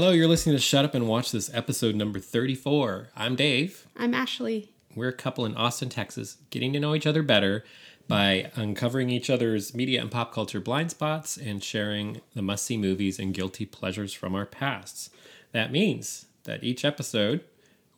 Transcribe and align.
Hello, 0.00 0.12
you're 0.12 0.28
listening 0.28 0.54
to 0.54 0.62
Shut 0.62 0.84
Up 0.84 0.94
and 0.94 1.08
Watch 1.08 1.32
This, 1.32 1.52
episode 1.52 1.96
number 1.96 2.20
34. 2.20 3.08
I'm 3.16 3.34
Dave. 3.34 3.88
I'm 3.96 4.14
Ashley. 4.14 4.70
We're 4.94 5.08
a 5.08 5.12
couple 5.12 5.44
in 5.44 5.56
Austin, 5.56 5.88
Texas, 5.88 6.36
getting 6.50 6.72
to 6.74 6.78
know 6.78 6.94
each 6.94 7.04
other 7.04 7.24
better 7.24 7.64
by 8.06 8.52
uncovering 8.54 9.10
each 9.10 9.28
other's 9.28 9.74
media 9.74 10.00
and 10.00 10.08
pop 10.08 10.32
culture 10.32 10.60
blind 10.60 10.92
spots 10.92 11.36
and 11.36 11.64
sharing 11.64 12.20
the 12.36 12.42
must 12.42 12.64
see 12.64 12.76
movies 12.76 13.18
and 13.18 13.34
guilty 13.34 13.66
pleasures 13.66 14.12
from 14.12 14.36
our 14.36 14.46
pasts. 14.46 15.10
That 15.50 15.72
means 15.72 16.26
that 16.44 16.62
each 16.62 16.84
episode, 16.84 17.40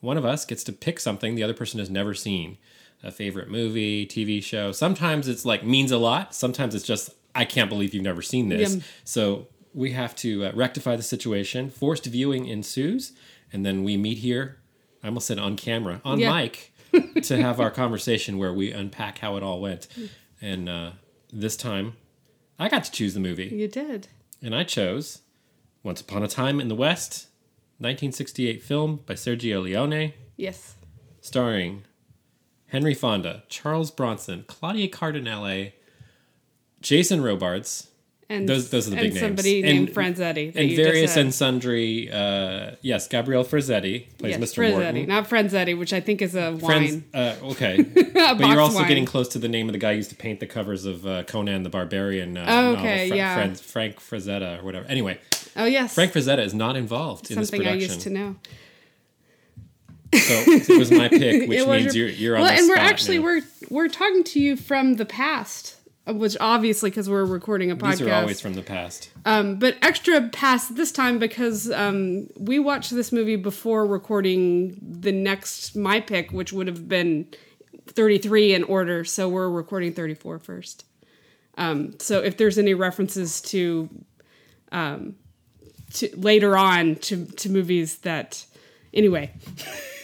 one 0.00 0.16
of 0.16 0.24
us 0.24 0.46
gets 0.46 0.64
to 0.64 0.72
pick 0.72 1.00
something 1.00 1.34
the 1.34 1.42
other 1.42 1.52
person 1.52 1.80
has 1.80 1.90
never 1.90 2.14
seen 2.14 2.56
a 3.02 3.10
favorite 3.10 3.50
movie, 3.50 4.06
TV 4.06 4.42
show. 4.42 4.72
Sometimes 4.72 5.28
it's 5.28 5.44
like 5.44 5.64
means 5.64 5.90
a 5.90 5.98
lot, 5.98 6.34
sometimes 6.34 6.74
it's 6.74 6.86
just, 6.86 7.10
I 7.34 7.44
can't 7.44 7.68
believe 7.68 7.92
you've 7.92 8.02
never 8.02 8.22
seen 8.22 8.48
this. 8.48 8.72
Yum. 8.72 8.82
So 9.04 9.48
we 9.74 9.92
have 9.92 10.14
to 10.16 10.44
uh, 10.46 10.52
rectify 10.54 10.96
the 10.96 11.02
situation. 11.02 11.70
Forced 11.70 12.06
viewing 12.06 12.46
ensues, 12.46 13.12
and 13.52 13.64
then 13.64 13.84
we 13.84 13.96
meet 13.96 14.18
here. 14.18 14.58
I 15.02 15.06
almost 15.08 15.26
said 15.26 15.38
on 15.38 15.56
camera, 15.56 16.00
on 16.04 16.18
Yeah. 16.18 16.34
mic, 16.34 16.72
to 17.22 17.40
have 17.40 17.60
our 17.60 17.70
conversation 17.70 18.36
where 18.38 18.52
we 18.52 18.72
unpack 18.72 19.18
how 19.18 19.36
it 19.36 19.42
all 19.42 19.60
went. 19.60 19.86
And 20.42 20.68
uh, 20.68 20.90
this 21.32 21.56
time, 21.56 21.94
I 22.58 22.68
got 22.68 22.84
to 22.84 22.90
choose 22.90 23.14
the 23.14 23.20
movie, 23.20 23.46
You 23.46 23.68
did. 23.68 24.08
and 24.42 24.54
I 24.54 24.64
chose 24.64 25.22
Once 25.82 26.00
Upon 26.00 26.22
a 26.22 26.28
Time 26.28 26.60
in 26.60 26.68
the 26.68 26.74
West, 26.74 27.28
1968 27.78 28.62
film 28.62 29.00
by 29.06 29.14
Sergio 29.14 29.62
Leone, 29.62 30.12
Yes. 30.36 30.74
starring 31.22 31.84
Henry 32.66 32.92
Fonda, 32.94 33.44
Charles 33.48 33.90
Bronson, 33.90 34.44
Claudia 34.46 34.88
Cardinale, 34.88 35.72
Jason 36.80 37.22
Robards, 37.22 37.88
And 38.32 38.48
Those- 38.48 38.70
those 38.70 38.86
are 38.86 38.90
the 38.90 38.96
and 38.96 39.02
big 39.06 39.14
names. 39.14 39.20
somebody 39.26 39.56
And- 39.62 39.66
named 39.66 39.88
Franzetti. 39.92 40.52
and 40.54 40.70
you 40.70 40.76
just 40.76 40.88
various 40.88 41.16
and 41.16 41.34
sundry. 41.34 42.08
Uh, 42.12 42.76
yes, 42.80 43.08
Gabriel 43.08 43.42
Ferzetti 43.44 44.06
plays 44.18 44.38
yes, 44.38 44.40
Mr. 44.52 44.58
Franzetti, 44.62 44.70
Morton. 44.84 45.08
not 45.08 45.28
Franzetti, 45.28 45.76
which 45.76 45.92
I 45.92 45.98
think 45.98 46.22
is 46.22 46.36
a 46.36 46.52
wine. 46.52 47.02
uh, 47.12 47.34
okay, 47.42 47.78
A 47.80 47.82
but 48.36 48.46
you're 48.48 48.60
also 48.60 48.76
wine. 48.76 48.86
getting 48.88 49.04
close 49.04 49.26
to 49.30 49.40
the 49.40 49.48
name 49.48 49.68
of 49.68 49.72
the 49.72 49.80
guy 49.80 49.90
who 49.92 49.96
used 49.96 50.10
to 50.10 50.16
paint 50.16 50.38
the 50.38 50.46
covers 50.46 50.84
of 50.84 51.04
uh, 51.04 51.24
Conan 51.24 51.64
the 51.64 51.70
Barbarian. 51.70 52.36
Uh, 52.38 52.44
Oh, 52.48 52.52
novel, 52.72 52.78
okay, 52.86 53.08
Fra- 53.08 53.16
yeah. 53.16 53.34
Fran- 53.34 53.54
Frank 53.56 53.96
Frazetta 53.98 54.60
or 54.60 54.64
whatever. 54.64 54.86
Anyway, 54.88 55.18
Oh 55.56 55.64
yes, 55.64 55.92
Frank 55.94 56.12
Frazetta 56.12 56.44
is 56.44 56.54
not 56.54 56.76
involved 56.76 57.32
in 57.32 57.36
this 57.36 57.48
something 57.48 57.66
I 57.66 57.72
production. 57.72 57.90
used 57.90 58.00
to 58.02 58.10
know. 58.10 58.36
So 60.12 60.34
it 60.46 60.78
was 60.78 60.90
my 60.90 61.08
pick, 61.08 61.48
which 61.48 61.66
means 61.66 61.94
your- 61.96 62.06
you're 62.06 62.14
you're 62.16 62.36
on 62.36 62.42
well, 62.42 62.52
the 62.52 62.58
and 62.60 62.68
we're 62.68 62.76
actually 62.76 63.18
now. 63.18 63.24
we're 63.24 63.42
we're 63.70 63.88
talking 63.88 64.22
to 64.24 64.40
you 64.40 64.56
from 64.56 64.94
the 64.94 65.04
past, 65.04 65.76
which 66.12 66.36
obviously 66.40 66.90
because 66.90 67.08
we're 67.08 67.24
recording 67.24 67.70
a 67.70 67.76
podcast. 67.76 67.98
These 67.98 68.02
are 68.02 68.14
always 68.14 68.40
from 68.40 68.54
the 68.54 68.62
past. 68.62 69.10
Um, 69.24 69.58
but 69.58 69.76
extra 69.82 70.28
past 70.28 70.76
this 70.76 70.92
time 70.92 71.18
because 71.18 71.70
um, 71.70 72.28
we 72.38 72.58
watched 72.58 72.90
this 72.90 73.12
movie 73.12 73.36
before 73.36 73.86
recording 73.86 74.78
the 74.80 75.12
next 75.12 75.76
my 75.76 76.00
pick, 76.00 76.30
which 76.32 76.52
would 76.52 76.66
have 76.66 76.88
been 76.88 77.26
33 77.86 78.54
in 78.54 78.64
order. 78.64 79.04
So 79.04 79.28
we're 79.28 79.48
recording 79.48 79.92
34 79.92 80.38
first. 80.38 80.84
Um, 81.56 81.98
so 81.98 82.20
if 82.20 82.36
there's 82.36 82.58
any 82.58 82.74
references 82.74 83.40
to, 83.42 83.88
um, 84.72 85.16
to 85.94 86.10
later 86.16 86.56
on 86.56 86.96
to, 86.96 87.26
to 87.26 87.50
movies 87.50 87.98
that, 87.98 88.44
anyway. 88.94 89.32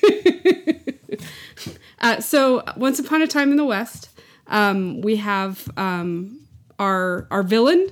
uh, 2.01 2.21
so 2.21 2.63
Once 2.77 2.99
Upon 2.99 3.23
a 3.23 3.27
Time 3.27 3.51
in 3.51 3.57
the 3.57 3.65
West, 3.65 4.11
um, 4.49 5.01
we 5.01 5.17
have 5.17 5.69
um, 5.77 6.41
our 6.79 7.27
our 7.31 7.43
villain 7.43 7.89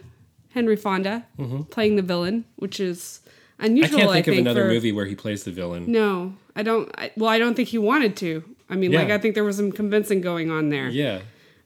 Henry 0.50 0.77
Fonda 0.77 1.24
playing 1.70 1.96
the 1.96 2.02
villain, 2.02 2.44
which 2.56 2.78
is 2.80 3.20
unusual. 3.58 3.98
I 3.98 4.02
can't 4.02 4.12
think 4.12 4.27
of 4.29 4.34
think, 4.34 4.40
another 4.46 4.62
for- 4.64 4.68
movie 4.74 4.92
where 4.92 5.06
he 5.06 5.14
plays 5.14 5.45
the 5.45 5.51
villain. 5.51 5.90
No, 5.90 6.34
I 6.55 6.62
don't. 6.62 6.90
I, 6.96 7.11
well, 7.17 7.30
I 7.30 7.39
don't 7.39 7.55
think 7.55 7.68
he 7.68 7.79
wanted 7.79 8.17
to. 8.18 8.45
I 8.70 8.77
mean, 8.77 8.92
like 8.92 9.11
I 9.11 9.18
think 9.18 9.34
there 9.34 9.45
was 9.45 9.56
some 9.56 9.73
convincing 9.73 10.20
going 10.20 10.51
on 10.51 10.68
there. 10.70 10.89
Yeah, 10.89 11.20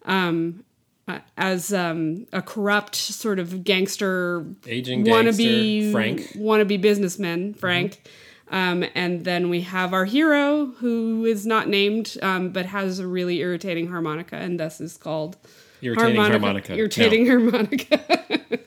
Uh, 0.05 1.21
as 1.39 1.73
um, 1.73 2.27
a 2.35 2.43
corrupt 2.43 2.95
sort 2.95 3.39
of 3.39 3.65
gangster, 3.65 4.45
aging 4.67 5.05
wannabe 5.07 5.81
gangster 5.81 5.93
Frank. 5.93 6.21
wannabe 6.37 6.81
businessman 6.81 7.55
Frank. 7.55 8.03
Um, 8.51 8.85
and 8.95 9.25
then 9.25 9.49
we 9.51 9.61
have 9.63 9.93
our 9.93 10.05
hero 10.07 10.67
who 10.79 11.25
is 11.27 11.45
not 11.47 11.69
named, 11.69 12.17
um, 12.23 12.51
but 12.51 12.67
has 12.67 12.99
a 12.99 13.07
really 13.07 13.39
irritating 13.41 13.89
harmonica, 13.89 14.37
and 14.37 14.59
thus 14.59 14.81
is 14.81 14.97
called 14.97 15.37
Irritating 15.83 16.17
harmonica. 16.17 16.75
Irritating 16.75 17.27
harmonica. 17.27 18.01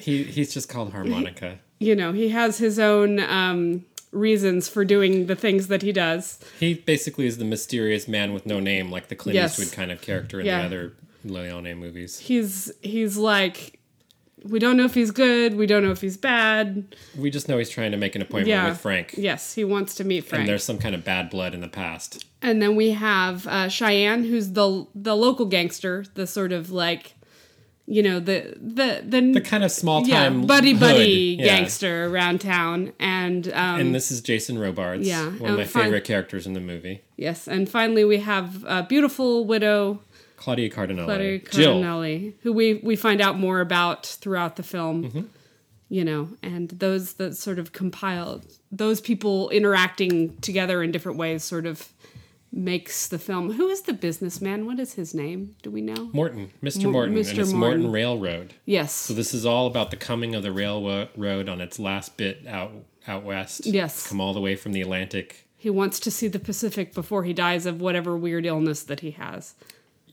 He 0.00 0.22
he's 0.24 0.52
just 0.52 0.68
called 0.68 0.92
harmonica. 0.92 1.58
you 1.78 1.94
know, 1.96 2.12
he 2.12 2.28
has 2.30 2.58
his 2.58 2.78
own 2.78 3.20
um, 3.20 3.84
reasons 4.12 4.68
for 4.68 4.84
doing 4.84 5.26
the 5.26 5.34
things 5.36 5.68
that 5.68 5.82
he 5.82 5.92
does. 5.92 6.38
He 6.60 6.74
basically 6.74 7.26
is 7.26 7.38
the 7.38 7.44
mysterious 7.44 8.06
man 8.06 8.32
with 8.34 8.44
no 8.44 8.60
name, 8.60 8.90
like 8.90 9.08
the 9.08 9.14
Clint 9.16 9.34
Yes. 9.36 9.58
Eastwood 9.58 9.74
kind 9.74 9.90
of 9.90 10.00
character 10.02 10.40
in 10.40 10.46
Yeah. 10.46 10.60
the 10.60 10.66
other 10.66 10.92
Leone 11.24 11.74
movies. 11.76 12.18
He's 12.18 12.70
he's 12.82 13.16
like, 13.16 13.78
we 14.44 14.58
don't 14.58 14.76
know 14.76 14.84
if 14.84 14.94
he's 14.94 15.10
good, 15.10 15.56
we 15.56 15.66
don't 15.66 15.82
know 15.82 15.90
if 15.90 16.00
he's 16.00 16.16
bad. 16.16 16.94
We 17.18 17.30
just 17.30 17.48
know 17.48 17.58
he's 17.58 17.70
trying 17.70 17.92
to 17.92 17.96
make 17.96 18.14
an 18.14 18.22
appointment 18.22 18.48
Yeah, 18.48 18.68
with 18.68 18.80
Frank, 18.80 19.14
Yes, 19.16 19.54
he 19.54 19.64
wants 19.64 19.94
to 19.96 20.04
meet 20.04 20.22
Frank. 20.24 20.40
and 20.40 20.48
there's 20.48 20.62
some 20.64 20.78
kind 20.78 20.94
of 20.94 21.02
bad 21.04 21.30
blood 21.30 21.54
in 21.54 21.60
the 21.60 21.68
past. 21.68 22.24
And 22.42 22.60
then 22.60 22.76
we 22.76 22.90
have 22.90 23.46
uh, 23.46 23.68
Cheyenne, 23.68 24.24
who's 24.24 24.52
the 24.52 24.86
the 24.94 25.16
local 25.16 25.46
gangster, 25.46 26.04
the 26.14 26.26
sort 26.26 26.52
of 26.52 26.70
like, 26.70 27.14
you 27.86 28.02
know, 28.02 28.20
the 28.20 28.54
the 28.60 29.02
the, 29.06 29.32
The 29.32 29.40
kind 29.40 29.64
of 29.64 29.70
small 29.72 30.06
yeah 30.06 30.24
time 30.24 30.46
buddy 30.46 30.72
hood. 30.72 30.80
buddy 30.80 31.36
Yeah. 31.38 31.46
gangster 31.46 32.04
around 32.06 32.42
town, 32.42 32.92
and 33.00 33.48
um, 33.48 33.80
And 33.80 33.94
this 33.94 34.10
is 34.10 34.20
Jason 34.20 34.58
Robards, 34.58 35.06
Yeah, 35.08 35.30
one 35.30 35.52
of 35.52 35.56
my 35.56 35.64
fine- 35.64 35.84
favorite 35.84 36.04
characters 36.04 36.46
in 36.46 36.52
the 36.52 36.60
movie. 36.60 37.00
yes, 37.16 37.48
and 37.48 37.66
finally 37.68 38.04
we 38.04 38.18
have 38.18 38.62
a 38.68 38.82
beautiful 38.82 39.46
widow 39.46 40.00
Claudia 40.44 40.68
Cardinale, 40.68 41.06
Claudia 41.06 41.38
Jill. 41.38 42.02
Who 42.42 42.52
we 42.52 42.74
we 42.74 42.96
find 42.96 43.22
out 43.22 43.38
more 43.38 43.60
about 43.60 44.04
throughout 44.06 44.56
the 44.56 44.62
film. 44.62 45.04
Mm-hmm. 45.04 45.22
You 45.88 46.04
know, 46.04 46.28
and 46.42 46.68
those 46.68 47.14
that 47.14 47.36
sort 47.36 47.58
of 47.58 47.72
compile 47.72 48.42
those 48.70 49.00
people 49.00 49.48
interacting 49.50 50.36
together 50.38 50.82
in 50.82 50.90
different 50.90 51.16
ways, 51.16 51.44
sort 51.44 51.64
of 51.64 51.88
makes 52.52 53.08
the 53.08 53.18
film. 53.18 53.52
Who 53.52 53.68
is 53.68 53.82
the 53.82 53.94
businessman? 53.94 54.66
What 54.66 54.78
is 54.78 54.94
his 54.94 55.14
name? 55.14 55.56
Do 55.62 55.70
we 55.70 55.80
know? 55.80 56.10
Morton, 56.12 56.52
Mr. 56.62 56.84
Mo- 56.84 56.90
Morton, 56.90 57.14
Mr. 57.14 57.30
and 57.30 57.38
it's 57.38 57.52
Morton. 57.52 57.82
Morton 57.82 57.92
Railroad. 57.92 58.54
Yes. 58.66 58.92
So 58.92 59.14
this 59.14 59.32
is 59.32 59.46
all 59.46 59.66
about 59.66 59.90
the 59.90 59.96
coming 59.96 60.34
of 60.34 60.42
the 60.42 60.52
railroad 60.52 61.48
on 61.48 61.60
its 61.60 61.78
last 61.78 62.18
bit 62.18 62.46
out 62.46 62.72
out 63.06 63.24
west. 63.24 63.64
Yes. 63.64 64.06
come 64.06 64.20
all 64.20 64.34
the 64.34 64.40
way 64.40 64.56
from 64.56 64.72
the 64.72 64.82
Atlantic. 64.82 65.46
He 65.56 65.70
wants 65.70 65.98
to 66.00 66.10
see 66.10 66.28
the 66.28 66.38
Pacific 66.38 66.92
before 66.92 67.24
he 67.24 67.32
dies 67.32 67.64
of 67.64 67.80
whatever 67.80 68.16
weird 68.18 68.44
illness 68.44 68.82
that 68.82 69.00
he 69.00 69.12
has. 69.12 69.54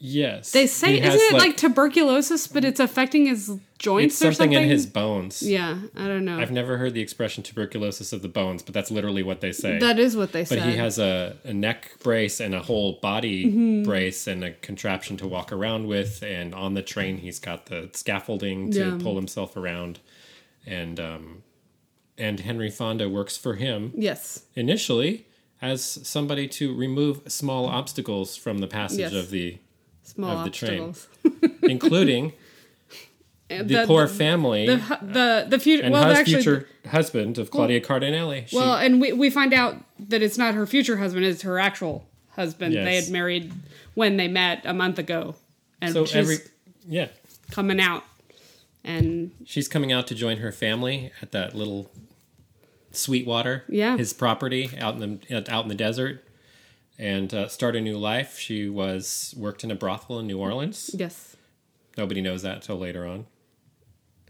Yes, 0.04 0.52
They 0.52 0.66
say, 0.66 1.00
isn't 1.00 1.22
it 1.22 1.34
like, 1.38 1.58
tuberculosis, 1.58 2.48
but 2.48 2.66
it's 2.66 2.80
affecting 2.80 3.28
his 3.28 3.52
joints 3.78 4.16
it's 4.16 4.22
or 4.24 4.34
something 4.34 4.54
something? 4.56 4.64
in 4.64 4.70
his 4.70 4.88
bones? 4.88 5.44
yeah, 5.44 5.78
I 5.96 6.08
don't 6.08 6.26
know. 6.26 6.40
I've 6.40 6.52
never 6.52 6.78
heard 6.78 6.96
the 6.96 7.02
expression 7.02 7.44
tuberculosis 7.44 8.12
of 8.12 8.24
the 8.24 8.28
bones, 8.28 8.64
but 8.64 8.74
that's 8.74 8.90
literally 8.90 9.22
what 9.22 9.42
they 9.42 9.52
say. 9.52 9.78
that 9.78 10.00
is 10.00 10.18
what 10.18 10.32
they 10.32 10.44
say. 10.44 10.56
but 10.56 10.64
said. 10.64 10.72
he 10.72 10.78
has 10.78 10.98
a, 10.98 11.38
a 11.44 11.54
neck 11.54 11.92
brace 12.02 12.40
and 12.40 12.56
a 12.56 12.62
whole 12.64 12.94
body 12.94 13.46
Mm-hmm. 13.46 13.84
brace 13.84 14.26
and 14.26 14.44
a 14.44 14.52
contraption 14.54 15.18
to 15.18 15.28
walk 15.28 15.52
around 15.52 15.86
with. 15.88 16.24
And 16.24 16.56
on 16.56 16.74
the 16.74 16.82
train, 16.82 17.18
he's 17.20 17.38
got 17.38 17.68
the 17.68 17.90
scaffolding 17.94 18.72
to 18.72 18.80
Yeah. 18.80 18.98
pull 19.00 19.16
himself 19.16 19.56
around. 19.56 20.00
And 20.66 21.00
um, 21.00 21.44
and 22.18 22.40
Henry 22.40 22.72
Fonda 22.72 23.08
works 23.08 23.38
for 23.38 23.54
him 23.56 23.94
yes. 23.96 24.44
initially 24.56 25.28
as 25.62 25.84
somebody 25.84 26.48
to 26.48 26.76
remove 26.76 27.22
small 27.32 27.68
obstacles 27.68 28.36
from 28.36 28.58
the 28.60 28.68
passage 28.68 29.00
Yes. 29.00 29.14
of 29.14 29.30
the 29.30 29.60
Small 30.14 30.38
of 30.40 30.44
the 30.46 30.50
train. 30.52 30.94
including 31.64 32.34
And 33.50 33.68
the, 33.68 33.84
poor 33.86 34.08
family 34.08 34.66
the 34.66 34.78
the 35.02 35.46
the 35.50 35.60
future. 35.60 35.84
and 35.84 35.92
Well, 35.92 36.04
hus- 36.04 36.20
actually, 36.20 36.36
future 36.42 36.68
husband 36.90 37.38
of 37.38 37.52
Claudia 37.52 37.82
Cardinale. 37.82 38.46
She, 38.48 38.56
well, 38.56 38.76
and 38.78 39.02
we 39.02 39.12
we 39.12 39.30
find 39.30 39.54
out 39.54 39.76
that 40.00 40.22
it's 40.22 40.38
not 40.38 40.54
her 40.54 40.66
future 40.66 40.96
husband; 40.98 41.26
it's 41.26 41.42
her 41.42 41.60
actual 41.60 42.06
husband. 42.30 42.74
They 42.74 42.96
had 42.96 43.10
married 43.10 43.52
when 43.94 44.16
they 44.16 44.30
met 44.30 44.62
a 44.66 44.74
month 44.74 45.00
ago, 45.00 45.36
and 45.82 45.92
so 45.92 46.06
she's 46.06 46.16
every 46.16 46.36
yeah, 46.88 47.10
coming 47.52 47.82
out. 47.82 48.06
And 48.86 49.32
she's 49.46 49.68
coming 49.68 49.92
out 49.92 50.08
to 50.08 50.16
join 50.16 50.38
her 50.38 50.54
family 50.54 51.12
at 51.22 51.34
that 51.34 51.54
little 51.54 51.92
Sweetwater, 52.92 53.64
Yeah. 53.68 53.98
his 53.98 54.14
property 54.14 54.70
out 54.80 54.96
in 54.96 55.20
the 55.30 55.46
out 55.54 55.64
in 55.64 55.68
the 55.70 55.76
desert, 55.76 56.24
and 57.02 57.34
uh, 57.34 57.48
start 57.50 57.76
a 57.76 57.82
new 57.82 57.98
life. 57.98 58.38
She 58.38 58.70
was 58.70 59.34
worked 59.36 59.64
in 59.66 59.72
a 59.72 59.76
brothel 59.76 60.20
in 60.20 60.28
New 60.28 60.40
Orleans. 60.40 60.92
yes, 60.94 61.36
Nobody 61.98 62.22
knows 62.22 62.44
that 62.44 62.62
till 62.62 62.78
later 62.78 63.06
on. 63.06 63.26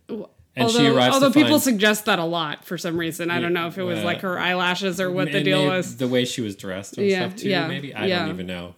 although 0.10 0.30
And 0.56 0.70
she 0.72 0.88
arrives 0.88 1.14
although 1.14 1.32
people 1.32 1.52
find- 1.52 1.62
suggest 1.62 2.06
that 2.06 2.18
a 2.20 2.24
lot 2.26 2.66
for 2.66 2.78
some 2.78 2.98
reason. 2.98 3.30
I 3.30 3.40
don't 3.40 3.54
know 3.54 3.68
if 3.68 3.78
it 3.78 3.84
was 3.84 4.00
uh, 4.00 4.04
like 4.06 4.22
her 4.22 4.40
eyelashes 4.40 5.00
or 5.00 5.12
what 5.12 5.32
the 5.32 5.44
deal 5.44 5.68
was. 5.68 5.98
the 5.98 6.08
way 6.08 6.26
she 6.26 6.42
was 6.42 6.56
dressed 6.56 6.98
and 6.98 7.06
Yeah, 7.08 7.28
stuff 7.28 7.40
too. 7.42 7.50
yeah, 7.50 7.68
maybe 7.68 7.94
I 7.94 8.06
yeah. 8.08 8.20
don't 8.20 8.30
even 8.30 8.48
know, 8.48 8.76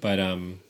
but 0.00 0.18
um, 0.20 0.60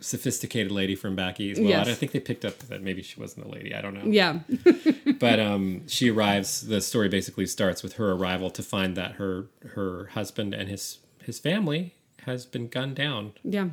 sophisticated 0.00 0.70
lady 0.72 0.94
from 0.94 1.16
back 1.16 1.40
east. 1.40 1.60
Well, 1.60 1.68
Yes. 1.70 1.88
I 1.88 1.94
think 1.94 2.12
they 2.12 2.20
picked 2.20 2.44
up 2.44 2.58
that 2.60 2.82
maybe 2.82 3.02
she 3.02 3.18
wasn't 3.20 3.46
a 3.46 3.48
lady. 3.48 3.74
I 3.74 3.80
don't 3.80 3.94
know. 3.94 4.04
Yeah. 4.04 4.40
But 5.18 5.40
um, 5.40 5.88
she 5.88 6.10
arrives. 6.12 6.68
The 6.68 6.80
story 6.80 7.08
basically 7.08 7.46
starts 7.46 7.82
with 7.82 7.94
her 7.94 8.12
arrival 8.12 8.50
to 8.50 8.62
find 8.62 8.94
that 8.96 9.12
her 9.12 9.46
her 9.74 10.10
husband 10.12 10.54
and 10.54 10.68
his 10.68 10.98
his 11.28 11.38
family 11.38 11.82
has 12.28 12.46
been 12.46 12.66
gunned 12.68 12.96
down, 12.96 13.32
Yeah. 13.44 13.68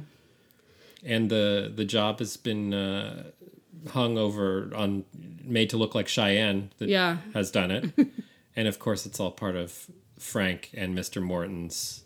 and 1.04 1.30
the 1.30 1.72
the 1.80 1.86
job 1.86 2.20
has 2.20 2.38
been 2.38 2.74
uh, 2.74 3.24
hung 3.90 4.18
over 4.18 4.72
on 4.76 5.06
made 5.44 5.70
to 5.72 5.78
look 5.78 5.94
like 5.96 6.08
Cheyenne 6.08 6.70
that 6.80 6.90
Yeah. 6.90 7.18
has 7.34 7.50
done 7.52 7.72
it, 7.72 7.84
and 8.56 8.68
of 8.68 8.78
course 8.80 9.06
it's 9.08 9.20
all 9.22 9.32
part 9.32 9.56
of 9.56 9.88
Frank 10.20 10.70
and 10.74 10.94
Mister 10.96 11.22
Morton's 11.22 12.04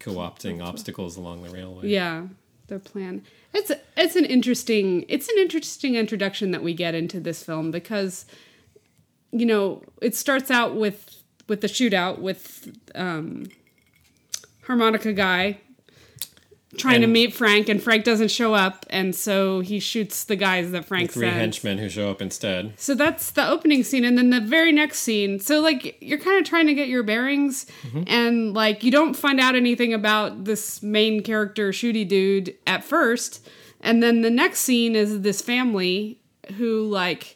co-opting 0.00 0.62
obstacles 0.62 1.16
along 1.16 1.42
the 1.42 1.50
railway. 1.50 1.88
Yeah. 1.88 2.26
Their 2.68 2.78
plan. 2.80 3.22
It's 3.54 3.70
it's 3.96 4.16
an 4.16 4.24
interesting 4.24 5.04
it's 5.08 5.28
an 5.28 5.36
interesting 5.38 5.94
introduction 5.94 6.50
that 6.50 6.62
we 6.64 6.74
get 6.74 6.94
into 6.94 7.20
this 7.20 7.42
film 7.42 7.70
because 7.70 8.26
you 9.32 9.46
know, 9.46 9.82
it 10.02 10.14
starts 10.14 10.50
out 10.50 10.74
with 10.76 11.22
with 11.48 11.60
the 11.60 11.68
shootout 11.68 12.18
with 12.18 12.76
um 12.94 13.46
harmonica 14.66 15.12
guy 15.12 15.58
trying 16.78 17.00
to 17.00 17.06
meet 17.06 17.32
Frank 17.32 17.68
and 17.68 17.82
Frank 17.82 18.04
doesn't 18.04 18.30
show 18.30 18.54
up 18.54 18.84
and 18.90 19.14
so 19.14 19.60
he 19.60 19.80
shoots 19.80 20.24
the 20.24 20.36
guys 20.36 20.70
that 20.72 20.84
Frank 20.84 21.12
three 21.12 21.26
sends. 21.26 21.38
henchmen 21.38 21.78
who 21.78 21.88
show 21.88 22.10
up 22.10 22.20
instead. 22.20 22.78
So 22.78 22.94
that's 22.94 23.30
the 23.30 23.48
opening 23.48 23.82
scene, 23.82 24.04
and 24.04 24.18
then 24.18 24.30
the 24.30 24.40
very 24.40 24.72
next 24.72 25.00
scene. 25.00 25.40
So 25.40 25.60
like 25.60 25.96
you're 26.00 26.18
kind 26.18 26.38
of 26.38 26.48
trying 26.48 26.66
to 26.66 26.74
get 26.74 26.88
your 26.88 27.02
bearings, 27.02 27.66
mm-hmm. 27.82 28.02
and 28.06 28.54
like 28.54 28.84
you 28.84 28.90
don't 28.90 29.14
find 29.14 29.40
out 29.40 29.54
anything 29.54 29.94
about 29.94 30.44
this 30.44 30.82
main 30.82 31.22
character, 31.22 31.70
shooty 31.70 32.06
dude, 32.06 32.54
at 32.66 32.84
first, 32.84 33.46
and 33.80 34.02
then 34.02 34.22
the 34.22 34.30
next 34.30 34.60
scene 34.60 34.94
is 34.94 35.22
this 35.22 35.40
family 35.40 36.20
who 36.56 36.86
like. 36.86 37.35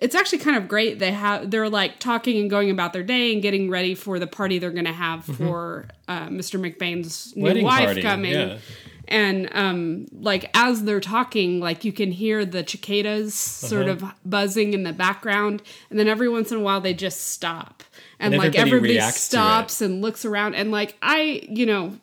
It's 0.00 0.14
actually 0.14 0.38
kind 0.38 0.56
of 0.56 0.66
great. 0.66 0.98
They 0.98 1.12
have 1.12 1.50
they're 1.50 1.68
like 1.68 1.98
talking 1.98 2.38
and 2.40 2.48
going 2.48 2.70
about 2.70 2.92
their 2.92 3.02
day 3.02 3.32
and 3.32 3.42
getting 3.42 3.68
ready 3.70 3.94
for 3.94 4.18
the 4.18 4.26
party 4.26 4.58
they're 4.58 4.70
going 4.70 4.86
to 4.86 4.92
have 4.92 5.24
for 5.24 5.86
uh, 6.08 6.28
Mr. 6.28 6.58
McBain's 6.58 7.36
new 7.36 7.44
Wedding 7.44 7.64
wife 7.64 7.84
party, 7.84 8.02
coming 8.02 8.32
yeah. 8.32 8.58
and 9.08 9.48
um 9.52 10.06
like 10.12 10.48
as 10.54 10.84
they're 10.84 11.00
talking 11.00 11.60
like 11.60 11.84
you 11.84 11.92
can 11.92 12.12
hear 12.12 12.44
the 12.46 12.64
cicadas 12.66 13.34
sort 13.34 13.88
Uh-huh. 13.88 14.06
of 14.06 14.14
buzzing 14.24 14.72
in 14.72 14.84
the 14.84 14.92
background 14.92 15.62
and 15.90 15.98
then 15.98 16.08
every 16.08 16.28
once 16.28 16.50
in 16.50 16.58
a 16.58 16.60
while 16.62 16.80
they 16.80 16.94
just 16.94 17.28
stop 17.28 17.82
and, 18.18 18.32
And 18.34 18.42
like 18.42 18.54
everybody 18.56 18.96
everybody 18.96 19.00
to 19.00 19.08
it. 19.08 19.14
stops 19.14 19.80
and 19.80 20.00
looks 20.00 20.24
around 20.24 20.54
and 20.54 20.70
like 20.70 20.96
i 21.02 21.42
you 21.48 21.66
know 21.66 21.96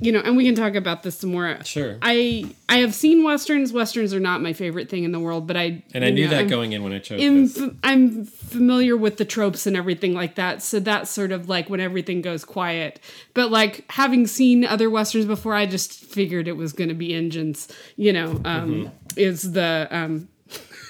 you 0.00 0.12
know 0.12 0.20
and 0.20 0.36
we 0.36 0.44
can 0.44 0.54
talk 0.54 0.74
about 0.74 1.02
this 1.02 1.18
some 1.18 1.30
more 1.30 1.58
Sure. 1.64 1.98
i 2.02 2.44
i 2.68 2.78
have 2.78 2.94
seen 2.94 3.22
westerns 3.22 3.72
westerns 3.72 4.14
are 4.14 4.20
not 4.20 4.40
my 4.40 4.52
favorite 4.52 4.88
thing 4.88 5.04
in 5.04 5.12
the 5.12 5.20
world 5.20 5.46
but 5.46 5.56
i 5.56 5.82
And 5.92 6.04
I 6.04 6.10
knew 6.10 6.24
know, 6.24 6.30
that 6.30 6.38
I'm- 6.40 6.48
going 6.48 6.72
in 6.72 6.82
when 6.82 6.92
I 6.92 6.98
chose 7.00 7.20
I'm, 7.22 7.46
this. 7.46 7.58
f- 7.60 7.70
I'm 7.84 8.24
familiar 8.24 8.96
with 8.96 9.16
the 9.18 9.24
tropes 9.24 9.66
and 9.66 9.76
everything 9.76 10.14
like 10.14 10.34
that. 10.36 10.62
So 10.62 10.80
that's 10.80 11.10
sort 11.10 11.32
of 11.32 11.48
like 11.48 11.68
when 11.70 11.80
everything 11.80 12.20
goes 12.22 12.44
quiet. 12.44 12.98
But 13.34 13.50
like 13.50 13.84
having 13.90 14.26
seen 14.26 14.64
other 14.64 14.88
westerns 14.90 15.26
before, 15.26 15.54
I 15.54 15.66
just 15.66 15.92
figured 16.04 16.48
it 16.48 16.56
was 16.56 16.72
going 16.72 16.88
to 16.88 16.94
be 16.94 17.14
Injuns. 17.14 17.68
You 17.96 18.12
know, 18.12 18.40
um, 18.44 18.90
is 19.16 19.52
the 19.52 19.86
um, 19.90 20.28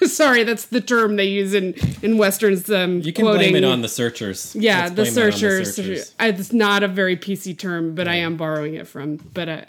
sorry, 0.07 0.45
that's 0.45 0.67
the 0.67 0.81
term 0.81 1.17
they 1.17 1.27
use 1.27 1.55
in 1.55 1.75
in 2.03 2.19
westerns. 2.19 2.71
Um, 2.71 3.01
You 3.01 3.13
can 3.13 3.25
quoting, 3.25 3.53
blame 3.53 3.57
it 3.57 3.65
on 3.65 3.83
the 3.83 3.89
searchers. 3.89 4.55
yeah, 4.57 4.89
the 4.89 4.95
that 4.97 5.09
on 5.09 5.13
searchers. 5.13 5.75
searchers. 5.77 6.15
It's 6.19 6.53
not 6.53 6.83
a 6.83 6.89
very 6.89 7.17
PC 7.17 7.59
term, 7.59 7.95
but 7.95 8.09
I 8.09 8.17
am 8.17 8.37
borrowing 8.37 8.75
it 8.75 8.87
from. 8.87 9.17
But 9.17 9.49
I 9.49 9.67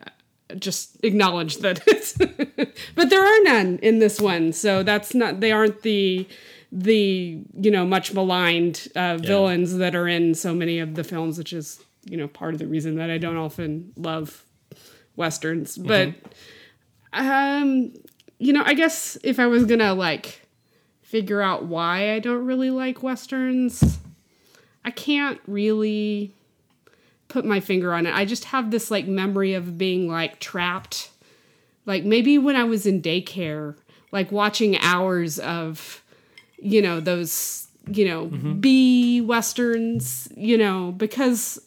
just 0.58 1.04
acknowledge 1.04 1.58
that 1.58 1.82
it's. 1.88 2.14
but 2.96 3.10
there 3.10 3.24
are 3.24 3.44
none 3.44 3.80
in 3.82 4.00
this 4.00 4.20
one, 4.20 4.54
so 4.54 4.84
that's 4.84 5.14
not. 5.14 5.40
They 5.40 5.52
aren't 5.52 5.82
the 5.82 6.28
the 6.72 7.44
you 7.60 7.72
know 7.72 7.86
much 7.86 8.14
maligned 8.14 8.88
uh, 8.96 9.18
villains 9.18 9.76
that 9.78 9.96
are 9.96 10.08
in 10.08 10.34
so 10.36 10.54
many 10.54 10.80
of 10.80 10.96
the 10.96 11.04
films, 11.04 11.38
which 11.38 11.54
is 11.54 11.84
you 12.06 12.18
know 12.18 12.28
part 12.28 12.54
of 12.54 12.60
the 12.60 12.68
reason 12.68 12.96
that 12.96 13.10
I 13.10 13.18
don't 13.18 13.38
often 13.38 13.92
love 13.96 14.44
westerns. 15.16 15.78
But 15.78 16.14
um, 17.14 17.94
you 18.42 18.54
know, 18.54 18.64
I 18.66 18.74
guess 18.74 19.20
if 19.24 19.40
I 19.40 19.46
was 19.46 19.66
gonna 19.66 19.94
like 19.94 20.42
figure 21.04 21.44
out 21.44 21.66
why 21.66 22.14
I 22.14 22.20
don't 22.20 22.44
really 22.44 22.72
like 22.72 23.04
westerns, 23.04 24.00
I 24.84 24.90
can't 24.90 25.40
really 25.46 26.34
put 27.28 27.46
my 27.46 27.60
finger 27.60 27.94
on 27.94 28.08
it. 28.08 28.16
I 28.16 28.26
just 28.26 28.46
have 28.46 28.72
this 28.72 28.90
like 28.90 29.08
memory 29.08 29.54
of 29.54 29.78
being 29.78 30.10
like 30.10 30.40
trapped. 30.40 31.12
Like 31.86 32.04
maybe 32.04 32.40
when 32.40 32.56
I 32.56 32.64
was 32.64 32.88
in 32.88 33.00
daycare, 33.00 33.76
like 34.12 34.32
watching 34.32 34.76
hours 34.80 35.38
of, 35.38 36.04
you 36.58 36.82
know, 36.82 37.00
those, 37.00 37.68
you 37.92 38.08
know, 38.08 38.26
mm-hmm. 38.26 38.60
B 38.60 39.22
westerns, 39.22 40.28
you 40.36 40.58
know, 40.58 40.94
because 40.94 41.60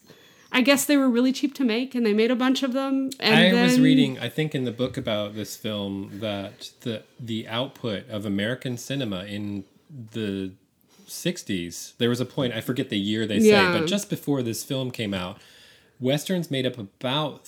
I 0.55 0.61
guess 0.61 0.85
they 0.85 0.97
were 0.97 1.11
really 1.11 1.33
cheap 1.33 1.53
to 1.55 1.65
make 1.65 1.95
and 1.95 2.07
they 2.07 2.15
made 2.15 2.31
a 2.31 2.37
bunch 2.37 2.63
of 2.63 2.73
them. 2.73 3.11
And 3.19 3.35
I 3.35 3.51
then, 3.51 3.63
was 3.63 3.81
reading, 3.81 4.19
I 4.21 4.29
think, 4.29 4.55
in 4.55 4.65
the 4.65 4.71
book 4.71 4.97
about 4.97 5.35
this 5.35 5.57
film 5.57 6.11
that 6.21 6.71
the 6.83 7.03
the 7.19 7.47
output 7.49 8.09
of 8.09 8.25
American 8.25 8.77
cinema 8.79 9.25
in 9.25 9.65
the 10.13 10.53
'60s. 11.09 11.97
There 11.99 12.09
was 12.09 12.21
a 12.21 12.25
point 12.25 12.55
I 12.55 12.61
forget 12.61 12.89
the 12.89 12.99
year 12.99 13.27
they 13.27 13.41
say, 13.41 13.49
Yeah. 13.51 13.77
but 13.77 13.87
just 13.87 14.09
before 14.09 14.43
this 14.43 14.65
film 14.65 14.91
came 14.91 15.13
out, 15.13 15.39
westerns 16.01 16.51
made 16.51 16.67
up 16.67 16.79
about 16.79 17.47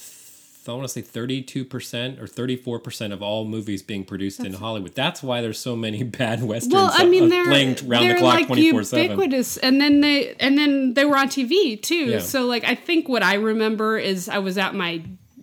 I 0.73 0.77
want 0.77 0.89
to 0.89 0.93
say 0.93 1.03
32% 1.03 2.21
or 2.21 2.27
34% 2.27 3.13
of 3.13 3.23
all 3.23 3.45
movies 3.45 3.83
being 3.83 4.05
produced 4.05 4.41
in 4.41 4.55
Hollywood. 4.55 4.95
That's 4.95 5.23
why 5.23 5.41
there's 5.41 5.59
so 5.59 5.77
many 5.77 6.03
bad 6.05 6.43
westerns 6.43 6.73
Well, 6.75 6.91
I 6.93 7.05
mean, 7.07 7.29
they're 7.29 7.45
playing 7.45 7.77
round 7.85 8.05
they're 8.05 8.15
the 8.15 8.21
clock 8.21 8.35
like 8.35 8.47
24 8.47 8.83
7. 8.85 9.03
ubiquitous, 9.11 9.57
and 9.59 9.81
then 9.81 10.01
they 10.01 10.35
and 10.41 10.57
then 10.59 10.95
they 10.95 11.05
were 11.05 11.17
on 11.17 11.29
TV 11.29 11.81
too. 11.81 11.95
Yeah. 11.95 12.19
So 12.21 12.47
like, 12.47 12.65
I 12.65 12.75
think 12.75 13.09
what 13.09 13.23
I 13.23 13.35
remember 13.35 13.99
is 13.99 14.29
I 14.29 14.39
was 14.39 14.59
at 14.59 14.75
my 14.75 15.03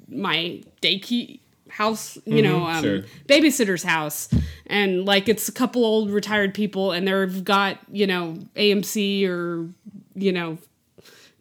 my 0.09 0.61
daycare 0.81 1.39
house, 1.69 2.19
you 2.25 2.41
know, 2.43 2.65
um, 2.67 2.83
Mm-hmm, 2.83 2.83
sure. 2.83 3.01
babysitter's 3.27 3.81
house, 3.83 4.29
and 4.67 5.05
like 5.05 5.27
it's 5.27 5.47
a 5.47 5.51
couple 5.51 5.83
old 5.83 6.11
retired 6.11 6.53
people, 6.53 6.91
and 6.91 7.07
they've 7.07 7.43
got 7.43 7.79
you 7.91 8.05
know 8.05 8.37
AMC 8.55 9.27
or 9.27 9.67
you 10.13 10.31
know 10.31 10.57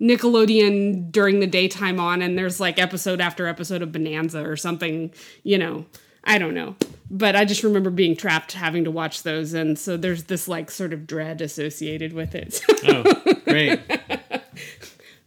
Nickelodeon 0.02 1.12
during 1.12 1.38
the 1.38 1.46
daytime 1.46 2.00
on, 2.00 2.22
and 2.22 2.36
there's 2.36 2.58
like 2.58 2.78
episode 2.78 3.20
after 3.20 3.46
episode 3.46 3.82
of 3.82 3.92
Bonanza 3.92 4.44
or 4.44 4.56
something, 4.56 5.12
you 5.44 5.56
know. 5.56 5.86
I 6.24 6.38
don't 6.38 6.54
know. 6.54 6.76
But 7.10 7.36
I 7.36 7.44
just 7.44 7.62
remember 7.62 7.90
being 7.90 8.16
trapped 8.16 8.52
having 8.52 8.84
to 8.84 8.90
watch 8.90 9.22
those, 9.22 9.54
and 9.54 9.78
so 9.78 9.96
there's 9.96 10.24
this 10.24 10.48
like 10.48 10.70
sort 10.70 10.92
of 10.92 11.06
dread 11.06 11.40
associated 11.40 12.12
with 12.12 12.34
it. 12.34 12.60
Oh, 12.84 13.04
great. 13.44 13.80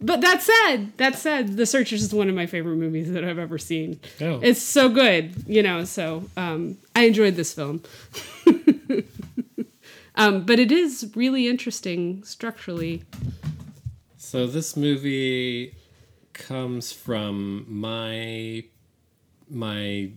but 0.01 0.19
that 0.19 0.41
said, 0.41 0.91
that 0.97 1.15
said, 1.15 1.55
The 1.55 1.65
Searchers 1.65 2.03
is 2.03 2.13
one 2.13 2.27
of 2.27 2.35
my 2.35 2.47
favorite 2.47 2.75
movies 2.75 3.09
that 3.13 3.23
I've 3.23 3.39
ever 3.39 3.57
seen. 3.57 3.99
Oh. 4.19 4.41
It's 4.43 4.61
so 4.61 4.89
good, 4.89 5.47
you 5.47 5.63
know, 5.63 5.85
so 5.85 6.25
um, 6.35 6.77
I 6.95 7.05
enjoyed 7.05 7.35
this 7.35 7.53
film. 7.53 7.81
um, 10.15 10.45
but 10.45 10.59
it 10.59 10.71
is 10.71 11.13
really 11.15 11.47
interesting 11.47 12.25
structurally. 12.25 13.03
So 14.35 14.47
this 14.47 14.75
movie 14.75 15.77
comes 16.33 16.91
from 16.91 17.65
my 17.69 18.65
my 19.49 20.11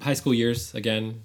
high 0.00 0.14
school 0.14 0.32
years 0.32 0.72
again. 0.72 1.24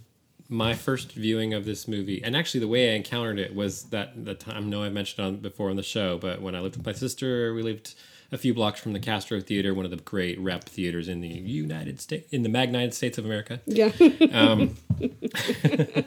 My 0.49 0.73
first 0.73 1.11
viewing 1.11 1.53
of 1.53 1.65
this 1.65 1.87
movie, 1.87 2.23
and 2.23 2.35
actually 2.35 2.61
the 2.61 2.67
way 2.67 2.93
I 2.93 2.95
encountered 2.95 3.37
it 3.37 3.53
was 3.53 3.83
that 3.91 4.25
the 4.25 4.33
time. 4.33 4.55
I 4.55 4.59
know 4.61 4.81
I 4.81 4.89
mentioned 4.89 5.23
on 5.23 5.35
before 5.35 5.69
on 5.69 5.75
the 5.75 5.83
show, 5.83 6.17
but 6.17 6.41
when 6.41 6.55
I 6.55 6.61
lived 6.61 6.77
with 6.77 6.85
my 6.87 6.93
sister, 6.93 7.53
we 7.53 7.61
lived 7.61 7.93
a 8.31 8.39
few 8.39 8.55
blocks 8.55 8.79
from 8.79 8.93
the 8.93 8.99
Castro 8.99 9.39
Theater, 9.39 9.75
one 9.75 9.85
of 9.85 9.91
the 9.91 9.97
great 9.97 10.39
rep 10.39 10.63
theaters 10.63 11.07
in 11.07 11.21
the 11.21 11.27
United 11.27 12.01
States, 12.01 12.27
in 12.33 12.41
the 12.41 12.49
Magnited 12.49 12.95
States 12.95 13.19
of 13.19 13.25
America 13.25 13.61
Yeah. 13.67 13.91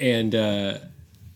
and 0.00 0.34
uh, 0.34 0.78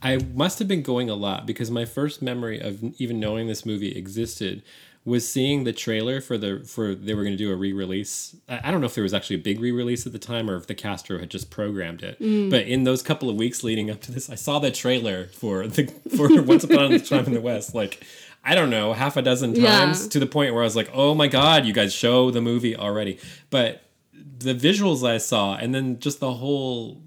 I 0.03 0.19
must 0.35 0.59
have 0.59 0.69
been 0.69 0.83
going 0.83 1.09
a 1.09 1.15
lot 1.15 1.47
because 1.47 1.71
my 1.71 1.85
first 1.85 2.23
memory 2.23 2.61
of 2.61 2.83
even 3.01 3.21
knowing 3.21 3.47
this 3.47 3.65
movie 3.65 3.97
existed 3.97 4.63
was 5.05 5.29
seeing 5.29 5.65
the 5.65 5.73
trailer 5.73 6.21
for 6.21 6.39
the 6.39 6.63
for 6.65 6.95
they 6.95 7.13
were 7.15 7.23
going 7.25 7.37
to 7.37 7.45
do 7.45 7.53
a 7.53 7.57
re-release. 7.57 8.37
I, 8.49 8.61
I 8.65 8.71
don't 8.71 8.81
know 8.81 8.87
if 8.87 8.95
there 8.95 9.03
was 9.03 9.15
actually 9.15 9.37
a 9.37 9.41
big 9.41 9.59
re-release 9.61 10.07
at 10.07 10.13
the 10.13 10.19
time 10.19 10.49
or 10.49 10.57
if 10.57 10.67
the 10.69 10.75
Castro 10.77 11.19
had 11.19 11.29
just 11.31 11.51
programmed 11.51 12.03
it. 12.03 12.21
Mm. 12.21 12.51
But 12.51 12.67
in 12.67 12.85
those 12.85 13.03
couple 13.03 13.29
of 13.29 13.35
weeks 13.37 13.65
leading 13.65 13.91
up 13.91 14.01
to 14.03 14.13
this, 14.13 14.31
I 14.31 14.37
saw 14.37 14.59
the 14.61 14.71
trailer 14.71 15.27
for 15.29 15.67
the 15.67 15.87
for 16.17 16.41
Once 16.43 16.63
Upon 16.65 16.93
a 16.93 16.99
Time 17.01 17.27
in 17.27 17.35
the 17.35 17.41
West. 17.41 17.75
Like 17.75 18.05
I 18.45 18.55
don't 18.55 18.71
know, 18.71 18.93
half 18.93 19.17
a 19.17 19.23
dozen 19.23 19.55
Yeah. 19.55 19.67
times 19.79 20.07
to 20.09 20.19
the 20.19 20.27
point 20.27 20.53
where 20.55 20.63
I 20.63 20.67
was 20.67 20.77
like, 20.77 20.91
"Oh 20.93 21.15
my 21.15 21.27
god, 21.29 21.65
you 21.65 21.73
guys 21.73 21.93
show 21.93 22.31
the 22.31 22.41
movie 22.41 22.77
already!" 22.77 23.19
But 23.51 23.83
the 24.39 24.55
visuals 24.55 25.09
I 25.09 25.19
saw, 25.19 25.55
and 25.57 25.75
then 25.75 25.99
just 26.01 26.19
the 26.21 26.33
whole 26.33 27.01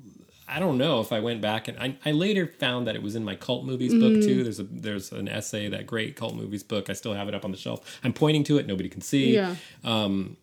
I 0.47 0.59
don't 0.59 0.77
know 0.77 0.99
if 0.99 1.11
I 1.11 1.19
went 1.21 1.41
back 1.41 1.67
and 1.67 1.77
I, 1.79 1.97
I 2.05 2.11
later 2.11 2.45
found 2.45 2.85
that 2.87 2.95
it 2.95 3.01
was 3.01 3.15
in 3.15 3.23
my 3.23 3.35
cult 3.35 3.65
movies 3.65 3.93
book 3.93 4.13
Mm. 4.13 4.23
too. 4.23 4.43
There's 4.43 4.59
a 4.59 4.63
there's 4.63 5.11
an 5.11 5.27
essay 5.27 5.67
that 5.69 5.87
great 5.87 6.15
cult 6.15 6.35
movies 6.35 6.61
book. 6.63 6.89
I 6.89 6.93
still 6.93 7.13
have 7.15 7.27
it 7.27 7.33
up 7.33 7.43
on 7.45 7.51
the 7.51 7.57
shelf. 7.57 7.99
I'm 8.03 8.13
pointing 8.13 8.43
to 8.45 8.57
it. 8.57 8.67
Nobody 8.67 8.87
can 8.89 9.01
see. 9.01 9.33
yeah. 9.33 9.55
Um, 9.83 10.37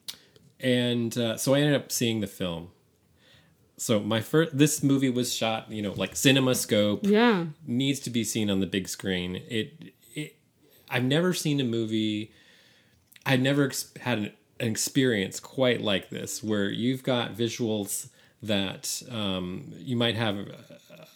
and 0.61 1.17
uh, 1.17 1.37
so 1.37 1.55
I 1.55 1.61
ended 1.61 1.75
up 1.75 1.91
seeing 1.93 2.21
the 2.21 2.27
film. 2.27 2.69
So 3.77 3.99
my 4.01 4.21
first, 4.21 4.57
this 4.57 4.83
movie 4.83 5.11
was 5.11 5.33
shot, 5.35 5.71
you 5.71 5.83
know, 5.83 5.93
like 5.93 6.15
CinemaScope 6.15 7.01
Yeah. 7.09 7.47
needs 7.67 7.99
to 8.01 8.11
be 8.11 8.23
seen 8.23 8.49
on 8.51 8.61
the 8.61 8.67
big 8.67 8.89
screen. 8.89 9.37
It, 9.49 9.93
it 10.15 10.37
I've 10.89 11.03
never 11.05 11.33
seen 11.35 11.61
a 11.61 11.65
movie. 11.65 12.33
I've 13.27 13.41
never 13.41 13.67
ex- 13.67 13.91
had 14.01 14.19
an, 14.19 14.33
an 14.61 14.69
experience 14.69 15.41
quite 15.41 15.81
like 15.81 16.11
this, 16.11 16.43
where 16.45 16.71
you've 16.71 17.03
got 17.03 17.35
visuals 17.35 18.09
that 18.43 19.03
um, 19.11 19.73
you 19.79 19.97
might 19.97 20.17
have 20.17 20.37
a, 20.37 21.07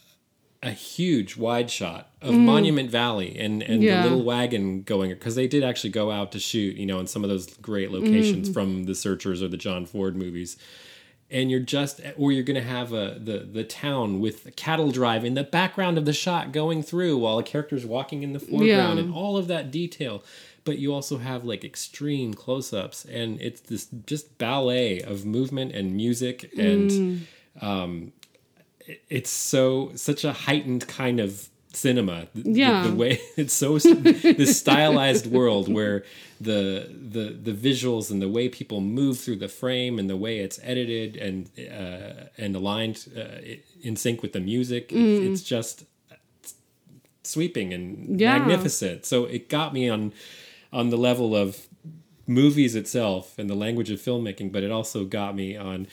a 0.63 0.71
huge 0.71 1.37
wide 1.37 1.71
shot 1.71 2.11
of 2.23 2.35
Monument 2.35 2.91
Valley 2.91 3.37
and 3.39 3.63
and 3.63 3.83
Yeah. 3.83 4.03
the 4.03 4.09
little 4.11 4.25
wagon 4.25 4.83
going 4.83 5.11
because 5.11 5.35
they 5.35 5.47
did 5.49 5.63
actually 5.65 5.91
go 5.91 6.11
out 6.11 6.33
to 6.33 6.39
shoot, 6.41 6.77
you 6.77 6.87
know, 6.87 6.99
in 7.01 7.07
some 7.07 7.25
of 7.25 7.31
those 7.31 7.47
great 7.59 7.91
locations 7.91 8.49
from 8.51 8.85
the 8.85 8.95
Searchers 8.95 9.43
or 9.43 9.49
the 9.49 9.57
John 9.57 9.87
Ford 9.87 10.17
movies 10.17 10.57
and 11.29 11.51
you're 11.51 11.59
just 11.61 12.01
or 12.17 12.31
you're 12.31 12.45
going 12.45 12.55
to 12.61 12.69
have 12.69 12.93
a 12.93 13.19
the 13.21 13.39
the 13.39 13.65
town 13.65 14.21
with 14.21 14.47
a 14.47 14.51
cattle 14.53 14.93
drive 14.93 15.25
in 15.25 15.35
the 15.35 15.43
background 15.43 15.99
of 15.99 16.05
the 16.05 16.13
shot 16.13 16.53
going 16.53 16.83
through 16.85 17.19
while 17.19 17.39
a 17.39 17.43
character's 17.43 17.85
walking 17.85 18.23
in 18.23 18.33
the 18.33 18.39
foreground 18.39 18.99
Yeah. 18.99 19.05
and 19.05 19.13
all 19.13 19.37
of 19.37 19.49
that 19.49 19.73
detail 19.73 20.23
but 20.67 20.77
you 20.79 20.93
also 20.93 21.17
have 21.19 21.41
like 21.53 21.63
extreme 21.73 22.35
close-ups 22.35 22.99
and 23.19 23.41
it's 23.41 23.61
this 23.71 23.85
just 24.13 24.27
ballet 24.39 25.01
of 25.13 25.25
movement 25.25 25.71
and 25.79 25.87
music 26.05 26.37
and 26.59 26.89
um 27.63 28.13
it's 29.19 29.31
so 29.31 29.91
such 29.95 30.23
a 30.25 30.33
heightened 30.47 30.85
kind 31.01 31.19
of 31.21 31.49
cinema 31.73 32.27
The- 32.35 32.43
the- 32.43 32.51
Yeah. 32.63 32.87
the, 32.89 32.95
way 33.03 33.13
it's 33.43 33.53
so 33.63 33.79
this 33.79 34.59
stylized 34.65 35.27
world 35.39 35.67
where 35.79 36.05
the 36.49 36.63
the 37.15 37.25
the 37.49 37.53
visuals 37.69 38.11
and 38.13 38.21
the 38.27 38.29
way 38.37 38.49
people 38.61 38.81
move 39.01 39.15
through 39.23 39.37
the 39.47 39.49
frame 39.61 39.95
and 40.01 40.09
the 40.15 40.17
way 40.27 40.35
it's 40.47 40.59
edited 40.73 41.11
and 41.27 41.37
uh, 41.81 42.43
and 42.43 42.51
aligned 42.61 42.99
uh, 43.17 43.23
in 43.89 43.95
sync 43.97 44.17
with 44.23 44.33
the 44.33 44.41
music 44.41 44.83
it's, 44.93 45.21
it's 45.29 45.43
just 45.55 45.85
sweeping 47.23 47.73
and 47.75 48.21
Yeah. 48.21 48.39
magnificent 48.39 49.05
so 49.05 49.25
it 49.25 49.49
got 49.49 49.73
me 49.75 49.89
on 49.89 50.13
on 50.73 50.91
the 50.91 50.97
level 50.99 51.35
of 51.37 51.67
movies 52.27 52.75
itself 52.75 53.39
and 53.39 53.49
the 53.49 53.55
language 53.55 53.91
of 53.91 54.01
filmmaking 54.01 54.51
but 54.51 54.63
it 54.63 54.71
also 54.71 55.05
got 55.05 55.35
me 55.37 55.57
on 55.57 55.87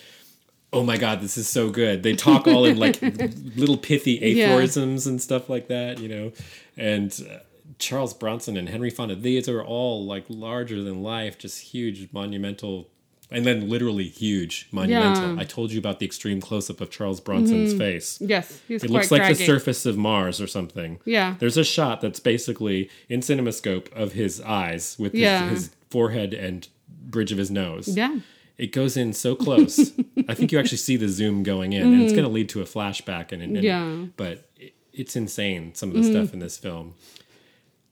oh 0.72 0.84
my 0.84 0.98
god 0.98 1.22
this 1.22 1.38
is 1.38 1.48
so 1.48 1.70
good 1.70 2.02
they 2.02 2.16
talk 2.16 2.48
all 2.48 2.66
in 2.66 2.78
like 2.78 3.00
little 3.56 3.78
pithy 3.78 4.14
Yeah. 4.14 4.46
aphorisms 4.48 5.06
and 5.06 5.22
stuff 5.22 5.48
like 5.50 5.68
that 5.68 6.00
you 6.00 6.10
know 6.10 6.32
and 6.76 7.12
uh, 7.32 7.38
charles 7.78 8.14
bronson 8.16 8.58
and 8.58 8.68
henry 8.70 8.90
fonda 8.90 9.16
these 9.16 9.48
are 9.48 9.64
all 9.64 10.04
like 10.06 10.26
larger 10.28 10.82
than 10.82 11.04
life 11.04 11.38
just 11.38 11.62
huge 11.62 12.10
monumental 12.12 12.90
and 13.32 13.46
then 13.46 13.70
literally 13.70 14.04
huge 14.04 14.68
monumental 14.72 15.24
Yeah. 15.24 15.30
Mm-hmm. 15.30 15.40
i 15.40 15.44
told 15.44 15.72
you 15.72 15.80
about 15.80 16.00
the 16.00 16.06
extreme 16.06 16.40
close-up 16.42 16.82
of 16.82 16.90
charles 16.92 17.20
bronson's 17.20 17.74
face 17.74 18.20
Yes. 18.22 18.62
He's 18.68 18.84
it 18.84 18.90
looks 18.90 19.12
like 19.12 19.28
the 19.38 19.46
surface 19.46 19.86
of 19.86 19.98
mars 19.98 20.40
or 20.42 20.48
something 20.48 21.00
Yeah. 21.06 21.36
there's 21.40 21.58
a 21.58 21.64
shot 21.64 22.02
that's 22.02 22.20
basically 22.20 22.90
in 23.10 23.22
cinemascope 23.22 23.92
of 23.94 24.14
his 24.14 24.42
eyes 24.42 24.96
with 25.00 25.14
his, 25.14 25.22
Yeah. 25.22 25.50
his 25.50 25.72
forehead 25.90 26.34
and 26.34 26.68
bridge 26.88 27.32
of 27.32 27.38
his 27.38 27.50
nose 27.52 27.88
Yeah. 27.88 28.20
it 28.58 28.72
goes 28.72 28.96
in 28.98 29.14
so 29.14 29.36
close. 29.36 29.92
I 30.30 30.34
think 30.36 30.52
you 30.52 30.60
actually 30.60 30.78
see 30.78 30.96
the 30.96 31.10
zoom 31.10 31.42
going 31.44 31.74
in, 31.74 31.82
and 31.92 32.02
it's 32.04 32.14
going 32.14 32.24
to 32.24 32.30
lead 32.30 32.50
to 32.50 32.62
a 32.62 32.66
flashback. 32.66 33.32
And, 33.32 33.42
and 33.42 33.56
Mm-hmm. 33.56 33.66
Yeah. 33.66 33.82
Mm-hmm. 33.82 34.06
but 34.16 34.48
it, 34.58 34.74
it's 34.94 35.16
insane 35.16 35.74
some 35.76 35.90
of 35.90 35.96
the 35.96 36.04
stuff 36.04 36.34
in 36.34 36.40
this 36.40 36.58
film. 36.58 36.94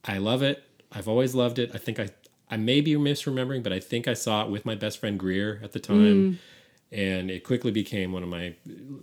I 0.06 0.18
love 0.20 0.42
it. 0.44 0.64
I've 0.92 1.08
always 1.08 1.34
loved 1.36 1.58
it. 1.60 1.72
I 1.74 1.78
think 1.78 2.00
I 2.00 2.10
I 2.52 2.58
may 2.58 2.82
be 2.82 2.94
misremembering, 2.96 3.64
but 3.64 3.72
I 3.72 3.80
think 3.80 4.08
I 4.08 4.14
saw 4.14 4.44
it 4.44 4.52
with 4.52 4.66
my 4.66 4.76
best 4.76 5.00
friend 5.00 5.18
Greer 5.18 5.60
at 5.64 5.72
the 5.72 5.80
time. 5.80 6.34
Mm. 6.34 6.38
And 6.94 7.32
it 7.32 7.46
quickly 7.46 7.72
became 7.72 8.12
one 8.12 8.22
of 8.22 8.28
my 8.28 8.54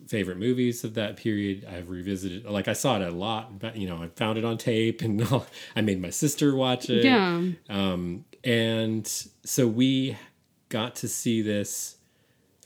favorite 0.06 0.36
movies 0.36 0.84
of 0.84 0.92
that 0.94 1.16
period. 1.16 1.64
I've 1.64 1.88
revisited, 1.88 2.44
like 2.44 2.68
I 2.68 2.74
saw 2.74 2.96
it 2.96 3.02
a 3.02 3.10
lot. 3.10 3.58
But, 3.58 3.76
you 3.76 3.88
know, 3.88 4.02
I 4.02 4.08
found 4.08 4.36
it 4.36 4.44
on 4.44 4.58
tape, 4.58 5.00
and 5.00 5.26
I 5.76 5.80
made 5.80 6.00
my 6.00 6.10
sister 6.10 6.54
watch 6.54 6.90
it. 6.90 7.04
Yeah. 7.04 7.42
Um, 7.70 8.26
and 8.44 9.06
so 9.42 9.66
we 9.66 10.18
got 10.68 10.96
to 10.96 11.08
see 11.08 11.40
this. 11.40 11.96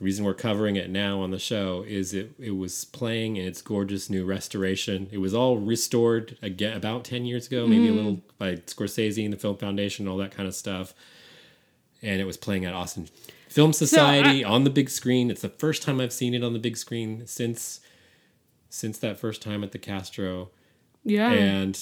The 0.03 0.07
reason 0.07 0.25
we're 0.25 0.35
covering 0.35 0.75
it 0.75 0.91
now 0.91 1.21
on 1.21 1.31
the 1.31 1.39
show 1.39 1.85
is 1.87 2.13
it, 2.13 2.33
it 2.37 2.57
was 2.57 2.85
playing 2.85 3.37
in 3.37 3.47
its 3.47 3.63
gorgeous 3.63 4.11
new 4.11 4.25
restoration. 4.25 5.07
It 5.13 5.19
was 5.19 5.33
all 5.33 5.59
restored 5.59 6.37
again 6.43 6.77
about 6.77 7.05
10 7.05 7.25
years 7.25 7.47
ago, 7.47 7.69
maybe 7.69 7.87
a 7.87 7.87
mm-hmm. 7.87 7.97
little 7.97 8.23
by 8.37 8.57
Scorsese 8.57 9.23
and 9.23 9.33
the 9.33 9.37
Film 9.37 9.57
Foundation, 9.59 10.05
and 10.05 10.11
all 10.11 10.19
that 10.19 10.33
kind 10.33 10.49
of 10.49 10.57
stuff. 10.57 10.93
And 12.03 12.21
it 12.21 12.25
was 12.25 12.37
playing 12.37 12.65
at 12.65 12.75
Austin 12.75 13.11
Film 13.49 13.71
uh, 13.71 13.75
Society 13.75 14.43
on 14.43 14.65
the 14.65 14.71
big 14.71 14.91
screen. 14.91 15.31
It's 15.31 15.43
the 15.43 15.49
first 15.49 15.85
time 15.85 16.01
I've 16.01 16.13
seen 16.13 16.35
it 16.35 16.43
on 16.43 16.53
the 16.53 16.59
big 16.59 16.77
screen 16.77 17.25
since 17.29 17.79
since 18.71 18.99
that 18.99 19.21
first 19.21 19.41
time 19.41 19.63
at 19.63 19.71
the 19.71 19.79
Castro. 19.79 20.51
Yeah. 21.05 21.31
And 21.31 21.79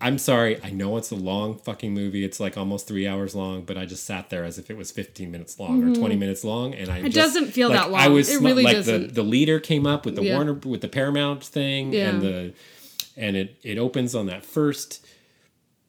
I'm 0.00 0.18
sorry, 0.18 0.60
I 0.62 0.70
know 0.70 0.96
it's 0.96 1.10
a 1.10 1.14
long 1.16 1.58
fucking 1.58 1.92
movie. 1.94 2.24
It's 2.24 2.38
like 2.40 2.56
almost 2.56 2.86
three 2.88 3.06
hours 3.06 3.34
long, 3.34 3.62
but 3.62 3.76
I 3.78 3.86
just 3.86 4.04
sat 4.04 4.30
there 4.30 4.44
as 4.44 4.58
if 4.58 4.70
it 4.70 4.76
was 4.76 4.90
15 4.90 5.30
minutes 5.30 5.58
long 5.58 5.82
or 5.82 5.94
20 5.94 6.16
minutes 6.16 6.44
long, 6.44 6.74
and 6.74 6.90
I 6.90 6.98
Mm-hmm. 6.98 7.06
It 7.06 7.12
just- 7.12 7.34
doesn't 7.34 7.52
feel 7.52 7.68
like, 7.68 7.78
that 7.78 7.90
long. 7.90 8.00
I 8.00 8.08
was 8.08 8.28
It 8.28 8.40
really 8.42 8.62
like 8.64 8.76
doesn't. 8.76 9.08
the 9.08 9.14
the 9.14 9.22
leader 9.22 9.58
came 9.60 9.86
up 9.86 10.04
with 10.04 10.16
the 10.16 10.22
Yeah. 10.24 10.34
Warner 10.34 10.54
with 10.54 10.80
the 10.80 10.88
Paramount 10.88 11.42
thing, 11.44 11.92
Yeah. 11.92 12.10
and 12.10 12.22
the 12.22 12.52
and 13.16 13.36
it 13.36 13.56
it 13.62 13.78
opens 13.78 14.14
on 14.14 14.26
that 14.26 14.44
first. 14.44 15.04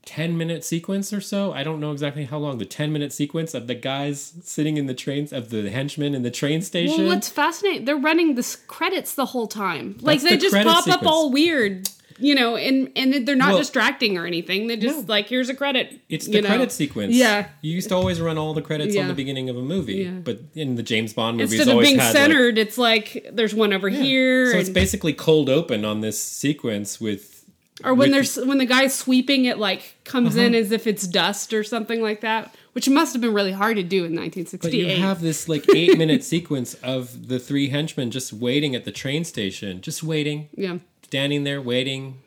10 0.06 0.38
minute 0.38 0.63
sequence 0.63 1.12
or 1.12 1.20
so. 1.20 1.51
I 1.51 1.63
don't 1.63 1.82
know 1.82 1.92
exactly 1.92 2.24
how 2.24 2.38
long. 2.38 2.60
The 2.60 2.66
10 2.66 2.94
minute 2.94 3.12
sequence 3.12 3.54
of 3.54 3.68
the 3.68 3.75
guys 3.75 4.36
sitting 4.42 4.77
in 4.77 4.86
the 4.86 4.94
trains, 4.94 5.34
of 5.34 5.50
the 5.50 5.70
henchmen 5.70 6.16
in 6.16 6.24
the 6.24 6.32
train 6.32 6.62
station. 6.62 7.00
Well, 7.08 7.16
what's 7.16 7.27
fascinating, 7.27 7.84
they're 7.84 7.98
running 7.98 8.36
the 8.36 8.58
credits 8.68 9.13
the 9.16 9.25
whole 9.25 9.48
time. 9.48 9.98
Like 10.00 10.22
That's 10.22 10.30
they 10.30 10.36
the 10.38 10.42
just 10.50 10.56
pop 10.66 10.88
up 10.88 11.06
all 11.06 11.30
weird, 11.30 11.89
you 12.19 12.33
know, 12.36 12.55
and 12.55 12.91
and 12.95 13.27
they're 13.27 13.36
not 13.36 13.50
Well- 13.50 13.57
distracting 13.59 14.17
or 14.17 14.25
anything. 14.25 14.67
They 14.67 14.77
just 14.77 15.00
No. 15.00 15.05
like 15.13 15.27
here's 15.29 15.50
a 15.50 15.53
credit. 15.53 16.00
It's 16.09 16.25
the 16.27 16.41
know. 16.41 16.47
credit 16.47 16.71
sequence. 16.71 17.13
Yeah. 17.15 17.47
You 17.62 17.74
used 17.74 17.89
to 17.89 17.95
always 17.95 18.19
run 18.19 18.38
all 18.38 18.53
the 18.53 18.62
credits 18.62 18.95
on 18.97 19.07
the 19.07 19.13
beginning 19.13 19.50
of 19.50 19.57
a 19.57 19.62
movie. 19.62 19.95
Yeah. 19.95 20.09
But 20.24 20.39
in 20.55 20.75
the 20.75 20.83
James 20.83 21.13
Bond 21.13 21.38
movies 21.38 21.53
Instead 21.53 21.67
of 21.69 21.74
always 21.74 21.88
being 21.89 22.00
had 22.00 22.07
like- 22.07 22.15
centered, 22.15 22.57
it's 22.57 22.77
like 22.77 23.27
there's 23.31 23.53
one 23.55 23.74
over 23.74 23.89
here, 23.89 24.51
so 24.51 24.57
it's 24.57 24.69
basically 24.69 25.13
cold 25.13 25.50
open 25.50 25.86
on 25.86 26.01
this 26.01 26.21
sequence 26.21 27.00
with 27.01 27.33
or 27.83 27.93
when 27.93 28.09
with- 28.09 28.12
there's 28.36 28.45
when 28.47 28.57
the 28.57 28.65
guy's 28.65 28.93
sweeping, 28.95 29.45
it 29.45 29.59
like 29.59 29.95
comes 30.03 30.36
in 30.36 30.53
Uh-huh. 30.55 30.62
as 30.63 30.71
if 30.71 30.88
it's 30.88 31.05
dust 31.05 31.53
or 31.53 31.63
something 31.63 32.01
like 32.01 32.21
that, 32.21 32.55
which 32.74 32.89
must 32.89 33.13
have 33.13 33.21
been 33.21 33.33
really 33.36 33.51
hard 33.51 33.77
to 33.77 33.83
do 33.83 34.03
in 34.03 34.15
1968. 34.15 34.62
but 34.62 34.71
1968. 34.74 34.97
you 34.97 35.03
have 35.03 35.21
this 35.21 35.47
like 35.47 35.65
eight 35.75 35.95
minute 35.95 36.24
sequence 36.33 36.74
of 36.81 37.27
the 37.27 37.38
three 37.38 37.69
henchmen 37.69 38.09
just 38.09 38.33
waiting 38.33 38.74
at 38.74 38.83
the 38.83 38.91
train 38.91 39.24
station, 39.24 39.79
just 39.81 40.01
waiting, 40.01 40.50
yeah, 40.57 40.77
standing 41.08 41.44
there 41.44 41.62
waiting. 41.62 42.22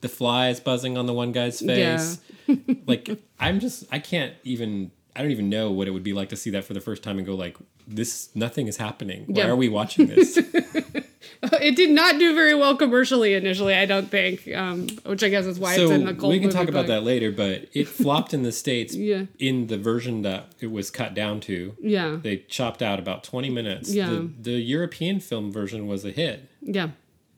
The 0.00 0.08
flies 0.10 0.60
buzzing 0.60 0.98
on 0.98 1.06
the 1.06 1.14
one 1.14 1.32
guy's 1.32 1.60
face. 1.60 2.20
like 2.86 3.08
I'm 3.40 3.58
just 3.58 3.84
I 3.90 3.98
can't 4.00 4.34
even 4.44 4.90
I 5.16 5.22
don't 5.22 5.30
even 5.30 5.48
know 5.48 5.70
what 5.70 5.88
it 5.88 5.92
would 5.92 6.02
be 6.02 6.12
like 6.12 6.28
to 6.28 6.36
see 6.36 6.50
that 6.50 6.64
for 6.64 6.74
the 6.74 6.80
first 6.80 7.02
time 7.02 7.16
and 7.16 7.26
go 7.26 7.34
like 7.34 7.56
this 7.88 8.28
nothing 8.34 8.66
is 8.66 8.76
happening. 8.76 9.24
Why 9.28 9.42
Yeah. 9.44 9.48
are 9.48 9.56
we 9.56 9.68
watching 9.70 10.06
this? 10.08 10.36
it 11.42 11.76
did 11.76 11.90
not 11.90 12.18
do 12.18 12.34
very 12.34 12.54
well 12.54 12.76
commercially 12.76 13.32
initially. 13.34 13.74
I 13.74 13.86
don't 13.86 14.10
think, 14.10 14.46
um, 14.54 14.88
which 15.06 15.22
I 15.22 15.28
guess 15.30 15.46
is 15.46 15.58
why 15.58 15.74
so 15.76 15.84
it's 15.84 15.92
in 15.92 16.04
the 16.04 16.12
cult 16.14 16.32
we 16.32 16.40
can 16.40 16.50
talk 16.50 16.68
about 16.68 16.86
that 16.88 17.02
later 17.02 17.32
but 17.32 17.66
it 17.72 17.88
flopped 17.88 18.34
in 18.34 18.42
the 18.42 18.52
states 18.52 18.94
Yeah. 19.10 19.24
in 19.38 19.68
the 19.68 19.78
version 19.78 20.20
that 20.22 20.48
it 20.60 20.70
was 20.70 20.90
cut 20.90 21.14
down 21.14 21.40
to 21.42 21.74
Yeah, 21.80 22.18
they 22.22 22.38
chopped 22.48 22.82
out 22.82 22.98
about 22.98 23.24
20 23.24 23.48
minutes 23.50 23.92
Yeah. 23.94 24.10
the, 24.10 24.30
the 24.40 24.52
european 24.60 25.20
film 25.20 25.50
version 25.52 25.86
was 25.86 26.04
a 26.04 26.10
hit 26.10 26.48
yeah, 26.60 26.88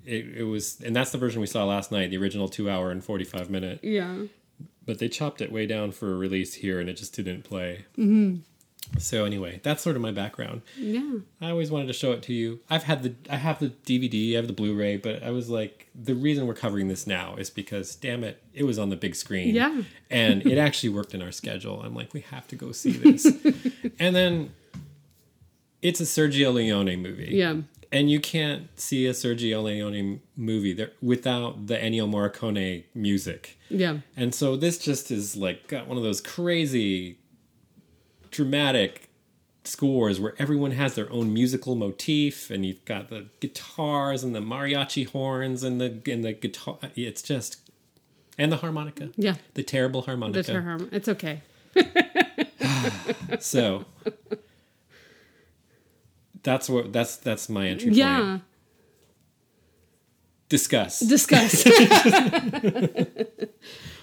it, 0.06 0.38
it 0.38 0.44
was 0.44 0.80
and 0.80 0.94
that's 0.94 1.10
the 1.10 1.18
version 1.18 1.40
we 1.40 1.46
saw 1.46 1.64
last 1.64 1.90
night 1.92 2.10
the 2.10 2.16
original 2.16 2.48
two 2.48 2.70
hour 2.70 2.90
and 2.90 3.02
45 3.04 3.50
minute 3.50 3.80
yeah. 3.82 4.16
but 4.84 4.98
they 4.98 5.08
chopped 5.08 5.40
it 5.40 5.52
way 5.52 5.66
down 5.66 5.92
for 5.92 6.12
a 6.12 6.16
release 6.16 6.54
here 6.54 6.80
and 6.80 6.88
it 6.88 6.94
just 6.94 7.14
didn't 7.14 7.42
play 7.42 7.84
mm-hmm. 7.98 8.36
so 8.98 9.24
anyway 9.24 9.60
that's 9.62 9.82
sort 9.82 9.96
of 9.96 10.02
my 10.02 10.12
background 10.12 10.62
Yeah. 10.78 11.18
I 11.40 11.50
always 11.50 11.70
wanted 11.70 11.86
to 11.88 11.92
show 11.92 12.12
it 12.12 12.22
to 12.24 12.32
you. 12.32 12.60
I've 12.70 12.84
had 12.84 13.02
the 13.02 13.14
I 13.30 13.36
have 13.36 13.58
the 13.58 13.68
DVD, 13.70 14.32
I 14.32 14.36
have 14.36 14.46
the 14.46 14.52
Blu-ray, 14.52 14.96
but 14.98 15.22
I 15.22 15.30
was 15.30 15.48
like, 15.50 15.88
the 15.94 16.14
reason 16.14 16.46
we're 16.46 16.54
covering 16.54 16.88
this 16.88 17.06
now 17.06 17.36
is 17.36 17.50
because, 17.50 17.94
damn 17.96 18.24
it, 18.24 18.42
it 18.54 18.64
was 18.64 18.78
on 18.78 18.88
the 18.90 18.96
big 18.96 19.14
screen. 19.14 19.54
Yeah. 19.54 19.82
and 20.10 20.46
it 20.46 20.58
actually 20.66 20.90
worked 20.90 21.14
in 21.14 21.22
our 21.22 21.32
schedule. 21.32 21.82
I'm 21.82 21.94
like, 21.94 22.14
we 22.14 22.20
have 22.20 22.46
to 22.48 22.56
go 22.56 22.72
see 22.72 22.92
this. 22.92 23.26
and 23.98 24.14
then 24.16 24.52
it's 25.82 26.00
a 26.00 26.04
Sergio 26.04 26.52
Leone 26.54 26.96
movie. 27.02 27.28
Yeah. 27.32 27.56
And 27.92 28.10
you 28.10 28.20
can't 28.20 28.68
see 28.78 29.06
a 29.06 29.12
Sergio 29.12 29.62
Leone 29.62 30.20
movie 30.36 30.72
there 30.72 30.92
without 31.00 31.66
the 31.66 31.76
Ennio 31.76 32.08
Morricone 32.08 32.84
music. 32.94 33.58
Yeah. 33.68 33.98
And 34.16 34.34
so 34.34 34.56
this 34.56 34.78
just 34.78 35.10
is 35.10 35.36
like 35.36 35.68
got 35.68 35.86
one 35.86 35.96
of 35.96 36.02
those 36.02 36.20
crazy 36.20 37.18
dramatic 38.30 39.08
scores 39.64 40.20
where 40.20 40.34
everyone 40.38 40.72
has 40.72 40.94
their 40.94 41.10
own 41.12 41.32
musical 41.32 41.74
motif 41.74 42.50
and 42.50 42.64
you've 42.64 42.84
got 42.84 43.08
the 43.08 43.26
guitars 43.40 44.22
and 44.22 44.34
the 44.34 44.40
mariachi 44.40 45.08
horns 45.08 45.62
and 45.62 45.80
the 45.80 46.00
and 46.06 46.24
the 46.24 46.32
guitar 46.32 46.78
it's 46.94 47.22
just 47.22 47.60
and 48.38 48.52
the 48.52 48.58
harmonica. 48.58 49.10
Yeah. 49.16 49.36
The 49.54 49.62
terrible 49.62 50.02
harmonica. 50.02 50.52
Her 50.52 50.62
harm. 50.62 50.88
It's 50.92 51.08
okay. 51.08 51.42
So 53.40 53.84
That's 56.46 56.70
what 56.70 56.92
that's 56.92 57.16
that's 57.16 57.48
my 57.48 57.66
entry 57.66 57.88
point. 57.88 57.96
Yeah. 57.96 58.38
Discuss. 60.48 61.00
Discuss. 61.00 61.64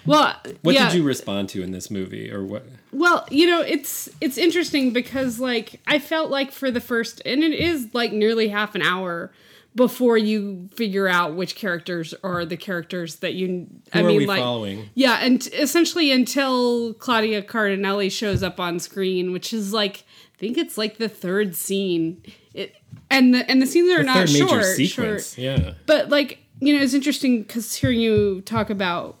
well, 0.04 0.36
what 0.60 0.74
yeah. 0.74 0.90
did 0.90 0.98
you 0.98 1.02
respond 1.02 1.48
to 1.48 1.62
in 1.62 1.70
this 1.70 1.90
movie, 1.90 2.30
or 2.30 2.44
what? 2.44 2.66
Well, 2.92 3.26
you 3.30 3.46
know, 3.46 3.62
it's 3.62 4.10
it's 4.20 4.36
interesting 4.36 4.92
because 4.92 5.40
like 5.40 5.80
I 5.86 5.98
felt 5.98 6.30
like 6.30 6.52
for 6.52 6.70
the 6.70 6.82
first 6.82 7.22
and 7.24 7.42
it 7.42 7.54
is 7.54 7.88
like 7.94 8.12
nearly 8.12 8.48
half 8.48 8.74
an 8.74 8.82
hour 8.82 9.32
before 9.74 10.18
you 10.18 10.68
figure 10.74 11.08
out 11.08 11.34
which 11.34 11.56
characters 11.56 12.14
are 12.22 12.44
the 12.44 12.58
characters 12.58 13.16
that 13.16 13.32
you 13.32 13.66
Who 13.92 13.98
I 13.98 14.02
are 14.02 14.06
mean 14.06 14.18
we 14.18 14.26
like 14.26 14.40
following? 14.40 14.90
yeah, 14.94 15.20
and 15.22 15.46
essentially 15.54 16.12
until 16.12 16.92
Claudia 16.92 17.42
Cardinale 17.42 18.10
shows 18.10 18.42
up 18.42 18.60
on 18.60 18.78
screen, 18.80 19.32
which 19.32 19.54
is 19.54 19.72
like 19.72 20.04
think 20.38 20.58
it's 20.58 20.76
like 20.78 20.98
the 20.98 21.08
third 21.08 21.54
scene. 21.56 22.22
It 22.52 22.74
and 23.10 23.34
the 23.34 23.48
and 23.50 23.60
the 23.60 23.66
scenes 23.66 23.90
are 23.90 23.98
The 23.98 24.04
not 24.04 24.16
third 24.16 24.32
major 24.32 24.46
short, 24.48 24.64
sequence. 24.64 25.34
short. 25.34 25.38
Yeah. 25.38 25.74
But 25.86 26.08
like, 26.08 26.38
you 26.60 26.76
know, 26.76 26.82
it's 26.82 26.94
interesting 26.94 27.42
because 27.42 27.74
hearing 27.74 28.00
you 28.00 28.40
talk 28.42 28.70
about 28.70 29.18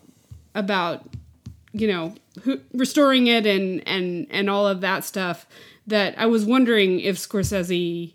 about 0.54 1.06
you 1.72 1.88
know 1.88 2.14
who, 2.42 2.60
restoring 2.72 3.26
it 3.26 3.46
and 3.46 3.86
and 3.86 4.26
and 4.30 4.48
all 4.50 4.66
of 4.66 4.80
that 4.82 5.04
stuff. 5.04 5.46
That 5.86 6.14
I 6.18 6.24
was 6.26 6.46
wondering 6.46 7.00
if 7.00 7.16
Scorsese, 7.18 8.14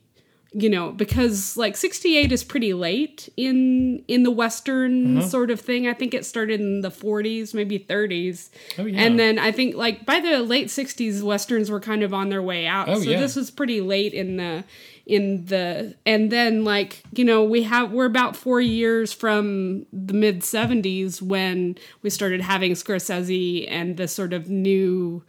you 0.51 0.69
know, 0.69 0.91
because 0.91 1.55
like 1.57 1.77
'68 1.77 2.31
is 2.31 2.43
pretty 2.43 2.73
late 2.73 3.29
in 3.37 4.03
in 4.07 4.23
the 4.23 4.31
Western 4.31 5.17
Uh-huh. 5.19 5.27
sort 5.27 5.51
of 5.51 5.59
thing. 5.61 5.87
I 5.87 5.93
think 5.93 6.13
it 6.15 6.25
started 6.25 6.59
in 6.59 6.81
the 6.81 6.89
40s, 6.89 7.53
maybe 7.53 7.77
30s, 7.77 8.49
Oh, 8.79 8.85
yeah. 8.85 9.01
and 9.03 9.19
then 9.19 9.37
I 9.37 9.51
think 9.51 9.75
like 9.75 10.05
by 10.07 10.19
the 10.19 10.39
late 10.39 10.67
'60s, 10.67 11.21
westerns 11.21 11.69
were 11.69 11.79
kind 11.79 12.01
of 12.01 12.13
on 12.13 12.29
their 12.29 12.41
way 12.41 12.65
out. 12.65 12.89
Oh, 12.89 12.95
so 12.95 13.09
yeah. 13.09 13.19
this 13.19 13.35
was 13.35 13.51
pretty 13.51 13.79
late 13.81 14.13
in 14.13 14.37
the 14.37 14.63
in 15.05 15.45
the 15.45 15.95
and 16.05 16.31
then 16.31 16.63
like 16.63 17.01
you 17.15 17.23
know 17.25 17.43
we 17.43 17.63
have 17.63 17.91
we're 17.91 18.05
about 18.05 18.35
four 18.35 18.61
years 18.61 19.11
from 19.13 19.85
the 19.91 20.13
mid 20.13 20.41
70s 20.41 21.19
when 21.21 21.75
we 22.03 22.09
started 22.11 22.41
having 22.41 22.73
scorsese 22.73 23.65
and 23.71 23.97
the 23.97 24.07
sort 24.07 24.33
of 24.33 24.49
new 24.49 25.23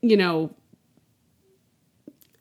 you 0.00 0.16
know 0.16 0.50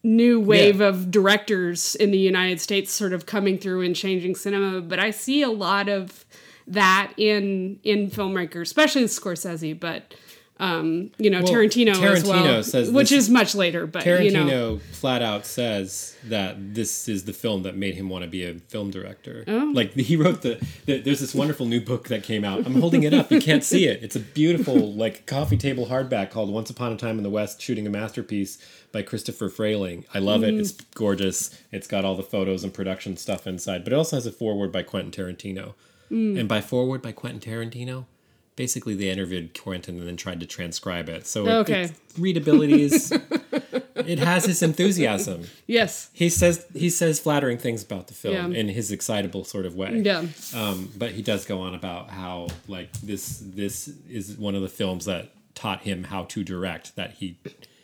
new 0.03 0.39
wave 0.39 0.79
Yeah. 0.79 0.87
of 0.87 1.11
directors 1.11 1.95
in 1.95 2.11
the 2.11 2.17
united 2.17 2.59
states 2.59 2.91
sort 2.91 3.13
of 3.13 3.25
coming 3.25 3.57
through 3.57 3.81
and 3.81 3.95
changing 3.95 4.35
cinema 4.35 4.81
but 4.81 4.99
i 4.99 5.11
see 5.11 5.41
a 5.41 5.49
lot 5.49 5.87
of 5.89 6.25
that 6.67 7.11
in 7.17 7.79
in 7.83 8.09
filmmakers 8.09 8.61
especially 8.63 9.03
scorsese 9.03 9.79
but 9.79 10.13
um 10.61 11.11
you 11.17 11.29
know 11.29 11.41
Well, 11.41 11.51
tarantino, 11.53 12.01
as 12.03 12.23
well 12.23 12.63
says 12.63 12.89
which 12.91 13.09
this- 13.09 13.25
is 13.25 13.29
much 13.29 13.55
later 13.55 13.85
but 13.87 14.03
Tarantino 14.05 14.31
you 14.31 14.45
know 14.45 14.77
flat 14.91 15.21
out 15.21 15.45
says 15.45 16.15
that 16.27 16.75
this 16.75 17.09
is 17.09 17.25
the 17.25 17.33
film 17.33 17.63
that 17.63 17.75
made 17.75 17.95
him 17.95 18.07
want 18.09 18.23
to 18.23 18.29
be 18.29 18.45
a 18.45 18.53
film 18.53 18.91
director. 18.91 19.43
Oh. 19.47 19.71
Like 19.73 19.93
he 19.93 20.15
wrote 20.15 20.43
the, 20.43 20.63
the 20.85 20.99
there's 20.99 21.19
this 21.19 21.33
wonderful 21.33 21.65
new 21.65 21.81
book 21.81 22.09
that 22.09 22.21
came 22.21 22.45
out. 22.45 22.65
I'm 22.67 22.79
holding 22.79 23.01
it 23.01 23.13
up. 23.13 23.31
You 23.31 23.41
can't 23.41 23.63
see 23.63 23.87
it. 23.87 24.03
It's 24.03 24.15
a 24.15 24.19
beautiful 24.19 24.93
like 24.93 25.25
coffee 25.25 25.57
table 25.57 25.87
hardback 25.87 26.29
called 26.29 26.51
Once 26.53 26.69
Upon 26.69 26.93
a 26.93 26.97
Time 26.97 27.17
in 27.17 27.23
the 27.23 27.29
West: 27.31 27.59
Shooting 27.59 27.87
a 27.87 27.89
Masterpiece 27.89 28.59
by 28.91 29.01
Christopher 29.01 29.49
Frayling. 29.49 30.05
I 30.13 30.19
love 30.19 30.43
it. 30.43 30.53
It's 30.53 30.71
gorgeous. 30.93 31.49
It's 31.71 31.87
got 31.87 32.05
all 32.05 32.15
the 32.15 32.23
photos 32.23 32.63
and 32.63 32.71
production 32.71 33.17
stuff 33.17 33.47
inside, 33.47 33.83
but 33.83 33.93
it 33.93 33.95
also 33.95 34.17
has 34.17 34.27
a 34.27 34.31
foreword 34.31 34.71
by 34.71 34.83
Quentin 34.83 35.11
Tarantino. 35.11 35.73
And 36.11 36.47
by 36.47 36.61
foreword 36.61 37.01
by 37.01 37.13
Quentin 37.13 37.39
Tarantino, 37.39 38.05
basically 38.55 38.95
they 38.95 39.09
interviewed 39.09 39.57
Quentin 39.59 39.97
and 39.99 40.07
then 40.07 40.17
tried 40.17 40.39
to 40.41 40.45
transcribe 40.45 41.09
it. 41.09 41.25
So 41.25 41.45
it- 41.47 41.51
Okay. 41.51 41.81
its 41.83 42.19
readability 42.19 42.81
is 42.83 43.11
it 43.95 44.19
has 44.19 44.45
his 44.45 44.61
enthusiasm. 44.61 45.45
yes 45.67 46.09
He 46.13 46.29
says 46.29 46.65
he 46.73 46.89
says 46.89 47.19
flattering 47.19 47.57
things 47.57 47.83
about 47.83 48.07
the 48.07 48.13
film 48.13 48.51
Yeah. 48.53 48.59
in 48.59 48.67
his 48.69 48.91
excitable 48.91 49.43
sort 49.45 49.65
of 49.65 49.75
way. 49.75 50.01
yeah 50.03 50.25
Um, 50.53 50.91
but 50.97 51.11
he 51.11 51.21
does 51.21 51.45
go 51.45 51.61
on 51.61 51.73
about 51.75 52.09
how 52.09 52.47
like 52.67 52.91
this 53.01 53.41
this 53.43 53.89
is 54.09 54.37
one 54.37 54.55
of 54.55 54.61
the 54.61 54.69
films 54.69 55.05
that 55.05 55.31
taught 55.55 55.81
him 55.81 56.05
how 56.05 56.23
to 56.25 56.43
direct. 56.43 56.95
That 56.95 57.11
he 57.19 57.37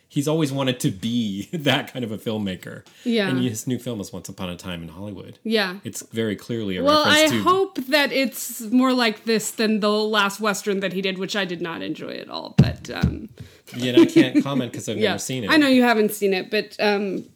he's 0.08 0.26
always 0.26 0.50
wanted 0.50 0.80
to 0.80 0.90
be 0.90 1.48
that 1.52 1.92
kind 1.92 2.04
of 2.04 2.10
a 2.10 2.18
filmmaker. 2.18 2.84
Yeah. 3.04 3.28
And 3.28 3.40
his 3.42 3.66
new 3.66 3.78
film 3.78 4.00
is 4.00 4.12
Once 4.12 4.28
Upon 4.28 4.48
a 4.48 4.56
Time 4.56 4.82
in 4.82 4.88
Hollywood. 4.88 5.38
yeah 5.44 5.78
It's 5.84 6.02
very 6.12 6.34
clearly 6.36 6.76
a 6.78 6.82
Well, 6.84 7.04
I 7.04 7.22
reference 7.22 7.30
to 7.30 7.42
hope 7.42 7.76
that 7.88 8.12
it's 8.12 8.60
more 8.62 8.92
like 8.92 9.24
this 9.24 9.50
than 9.50 9.80
the 9.80 9.90
last 9.90 10.40
western 10.40 10.80
that 10.80 10.92
he 10.92 11.02
did, 11.02 11.18
which 11.18 11.36
I 11.36 11.44
did 11.44 11.60
not 11.60 11.82
enjoy 11.82 12.14
at 12.16 12.28
all. 12.28 12.54
But 12.56 12.90
um, 12.90 13.28
Yeah, 13.76 13.92
and 13.92 14.02
I 14.02 14.06
can't 14.06 14.42
comment 14.42 14.72
because 14.72 14.88
I've 14.88 14.96
yeah, 14.98 15.10
never 15.10 15.18
seen 15.18 15.44
it. 15.44 15.50
I 15.50 15.56
know 15.56 15.68
you 15.68 15.82
haven't 15.82 16.12
seen 16.12 16.32
it, 16.32 16.50
but 16.50 16.74
um, 16.80 17.26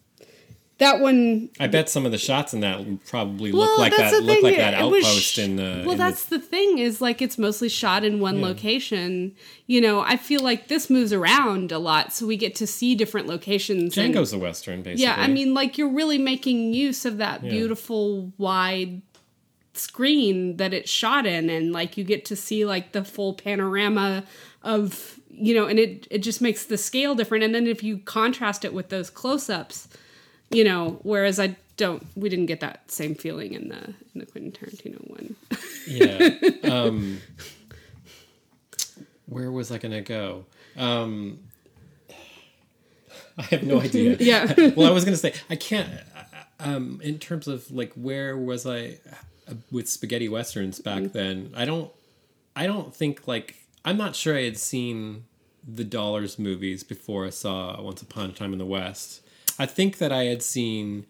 that 0.79 0.99
one. 0.99 1.49
I 1.59 1.67
bet 1.67 1.87
some 1.89 2.05
of 2.05 2.11
the 2.11 2.17
shots 2.17 2.53
in 2.53 2.59
that 2.61 3.05
probably 3.05 3.51
Well, 3.51 3.61
look 3.61 3.77
like 3.79 3.95
that 3.95 4.21
look 4.23 4.41
like 4.43 4.57
that 4.57 4.73
outpost 4.73 5.07
sh- 5.33 5.39
in 5.39 5.55
the. 5.57 5.83
Well, 5.85 5.91
in 5.93 5.97
that's 5.97 6.25
the 6.25 6.39
thing 6.39 6.79
is 6.79 6.99
like 6.99 7.21
it's 7.21 7.37
mostly 7.37 7.69
shot 7.69 8.03
in 8.03 8.19
one 8.19 8.39
Yeah. 8.39 8.45
location. 8.47 9.35
You 9.67 9.81
know, 9.81 10.01
I 10.01 10.17
feel 10.17 10.41
like 10.41 10.67
this 10.67 10.89
moves 10.89 11.13
around 11.13 11.71
a 11.71 11.79
lot, 11.79 12.11
so 12.13 12.25
we 12.25 12.37
get 12.37 12.55
to 12.55 12.67
see 12.67 12.95
different 12.95 13.27
locations. 13.27 13.95
the 13.95 14.01
and- 14.01 14.13
Django's 14.15 14.33
a 14.33 14.37
western, 14.39 14.81
basically. 14.81 15.03
Yeah, 15.03 15.15
I 15.17 15.27
mean, 15.27 15.53
like 15.53 15.77
you're 15.77 15.93
really 15.93 16.17
making 16.17 16.73
use 16.73 17.05
of 17.05 17.17
that 17.17 17.43
Yeah. 17.43 17.51
beautiful 17.51 18.33
wide 18.37 19.01
screen 19.73 20.57
that 20.57 20.73
it's 20.73 20.91
shot 20.91 21.25
in, 21.25 21.49
and 21.49 21.71
like 21.71 21.97
you 21.97 22.03
get 22.03 22.25
to 22.25 22.35
see 22.35 22.65
like 22.65 22.91
the 22.91 23.03
full 23.03 23.33
panorama 23.33 24.23
of 24.63 25.19
you 25.35 25.53
know, 25.55 25.65
and 25.65 25.79
it 25.79 26.07
it 26.11 26.19
just 26.19 26.41
makes 26.41 26.65
the 26.65 26.77
scale 26.77 27.15
different. 27.15 27.43
And 27.43 27.55
then 27.55 27.65
if 27.67 27.83
you 27.83 27.97
contrast 27.99 28.63
it 28.63 28.73
with 28.73 28.89
those 28.89 29.09
close 29.09 29.49
ups, 29.49 29.87
you 30.53 30.63
know, 30.63 30.99
whereas 31.03 31.39
I 31.39 31.55
don't, 31.77 32.05
we 32.15 32.29
didn't 32.29 32.45
get 32.45 32.59
that 32.59 32.89
same 32.91 33.15
feeling 33.15 33.53
in 33.53 33.69
the 33.69 33.93
in 34.13 34.19
the 34.19 34.25
Quentin 34.25 34.51
Tarantino 34.51 35.09
one. 35.09 35.35
yeah. 35.87 36.29
Um, 36.71 37.19
where 39.25 39.51
was 39.51 39.71
I 39.71 39.77
gonna 39.77 40.01
go? 40.01 40.45
Um, 40.77 41.39
I 43.37 43.43
have 43.43 43.63
no 43.63 43.81
idea. 43.81 44.15
Yeah. 44.19 44.53
well, 44.75 44.87
I 44.87 44.91
was 44.91 45.03
gonna 45.05 45.17
say 45.17 45.33
I 45.49 45.55
can't. 45.55 45.89
Um, 46.59 47.01
in 47.03 47.19
terms 47.19 47.47
of 47.47 47.69
like 47.71 47.91
where 47.93 48.37
was 48.37 48.65
I 48.65 48.97
uh, 49.49 49.55
with 49.71 49.89
spaghetti 49.89 50.29
westerns 50.29 50.79
back 50.79 51.11
then? 51.11 51.51
I 51.55 51.65
don't. 51.65 51.91
I 52.55 52.67
don't 52.67 52.95
think 52.95 53.27
like 53.27 53.55
I'm 53.83 53.97
not 53.97 54.15
sure 54.15 54.37
I 54.37 54.43
had 54.43 54.57
seen 54.57 55.25
the 55.67 55.83
Dollars 55.83 56.37
movies 56.37 56.83
before 56.83 57.25
I 57.25 57.29
saw 57.31 57.81
Once 57.81 58.01
Upon 58.01 58.29
a 58.29 58.33
Time 58.33 58.53
in 58.53 58.59
the 58.59 58.65
West. 58.65 59.21
I 59.59 59.65
think 59.65 59.97
that 59.97 60.11
I 60.11 60.25
had 60.25 60.41
seen 60.41 61.05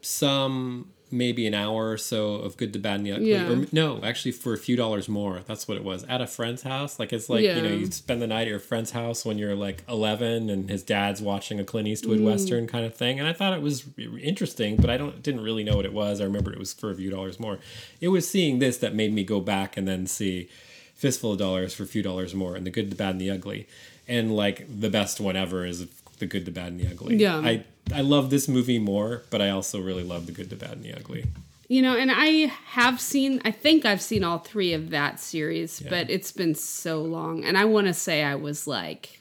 some 0.00 0.92
maybe 1.10 1.46
an 1.46 1.54
hour 1.54 1.90
or 1.90 1.96
so 1.98 2.34
of 2.34 2.56
Good, 2.56 2.72
the 2.72 2.78
Bad, 2.78 2.96
and 2.96 3.06
the 3.06 3.12
Ugly. 3.12 3.30
Yeah. 3.30 3.48
Or 3.48 3.66
no, 3.70 4.00
actually 4.02 4.32
for 4.32 4.52
a 4.52 4.58
few 4.58 4.76
dollars 4.76 5.08
more. 5.08 5.40
That's 5.46 5.68
what 5.68 5.76
it 5.76 5.84
was. 5.84 6.04
At 6.04 6.20
a 6.20 6.26
friend's 6.26 6.62
house. 6.62 6.98
Like 6.98 7.12
it's 7.12 7.28
like, 7.28 7.42
you 7.42 7.62
know, 7.62 7.68
you 7.68 7.90
spend 7.90 8.20
the 8.20 8.26
night 8.26 8.42
at 8.42 8.48
your 8.48 8.58
friend's 8.58 8.90
house 8.90 9.24
when 9.24 9.38
you're 9.38 9.54
like 9.54 9.84
11 9.88 10.50
and 10.50 10.68
his 10.68 10.82
dad's 10.82 11.22
watching 11.22 11.60
a 11.60 11.64
Clint 11.64 11.88
Eastwood 11.88 12.18
Mm. 12.18 12.24
Western 12.24 12.66
kind 12.66 12.84
of 12.84 12.94
thing. 12.94 13.18
And 13.18 13.28
I 13.28 13.32
thought 13.32 13.52
it 13.52 13.62
was 13.62 13.84
interesting, 14.20 14.76
but 14.76 14.90
I 14.90 14.96
don't 14.96 15.22
didn't 15.22 15.42
really 15.42 15.62
know 15.64 15.76
what 15.76 15.84
it 15.84 15.92
was. 15.92 16.20
I 16.20 16.24
remember 16.24 16.52
it 16.52 16.58
was 16.58 16.72
for 16.72 16.90
a 16.90 16.94
few 16.94 17.10
dollars 17.10 17.38
more. 17.38 17.58
It 18.00 18.08
was 18.08 18.28
seeing 18.28 18.58
this 18.58 18.78
that 18.78 18.94
made 18.94 19.12
me 19.12 19.22
go 19.22 19.40
back 19.40 19.76
and 19.76 19.86
then 19.86 20.06
see 20.06 20.48
Fistful 20.94 21.32
of 21.32 21.38
Dollars 21.38 21.74
for 21.74 21.82
a 21.84 21.86
few 21.86 22.02
dollars 22.02 22.34
more 22.34 22.56
and 22.56 22.66
The 22.66 22.70
Good, 22.70 22.90
the 22.90 22.96
Bad, 22.96 23.10
and 23.12 23.20
the 23.20 23.30
Ugly. 23.30 23.68
And 24.08 24.34
like 24.34 24.66
the 24.68 24.90
best 24.90 25.20
one 25.20 25.36
ever 25.36 25.64
is 25.66 25.86
The 26.18 26.26
Good, 26.26 26.44
the 26.44 26.50
Bad, 26.50 26.68
and 26.72 26.80
the 26.80 26.88
Ugly. 26.88 27.16
Yeah. 27.16 27.36
I, 27.38 27.64
I 27.94 28.00
love 28.00 28.30
this 28.30 28.48
movie 28.48 28.78
more, 28.78 29.22
but 29.30 29.40
I 29.42 29.50
also 29.50 29.80
really 29.80 30.02
love 30.04 30.26
The 30.26 30.32
Good, 30.32 30.50
the 30.50 30.56
Bad, 30.56 30.72
and 30.72 30.82
the 30.84 30.94
Ugly. 30.94 31.26
You 31.68 31.82
know, 31.82 31.96
and 31.96 32.10
I 32.12 32.52
have 32.68 33.00
seen, 33.00 33.40
I 33.44 33.50
think 33.50 33.84
I've 33.84 34.00
seen 34.00 34.22
all 34.22 34.38
three 34.38 34.72
of 34.72 34.90
that 34.90 35.18
series, 35.18 35.80
Yeah. 35.80 35.90
but 35.90 36.10
it's 36.10 36.30
been 36.32 36.54
so 36.54 37.02
long. 37.02 37.44
And 37.44 37.58
I 37.58 37.64
want 37.64 37.88
to 37.88 37.94
say 37.94 38.22
I 38.22 38.36
was 38.36 38.66
like 38.68 39.20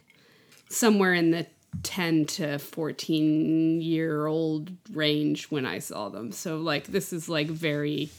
somewhere 0.69 1.13
in 1.13 1.31
the 1.31 1.47
10 1.84 2.25
to 2.25 2.58
14 2.60 3.81
year 3.81 4.27
old 4.27 4.71
range 4.93 5.45
when 5.51 5.65
I 5.65 5.79
saw 5.79 6.10
them. 6.10 6.31
So, 6.31 6.58
like, 6.58 6.86
this 6.88 7.12
is 7.12 7.27
like 7.27 7.47
very, 7.47 8.10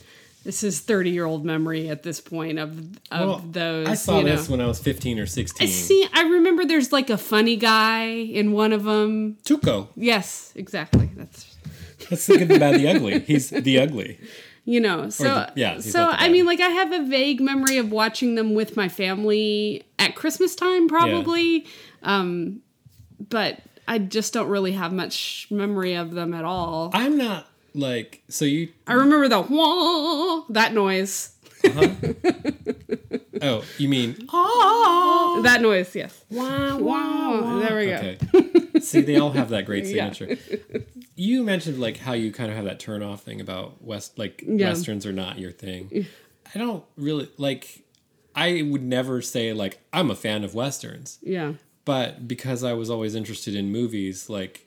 this 0.47 0.63
is 0.63 0.81
30 0.81 1.11
year 1.11 1.27
old 1.27 1.45
memory 1.45 1.89
at 1.89 2.03
this 2.05 2.21
point 2.21 2.59
of, 2.59 2.79
of 3.11 3.29
Well, 3.29 3.45
those. 3.51 3.89
I 3.89 3.95
saw 3.95 4.19
you 4.19 4.25
know. 4.25 4.37
this 4.37 4.49
when 4.49 4.61
I 4.61 4.67
was 4.67 4.79
15 4.79 5.19
or 5.19 5.27
16. 5.27 5.67
I 5.67 5.71
see, 5.71 6.07
I 6.15 6.23
remember 6.23 6.65
there's 6.65 6.93
like 6.93 7.11
a 7.11 7.19
funny 7.19 7.57
guy 7.57 8.05
in 8.07 8.53
one 8.53 8.73
of 8.73 8.85
them. 8.85 9.37
Tuco. 9.45 9.89
Yes, 9.97 10.53
exactly. 10.55 11.11
That's 11.17 11.57
That's 12.09 12.27
the 12.27 12.39
good, 12.39 12.49
the 12.49 12.59
bad, 12.61 12.77
the 12.81 12.89
ugly. 12.89 13.19
He's 13.21 13.51
the 13.51 13.79
ugly. 13.81 14.21
you 14.65 14.81
know 14.81 15.09
so 15.11 15.25
the- 15.25 15.53
yeah, 15.55 15.79
so 15.79 16.09
i 16.13 16.29
mean 16.29 16.45
like 16.45 16.59
i 16.61 16.69
have 16.69 16.91
a 16.93 17.05
vague 17.07 17.41
memory 17.41 17.79
of 17.79 17.93
watching 17.93 18.35
them 18.35 18.53
with 18.53 18.77
my 18.77 18.89
family 18.89 19.85
at 19.99 20.17
christmas 20.17 20.57
time 20.57 20.89
probably 20.89 21.65
um 22.03 22.61
but 23.31 23.61
i 23.87 23.97
just 23.97 24.33
don't 24.33 24.49
really 24.49 24.73
have 24.73 24.93
much 24.93 25.47
memory 25.53 25.95
of 25.95 26.11
them 26.11 26.35
at 26.35 26.45
all 26.45 26.91
I'm 26.95 27.17
not 27.17 27.47
like 27.77 28.23
so 28.29 28.45
you. 28.45 28.69
i 28.87 28.95
remember 28.95 29.29
the 29.29 29.41
wah, 29.41 30.43
that 30.49 30.73
noise 30.73 31.33
uh-huh. 31.65 31.89
Oh, 33.43 33.65
you 33.77 33.89
mean 33.89 34.17
ah. 34.33 35.41
that 35.43 35.61
noise 35.61 35.95
yes 35.95 36.25
wow 36.31 36.79
wow 36.79 37.59
there 37.61 37.77
we 37.79 37.87
go 37.87 37.95
okay? 37.97 38.81
See, 38.81 39.01
they 39.01 39.17
all 39.19 39.31
have 39.31 39.49
that 39.51 39.65
great 39.67 39.85
Yeah. 39.87 40.11
signature. 40.13 40.39
You 41.17 41.43
mentioned 41.43 41.79
like 41.81 41.97
how 41.97 42.13
you 42.13 42.31
kind 42.31 42.51
of 42.51 42.57
have 42.57 42.67
that 42.67 42.79
turn 42.79 43.03
off 43.03 43.23
thing 43.23 43.41
about 43.41 43.83
west 43.83 44.19
like 44.19 44.45
Yeah. 44.47 44.69
westerns 44.69 45.07
are 45.07 45.13
not 45.13 45.39
your 45.39 45.51
thing. 45.51 46.07
I 46.55 46.59
don't 46.59 46.85
really 46.97 47.29
like 47.39 47.85
I 48.35 48.63
would 48.63 48.83
never 48.83 49.23
say 49.23 49.53
like 49.53 49.79
I'm 49.93 50.11
a 50.11 50.15
fan 50.15 50.45
of 50.45 50.55
westerns, 50.55 51.19
Yeah. 51.23 51.55
but 51.85 52.29
because 52.29 52.63
I 52.63 52.75
was 52.75 52.91
always 52.91 53.15
interested 53.15 53.55
in 53.55 53.73
movies, 53.73 54.29
like 54.31 54.66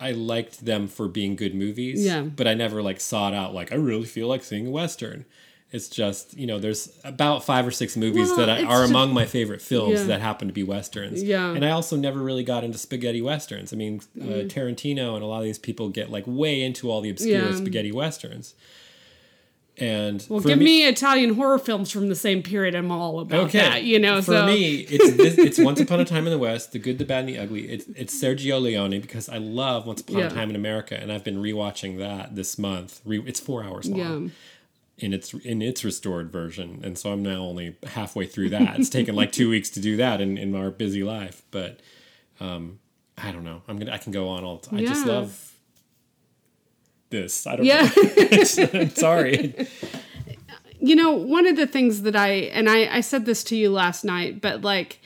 I 0.00 0.12
liked 0.12 0.64
them 0.64 0.88
for 0.88 1.08
being 1.08 1.36
good 1.36 1.54
movies. 1.54 2.04
Yeah. 2.04 2.22
But 2.22 2.48
I 2.48 2.54
never 2.54 2.82
like 2.82 3.00
sought 3.00 3.34
out 3.34 3.54
like 3.54 3.70
I 3.72 3.76
really 3.76 4.06
feel 4.06 4.28
like 4.28 4.42
seeing 4.42 4.66
a 4.66 4.70
western. 4.70 5.24
It's 5.72 5.88
just 5.88 6.36
you 6.36 6.46
know 6.48 6.58
there's 6.58 6.98
about 7.04 7.44
five 7.44 7.64
or 7.66 7.70
six 7.70 7.96
movies 7.96 8.28
Well, 8.28 8.38
that 8.38 8.50
I, 8.50 8.64
are 8.64 8.80
just- 8.80 8.90
among 8.90 9.14
my 9.14 9.24
favorite 9.26 9.62
films 9.62 10.00
Yeah. 10.00 10.06
that 10.06 10.20
happen 10.20 10.48
to 10.48 10.54
be 10.54 10.64
westerns. 10.64 11.22
Yeah. 11.22 11.52
And 11.54 11.64
I 11.64 11.70
also 11.70 11.96
never 11.96 12.18
really 12.20 12.42
got 12.42 12.64
into 12.64 12.76
spaghetti 12.78 13.22
westerns. 13.22 13.72
I 13.72 13.76
mean, 13.76 14.00
uh, 14.20 14.24
Mm. 14.24 14.48
Tarantino 14.48 15.14
and 15.14 15.22
a 15.22 15.26
lot 15.26 15.38
of 15.38 15.44
these 15.44 15.58
people 15.60 15.88
get 15.88 16.10
like 16.10 16.24
way 16.26 16.60
into 16.62 16.90
all 16.90 17.00
the 17.00 17.10
obscure 17.10 17.50
Yeah. 17.50 17.54
spaghetti 17.54 17.92
westerns. 17.92 18.54
And 19.80 20.24
Well, 20.28 20.40
give 20.40 20.58
me, 20.58 20.86
Italian 20.86 21.34
horror 21.34 21.58
films 21.58 21.90
from 21.90 22.10
the 22.10 22.14
same 22.14 22.42
period. 22.42 22.74
I'm 22.74 22.90
all 22.90 23.18
about 23.20 23.46
Okay, 23.48 23.58
that. 23.60 23.82
You 23.84 23.98
know, 23.98 24.16
for 24.20 24.32
so 24.32 24.46
me, 24.46 24.80
it's 24.80 25.16
this, 25.16 25.38
it's 25.38 25.58
Once 25.58 25.80
Upon 25.80 26.00
a 26.00 26.04
Time 26.04 26.26
in 26.26 26.32
the 26.32 26.38
West, 26.38 26.72
The 26.72 26.78
Good, 26.78 26.98
the 26.98 27.06
Bad, 27.06 27.20
and 27.20 27.28
the 27.30 27.38
Ugly. 27.38 27.62
It's 27.70 27.86
it's 27.96 28.14
Sergio 28.22 28.60
Leone 28.60 29.00
because 29.00 29.28
I 29.30 29.38
love 29.38 29.86
Once 29.86 30.02
Upon 30.02 30.18
Yeah. 30.18 30.26
a 30.26 30.30
Time 30.30 30.50
in 30.50 30.56
America, 30.56 31.00
and 31.00 31.10
I've 31.10 31.24
been 31.24 31.38
rewatching 31.42 31.96
that 31.98 32.36
this 32.36 32.58
month. 32.58 33.00
Re, 33.06 33.22
it's 33.26 33.40
four 33.40 33.64
hours 33.64 33.88
long. 33.88 33.98
yeah, 33.98 34.28
In 35.06 35.14
its 35.14 35.32
in 35.32 35.62
its 35.62 35.82
restored 35.82 36.30
version, 36.30 36.80
and 36.84 36.98
so 36.98 37.10
I'm 37.12 37.22
now 37.22 37.40
only 37.42 37.76
halfway 37.86 38.26
through 38.26 38.50
that. 38.50 38.78
It's 38.78 38.90
taken 38.90 39.14
like 39.16 39.32
two 39.32 39.48
weeks 39.48 39.70
to 39.70 39.80
do 39.80 39.96
that 39.96 40.20
in, 40.20 40.36
in 40.36 40.54
our 40.54 40.70
busy 40.70 41.02
life, 41.02 41.40
but 41.50 41.80
um, 42.38 42.80
I 43.16 43.32
don't 43.32 43.44
know. 43.44 43.62
I'm 43.66 43.78
gonna 43.78 43.92
I 43.92 43.98
can 43.98 44.12
go 44.12 44.28
on 44.28 44.44
all. 44.44 44.62
I 44.72 44.84
just 44.84 45.06
love 45.06 45.49
this. 47.10 47.46
I 47.46 47.56
don't. 47.56 47.66
yeah. 47.66 47.90
know. 48.72 48.88
Sorry. 48.94 49.68
you 50.80 50.96
know, 50.96 51.12
one 51.12 51.46
of 51.46 51.56
the 51.56 51.66
things 51.66 52.02
that 52.02 52.16
I 52.16 52.28
and 52.28 52.68
I 52.68 52.96
I 52.96 53.00
said 53.00 53.26
this 53.26 53.44
to 53.44 53.56
you 53.56 53.70
last 53.70 54.04
night, 54.04 54.40
but 54.40 54.62
like, 54.62 55.00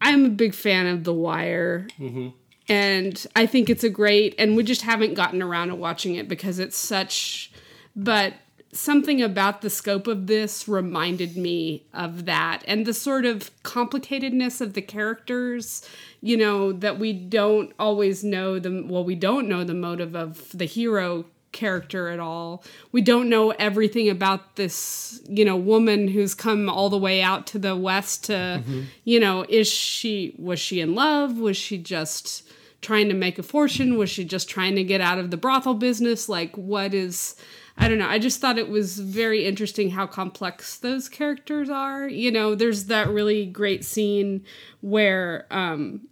I'm 0.00 0.24
a 0.24 0.30
big 0.30 0.54
fan 0.54 0.86
of 0.86 1.04
The 1.04 1.14
Wire. 1.14 1.88
Mm-hmm. 1.98 2.28
And 2.68 3.26
I 3.34 3.46
think 3.46 3.68
it's 3.68 3.82
a 3.82 3.88
great, 3.90 4.36
and 4.38 4.54
we 4.54 4.62
just 4.62 4.82
haven't 4.82 5.14
gotten 5.14 5.42
around 5.42 5.68
to 5.68 5.74
watching 5.74 6.14
it 6.14 6.28
because 6.28 6.60
it's 6.60 6.76
such, 6.76 7.50
but 7.96 8.34
something 8.72 9.20
about 9.20 9.62
the 9.62 9.70
scope 9.70 10.06
of 10.06 10.26
this 10.26 10.68
reminded 10.68 11.36
me 11.36 11.84
of 11.92 12.24
that 12.24 12.62
and 12.66 12.86
the 12.86 12.94
sort 12.94 13.24
of 13.24 13.50
complicatedness 13.64 14.60
of 14.60 14.74
the 14.74 14.82
characters 14.82 15.86
you 16.20 16.36
know 16.36 16.70
that 16.70 16.98
we 16.98 17.12
don't 17.12 17.72
always 17.78 18.22
know 18.22 18.58
the 18.58 18.86
well 18.88 19.04
we 19.04 19.16
don't 19.16 19.48
know 19.48 19.64
the 19.64 19.74
motive 19.74 20.14
of 20.14 20.56
the 20.56 20.66
hero 20.66 21.24
character 21.52 22.08
at 22.08 22.20
all. 22.20 22.62
We 22.92 23.00
don't 23.00 23.28
know 23.28 23.50
everything 23.50 24.08
about 24.08 24.56
this 24.56 25.20
you 25.28 25.44
know 25.44 25.56
woman 25.56 26.08
who's 26.08 26.34
come 26.34 26.68
all 26.68 26.90
the 26.90 26.98
way 26.98 27.22
out 27.22 27.46
to 27.48 27.58
the 27.58 27.76
west 27.76 28.24
to 28.24 28.32
mm-hmm. 28.32 28.82
you 29.04 29.20
know 29.20 29.44
is 29.48 29.68
she 29.68 30.34
was 30.38 30.60
she 30.60 30.80
in 30.80 30.94
love? 30.94 31.38
Was 31.38 31.56
she 31.56 31.78
just 31.78 32.48
trying 32.82 33.08
to 33.08 33.14
make 33.14 33.38
a 33.38 33.42
fortune? 33.42 33.98
Was 33.98 34.10
she 34.10 34.24
just 34.24 34.48
trying 34.48 34.76
to 34.76 34.84
get 34.84 35.00
out 35.00 35.18
of 35.18 35.30
the 35.30 35.36
brothel 35.36 35.74
business? 35.74 36.28
Like 36.28 36.56
what 36.56 36.94
is 36.94 37.34
I 37.80 37.88
don't 37.88 37.96
know. 37.96 38.08
I 38.08 38.18
just 38.18 38.42
thought 38.42 38.58
it 38.58 38.68
was 38.68 38.98
very 38.98 39.46
interesting 39.46 39.90
how 39.90 40.06
complex 40.06 40.76
those 40.76 41.08
characters 41.08 41.70
are. 41.70 42.06
You 42.06 42.30
know, 42.30 42.54
there's 42.54 42.84
that 42.84 43.08
really 43.08 43.46
great 43.46 43.86
scene 43.86 44.44
where 44.82 45.46
um, 45.50 46.02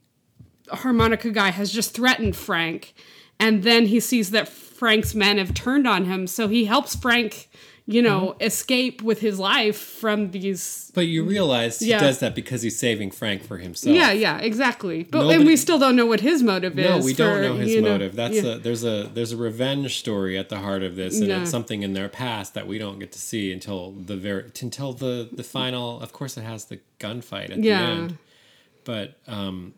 harmonica 0.70 1.31
guy 1.31 1.50
has 1.50 1.70
just 1.70 1.92
threatened 1.94 2.37
Frank, 2.37 2.94
and 3.38 3.64
then 3.64 3.85
he 3.85 4.00
sees 4.00 4.31
that 4.31 4.48
Frank's 4.48 5.14
men 5.14 5.37
have 5.37 5.52
turned 5.52 5.87
on 5.87 6.07
him, 6.07 6.26
so 6.26 6.48
he 6.48 6.64
helps 6.64 6.96
Frank, 6.96 7.50
you 7.90 8.03
know, 8.03 8.37
escape 8.38 9.01
with 9.01 9.20
his 9.20 9.38
life 9.38 9.79
from 9.79 10.31
these. 10.31 10.92
But 10.94 11.07
you 11.07 11.24
realize 11.24 11.79
he 11.81 11.88
Yeah. 11.88 12.01
does 12.01 12.18
that 12.18 12.35
because 12.35 12.61
he's 12.61 12.79
saving 12.79 13.12
Frank 13.12 13.42
for 13.42 13.57
himself. 13.57 13.96
Yeah, 13.96 14.12
yeah, 14.12 14.37
exactly. 14.40 15.05
But 15.05 15.27
and 15.31 15.46
we 15.46 15.57
still 15.57 15.79
don't 15.79 15.96
know 15.96 16.05
what 16.05 16.20
his 16.20 16.42
motive 16.42 16.79
is. 16.79 16.85
No, 16.85 16.98
we 16.98 17.14
don't 17.14 17.40
know 17.40 17.55
his 17.57 17.72
you 17.72 17.81
know- 17.81 17.92
motive. 17.92 18.14
That's 18.14 18.37
yeah. 18.37 18.57
a 18.57 18.59
there's 18.59 18.85
a 18.85 19.11
there's 19.14 19.33
a 19.33 19.38
revenge 19.38 19.98
story 19.98 20.37
at 20.37 20.51
the 20.51 20.59
heart 20.59 20.83
of 20.83 20.96
this, 20.96 21.18
and 21.18 21.29
Yeah. 21.29 21.40
it's 21.40 21.51
something 21.51 21.83
in 21.83 21.94
their 21.94 22.11
past 22.11 22.53
that 22.53 22.66
we 22.66 22.77
don't 22.77 22.98
get 22.98 23.11
to 23.12 23.18
see 23.18 23.51
until 23.53 23.92
the 23.92 24.16
very 24.18 24.44
until 24.61 24.92
the 24.92 25.27
the 25.33 25.42
final. 25.42 25.98
Of 26.03 26.12
course, 26.12 26.37
it 26.37 26.42
has 26.42 26.66
the 26.66 26.81
gunfight 27.01 27.51
at 27.51 27.62
the 27.62 27.70
end, 27.70 28.18
but 28.85 29.16
um, 29.27 29.72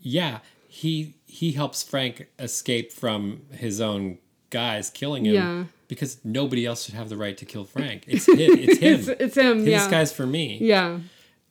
yeah, 0.00 0.38
he 0.66 1.12
he 1.26 1.52
helps 1.52 1.82
Frank 1.82 2.28
escape 2.38 2.90
from 2.90 3.42
his 3.52 3.82
own 3.82 4.16
guys 4.48 4.88
killing 4.88 5.26
him. 5.26 5.68
Because 5.88 6.18
nobody 6.24 6.66
else 6.66 6.84
should 6.84 6.94
have 6.94 7.08
the 7.08 7.16
right 7.16 7.36
to 7.38 7.44
kill 7.44 7.64
Frank. 7.74 8.04
It's 8.06 8.26
him. 8.26 8.36
It's 8.38 8.78
him. 8.78 8.94
It's, 9.00 9.08
it's 9.08 9.36
him. 9.36 9.64
This 9.64 9.84
yeah. 9.84 9.90
guy's 9.90 10.12
for 10.12 10.26
me 10.26 10.58
yeah. 10.60 10.98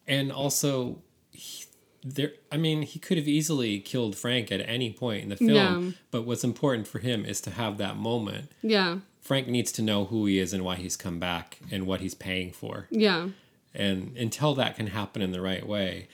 and 0.08 0.32
also 0.32 1.00
he, 1.32 1.66
there 2.04 2.32
i 2.52 2.58
mean 2.58 2.84
he 2.84 3.00
could 3.00 3.18
have 3.18 3.28
easily 3.28 3.80
killed 3.80 4.16
frank 4.16 4.52
at 4.52 4.62
any 4.62 4.92
point 4.94 5.24
in 5.24 5.30
the 5.30 5.36
film 5.36 5.50
Yeah. 5.86 5.92
but 6.12 6.26
what's 6.26 6.44
important 6.44 6.88
for 6.88 7.00
him 7.00 7.26
is 7.26 7.42
to 7.42 7.50
have 7.52 7.78
that 7.80 7.98
moment 7.98 8.52
Yeah. 8.62 9.00
frank 9.20 9.48
needs 9.48 9.72
to 9.74 9.82
know 9.82 10.06
who 10.06 10.26
he 10.28 10.40
is 10.40 10.54
and 10.54 10.64
why 10.64 10.76
he's 10.76 10.96
come 10.96 11.20
back 11.20 11.60
and 11.72 11.86
what 11.86 12.00
he's 12.00 12.14
paying 12.16 12.52
for 12.52 12.88
Yeah. 12.92 13.30
and 13.74 14.16
until 14.16 14.54
that 14.56 14.76
can 14.78 14.88
happen 14.88 15.22
in 15.22 15.32
the 15.32 15.42
right 15.42 15.68
way 15.68 16.08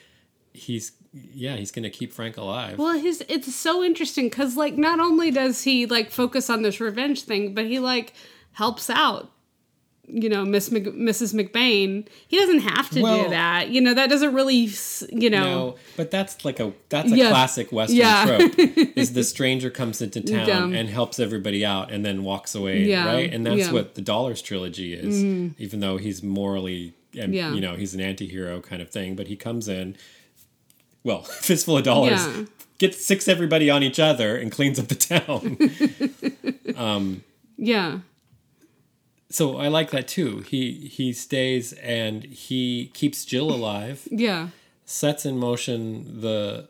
he's 0.53 0.91
yeah 1.33 1.55
he's 1.55 1.71
gonna 1.71 1.89
keep 1.89 2.11
frank 2.13 2.37
alive 2.37 2.77
Well, 2.77 2.97
his 2.97 3.23
it's 3.29 3.53
so 3.55 3.83
interesting 3.83 4.29
because 4.29 4.55
like 4.57 4.77
not 4.77 4.99
only 4.99 5.31
does 5.31 5.63
he 5.63 5.85
like 5.85 6.11
focus 6.11 6.49
on 6.49 6.61
this 6.63 6.79
revenge 6.79 7.23
thing, 7.23 7.53
but 7.53 7.65
he 7.65 7.79
like 7.79 8.13
helps 8.53 8.89
out. 8.89 9.29
You 10.05 10.27
know, 10.27 10.43
Miss 10.43 10.69
Mc, 10.69 10.83
Mrs. 10.83 11.33
McBain. 11.33 12.05
He 12.27 12.37
doesn't 12.37 12.59
have 12.59 12.89
to 12.89 13.01
Well- 13.01 13.23
do 13.23 13.29
that. 13.29 13.69
You 13.69 13.79
know, 13.79 13.93
that 13.93 14.09
doesn't 14.09 14.33
really. 14.33 14.67
You 15.11 15.29
know. 15.29 15.43
no, 15.43 15.75
but 15.95 16.11
that's 16.11 16.43
like 16.43 16.59
a 16.59 16.73
that's 16.89 17.09
a 17.09 17.15
Yeah. 17.15 17.29
classic 17.29 17.71
Western 17.71 17.97
Yeah. 17.99 18.25
trope. 18.25 18.53
Is 18.97 19.13
the 19.13 19.23
stranger 19.23 19.69
comes 19.69 20.01
into 20.01 20.19
town 20.19 20.47
Yeah. 20.73 20.77
and 20.79 20.89
helps 20.89 21.19
everybody 21.19 21.63
out 21.65 21.89
and 21.89 22.03
then 22.05 22.23
walks 22.25 22.53
away, 22.53 22.83
Yeah. 22.83 23.05
right? 23.05 23.33
And 23.33 23.45
that's 23.45 23.71
what 23.71 23.95
the 23.95 24.01
Dollars 24.01 24.41
trilogy 24.41 24.93
is. 24.93 25.23
Mm. 25.23 25.53
Even 25.57 25.79
though 25.79 25.95
he's 25.97 26.21
morally, 26.21 26.93
and 27.17 27.33
you 27.33 27.61
know, 27.61 27.75
he's 27.75 27.93
an 27.93 28.01
anti-hero 28.01 28.59
kind 28.59 28.81
of 28.81 28.89
thing, 28.89 29.15
but 29.15 29.27
he 29.27 29.37
comes 29.37 29.69
in, 29.69 29.95
well, 31.03 31.21
fistful 31.41 31.77
of 31.77 31.83
dollars, 31.83 32.25
Yeah. 32.25 32.45
gets 32.77 33.05
six 33.05 33.27
everybody 33.27 33.69
on 33.69 33.83
each 33.83 33.99
other 33.99 34.35
and 34.37 34.51
cleans 34.51 34.79
up 34.79 34.87
the 34.87 34.95
town. 34.95 35.57
Um, 36.77 37.23
yeah. 37.55 37.99
so 39.29 39.57
I 39.57 39.67
like 39.67 39.91
that 39.91 40.07
too. 40.07 40.39
He 40.39 40.87
he 40.91 41.13
stays 41.13 41.73
and 41.73 42.23
he 42.23 42.89
keeps 42.93 43.25
Jill 43.25 43.51
alive. 43.51 44.07
Yeah. 44.09 44.47
sets 44.85 45.23
in 45.25 45.37
motion 45.37 46.21
the 46.21 46.67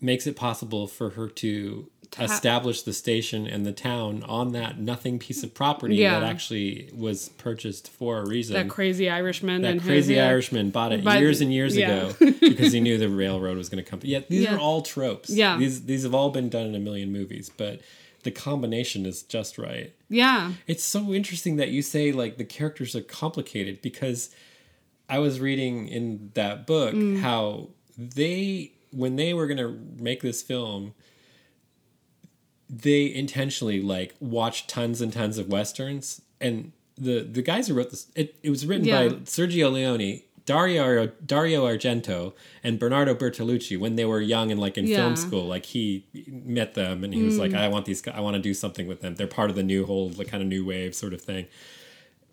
makes 0.00 0.26
it 0.26 0.34
possible 0.36 0.86
for 0.86 1.10
her 1.10 1.28
to 1.28 1.90
ha- 2.16 2.24
establish 2.24 2.82
the 2.82 2.92
station 2.92 3.46
and 3.46 3.64
the 3.66 3.72
town 3.72 4.22
on 4.24 4.52
that 4.52 4.78
nothing 4.78 5.18
piece 5.18 5.42
of 5.42 5.52
property 5.54 5.96
Yeah. 5.96 6.20
that 6.20 6.26
actually 6.28 6.90
was 6.94 7.28
purchased 7.30 7.88
for 7.90 8.18
a 8.18 8.26
reason. 8.26 8.54
That 8.54 8.68
crazy 8.68 9.08
Irishman. 9.10 9.62
That 9.62 9.72
and 9.72 9.82
crazy 9.82 10.14
his. 10.14 10.22
Irishman 10.22 10.70
bought 10.70 10.92
it 10.92 11.04
But- 11.04 11.20
years 11.20 11.40
and 11.40 11.52
years 11.52 11.76
yeah. 11.76 12.08
ago 12.08 12.14
because 12.40 12.72
he 12.72 12.80
knew 12.80 12.98
the 12.98 13.08
railroad 13.08 13.56
was 13.56 13.68
going 13.68 13.82
to 13.84 13.88
come. 13.90 14.00
Yeah, 14.02 14.20
these 14.28 14.42
Yeah. 14.44 14.54
are 14.54 14.58
all 14.58 14.82
tropes. 14.82 15.30
Yeah. 15.30 15.56
these 15.58 15.84
these 15.84 16.02
have 16.04 16.14
all 16.14 16.30
been 16.30 16.48
done 16.48 16.66
in 16.66 16.74
a 16.74 16.80
million 16.80 17.12
movies, 17.12 17.50
but 17.56 17.80
the 18.24 18.30
combination 18.32 19.06
is 19.06 19.22
just 19.22 19.58
right. 19.58 19.92
Yeah. 20.08 20.52
It's 20.66 20.82
so 20.84 21.12
interesting 21.14 21.56
that 21.56 21.68
you 21.70 21.82
say 21.82 22.10
like 22.12 22.36
the 22.36 22.44
characters 22.44 22.96
are 22.96 23.00
complicated 23.00 23.80
because 23.80 24.30
I 25.08 25.20
was 25.20 25.40
reading 25.40 25.88
in 25.88 26.30
that 26.34 26.66
book 26.66 26.94
Mm. 26.94 27.20
how 27.20 27.68
they 27.96 28.72
when 28.90 29.16
they 29.16 29.34
were 29.34 29.46
going 29.46 29.58
to 29.58 29.78
make 30.02 30.22
this 30.22 30.42
film 30.42 30.94
they 32.68 33.12
intentionally 33.12 33.80
like 33.80 34.14
watched 34.20 34.68
tons 34.68 35.00
and 35.00 35.12
tons 35.12 35.38
of 35.38 35.48
westerns 35.48 36.20
and 36.40 36.72
the 36.96 37.20
the 37.20 37.42
guys 37.42 37.68
who 37.68 37.74
wrote 37.74 37.90
this 37.90 38.08
it, 38.14 38.36
it 38.42 38.50
was 38.50 38.66
written 38.66 38.84
Yeah. 38.84 39.08
by 39.08 39.14
Sergio 39.24 39.72
Leone 39.72 40.22
Dario 40.44 41.06
Dario 41.24 41.66
Argento 41.66 42.32
and 42.64 42.78
Bernardo 42.78 43.14
Bertolucci 43.14 43.78
when 43.78 43.96
they 43.96 44.04
were 44.04 44.20
young 44.20 44.50
and 44.50 44.60
like 44.60 44.76
in 44.78 44.86
Yeah. 44.86 44.96
film 44.96 45.16
school 45.16 45.44
like 45.44 45.66
he 45.66 46.06
met 46.26 46.74
them 46.74 47.04
and 47.04 47.12
he 47.14 47.22
was 47.22 47.38
like 47.38 47.52
mm. 47.52 47.58
I 47.58 47.68
want 47.68 47.86
these 47.86 48.06
I 48.08 48.20
want 48.20 48.36
to 48.36 48.42
do 48.42 48.54
something 48.54 48.86
with 48.86 49.00
them 49.00 49.14
they're 49.14 49.26
part 49.26 49.50
of 49.50 49.56
the 49.56 49.62
new 49.62 49.86
whole 49.86 50.10
like 50.10 50.28
kind 50.28 50.42
of 50.42 50.48
new 50.48 50.64
wave 50.64 50.94
sort 50.94 51.12
of 51.14 51.20
thing 51.22 51.46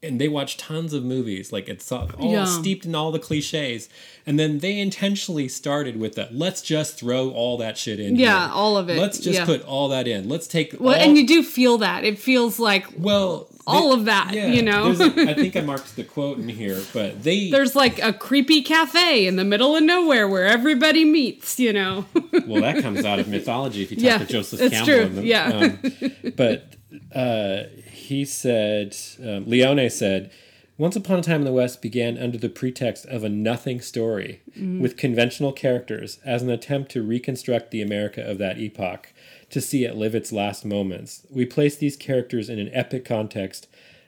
and 0.05 0.21
they 0.21 0.27
watch 0.27 0.57
tons 0.57 0.93
of 0.93 1.03
movies 1.03 1.51
like 1.51 1.67
it's 1.67 1.91
all, 1.91 2.09
Yeah. 2.19 2.45
steeped 2.45 2.85
in 2.85 2.95
all 2.95 3.11
the 3.11 3.19
cliches 3.19 3.89
and 4.25 4.39
then 4.39 4.59
they 4.59 4.79
intentionally 4.79 5.47
started 5.47 5.99
with 5.99 6.15
that 6.15 6.33
let's 6.35 6.61
just 6.61 6.97
throw 6.97 7.29
all 7.31 7.57
that 7.57 7.77
shit 7.77 7.99
in 7.99 8.15
Yeah, 8.15 8.45
here. 8.45 8.53
all 8.53 8.77
of 8.77 8.89
it. 8.89 8.97
let's 8.97 9.19
just 9.19 9.39
Yeah. 9.39 9.45
put 9.45 9.61
all 9.63 9.89
that 9.89 10.07
in 10.07 10.29
let's 10.29 10.47
take 10.47 10.75
Well, 10.79 10.95
all, 10.95 11.01
and 11.01 11.17
you 11.17 11.25
do 11.27 11.43
feel 11.43 11.77
that. 11.79 12.03
It 12.03 12.17
feels 12.19 12.59
like 12.59 12.85
well 12.97 13.47
all 13.67 13.93
of 13.93 14.05
that. 14.05 14.31
Yeah, 14.31 14.47
you 14.51 14.61
know, 14.61 14.93
there's 14.93 15.17
a- 15.17 15.31
I 15.31 15.33
think 15.33 15.55
I 15.55 15.61
marked 15.73 15.95
the 15.95 16.03
quote 16.03 16.37
in 16.37 16.47
here, 16.49 16.79
but 16.93 17.23
they 17.23 17.49
there's 17.49 17.75
like 17.75 17.99
a 18.01 18.13
creepy 18.13 18.61
cafe 18.61 19.25
in 19.25 19.37
the 19.37 19.43
middle 19.43 19.75
of 19.75 19.81
nowhere 19.83 20.27
where 20.27 20.45
everybody 20.45 21.03
meets. 21.03 21.59
You 21.59 21.73
know, 21.73 22.05
well 22.45 22.61
that 22.61 22.81
comes 22.83 23.03
out 23.05 23.17
of 23.17 23.27
mythology 23.35 23.81
if 23.81 23.89
you 23.91 23.97
talk 23.97 24.03
Yeah, 24.05 24.17
to 24.19 24.25
Joseph 24.25 24.71
Campbell. 24.71 25.19
in 25.19 25.25
yeah. 25.25 25.47
Um, 25.47 26.11
but 26.35 26.74
uh, 27.15 27.63
he 27.89 28.25
said, 28.25 28.95
um, 29.23 29.49
Leone 29.49 29.89
said, 29.89 30.29
Once 30.77 30.95
Upon 30.95 31.19
a 31.19 31.21
Time 31.21 31.41
in 31.41 31.45
the 31.45 31.51
West 31.53 31.81
began 31.81 32.17
under 32.17 32.37
the 32.37 32.49
pretext 32.49 33.05
of 33.05 33.23
a 33.23 33.29
nothing 33.29 33.79
story 33.81 34.41
Mm-hmm. 34.55 34.81
with 34.81 34.95
conventional 34.95 35.51
characters 35.51 36.19
as 36.23 36.41
an 36.41 36.49
attempt 36.49 36.89
to 36.91 37.03
reconstruct 37.03 37.71
the 37.71 37.81
America 37.81 38.21
of 38.25 38.37
that 38.37 38.57
epoch, 38.57 39.11
to 39.49 39.59
see 39.59 39.83
it 39.83 39.95
live 39.97 40.15
its 40.15 40.31
last 40.31 40.63
moments. 40.63 41.25
We 41.29 41.45
place 41.45 41.75
these 41.75 41.97
characters 41.97 42.49
in 42.49 42.57
an 42.57 42.69
epic 42.71 43.03
context, 43.03 43.67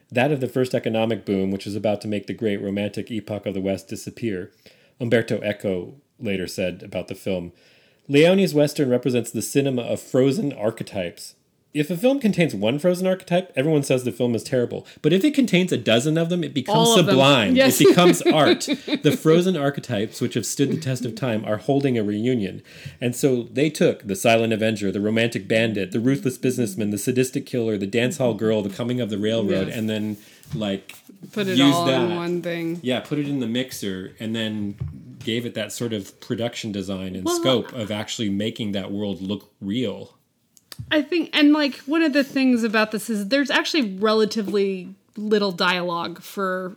that 0.10 0.32
of 0.32 0.40
the 0.40 0.48
first 0.48 0.74
economic 0.74 1.26
boom, 1.26 1.52
which 1.52 1.66
was 1.66 1.76
about 1.76 2.00
to 2.02 2.08
make 2.08 2.28
the 2.28 2.34
great 2.34 2.62
romantic 2.62 3.12
epoch 3.12 3.46
of 3.46 3.56
the 3.56 3.60
West 3.62 3.90
disappear. 3.90 4.54
Umberto 5.02 5.42
Eco 5.44 5.96
later 6.18 6.48
said 6.48 6.82
about 6.82 7.10
the 7.10 7.16
film 7.16 7.52
Leone's 8.08 8.54
Western 8.54 8.90
represents 8.90 9.32
the 9.32 9.42
cinema 9.42 9.82
of 9.82 10.00
frozen 10.00 10.54
archetypes. 10.54 11.36
If 11.74 11.92
a 11.92 11.98
film 11.98 12.20
contains 12.20 12.56
one 12.56 12.80
frozen 12.80 13.06
archetype, 13.06 13.52
everyone 13.56 13.84
says 13.84 14.04
the 14.04 14.12
film 14.12 14.34
is 14.34 14.44
terrible. 14.44 14.88
But 15.02 15.14
if 15.14 15.24
it 15.24 15.36
contains 15.36 15.72
a 15.72 15.78
dozen 15.78 16.18
of 16.18 16.30
them, 16.30 16.44
it 16.44 16.54
becomes 16.54 16.76
All 16.78 17.00
of 17.00 17.06
them. 17.06 17.14
sublime. 17.14 17.56
Yes. 17.56 17.80
It 17.80 17.90
becomes 17.90 18.22
art. 18.34 18.62
The 19.04 19.16
frozen 19.22 19.56
archetypes, 19.56 20.20
which 20.20 20.34
have 20.34 20.46
stood 20.46 20.72
the 20.72 20.78
test 20.80 21.06
of 21.06 21.14
time, 21.14 21.46
are 21.46 21.58
holding 21.58 21.98
a 21.98 22.04
reunion. 22.04 22.64
And 23.00 23.16
so 23.16 23.44
they 23.44 23.70
took 23.70 24.08
the 24.08 24.16
silent 24.16 24.54
avenger, 24.54 24.92
the 24.92 25.02
romantic 25.02 25.48
bandit, 25.48 25.92
the 25.92 26.00
ruthless 26.00 26.38
businessman, 26.40 26.90
the 26.90 26.98
sadistic 26.98 27.46
killer, 27.46 27.78
the 27.78 27.86
dance 27.86 28.18
hall 28.18 28.34
girl, 28.34 28.62
the 28.64 28.70
coming 28.70 29.00
of 29.00 29.10
the 29.12 29.18
railroad, 29.20 29.68
Yes. 29.68 29.78
and 29.78 29.90
then 29.90 30.18
like 30.56 30.96
put 31.34 31.48
it 31.48 31.60
all 31.62 31.86
that. 31.86 32.10
in 32.10 32.16
one 32.16 32.42
thing. 32.42 32.80
yeah, 32.82 33.02
put 33.02 33.20
it 33.20 33.28
in 33.28 33.40
the 33.40 33.48
mixer 33.48 34.16
and 34.20 34.36
then 34.36 34.76
gave 35.24 35.46
it 35.46 35.54
that 35.56 35.72
sort 35.74 35.92
of 35.94 36.18
production 36.22 36.72
design 36.72 37.16
and 37.16 37.26
Well, 37.26 37.36
scope 37.40 37.74
of 37.74 37.92
actually 37.92 38.30
making 38.30 38.72
that 38.72 38.92
world 38.92 39.22
look 39.22 39.52
real. 39.60 40.17
I 40.92 41.02
think, 41.02 41.30
and 41.34 41.54
like 41.54 41.76
one 41.80 42.02
of 42.04 42.14
the 42.14 42.24
things 42.24 42.64
about 42.64 42.92
this 42.92 43.10
is 43.10 43.28
there's 43.30 43.50
actually 43.50 43.96
relatively 43.98 44.90
little 45.16 45.52
dialogue 45.52 46.22
for 46.22 46.76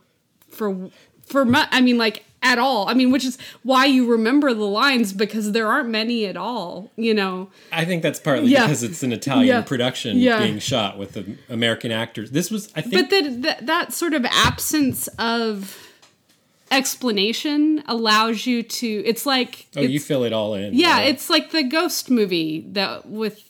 for 0.48 0.90
for 1.26 1.44
mu- 1.44 1.58
I 1.70 1.80
mean 1.80 1.98
like 1.98 2.24
at 2.42 2.58
all. 2.58 2.88
I 2.88 2.94
mean, 2.94 3.10
which 3.10 3.24
is 3.24 3.36
why 3.64 3.84
you 3.84 4.10
remember 4.10 4.54
the 4.54 4.64
lines 4.64 5.12
because 5.12 5.52
there 5.52 5.68
aren't 5.68 5.90
many 5.90 6.24
at 6.24 6.38
all. 6.38 6.90
You 6.96 7.12
know, 7.12 7.50
I 7.70 7.84
think 7.84 8.02
that's 8.02 8.18
partly 8.18 8.48
Yeah. 8.50 8.62
because 8.62 8.82
it's 8.82 9.02
an 9.02 9.12
Italian 9.12 9.46
Yeah. 9.46 9.60
production 9.62 10.16
Yeah. 10.16 10.42
being 10.42 10.58
shot 10.58 10.96
with 10.98 11.12
the 11.12 11.36
American 11.50 11.92
actors. 11.92 12.30
This 12.30 12.50
was, 12.50 12.72
I 12.74 12.80
think, 12.80 12.94
but 12.94 13.10
that 13.10 13.42
that 13.42 13.66
that 13.66 13.92
sort 13.92 14.14
of 14.14 14.24
absence 14.24 15.06
of 15.18 15.76
explanation 16.70 17.82
allows 17.86 18.46
you 18.46 18.62
to. 18.62 18.86
It's 19.04 19.26
like 19.26 19.66
oh, 19.76 19.82
it's, 19.82 19.92
you 19.92 20.00
fill 20.00 20.24
it 20.24 20.32
all 20.32 20.54
in. 20.54 20.74
yeah, 20.74 21.00
it's 21.00 21.28
like 21.28 21.50
the 21.50 21.62
ghost 21.62 22.10
movie 22.10 22.64
that 22.72 23.06
with 23.06 23.44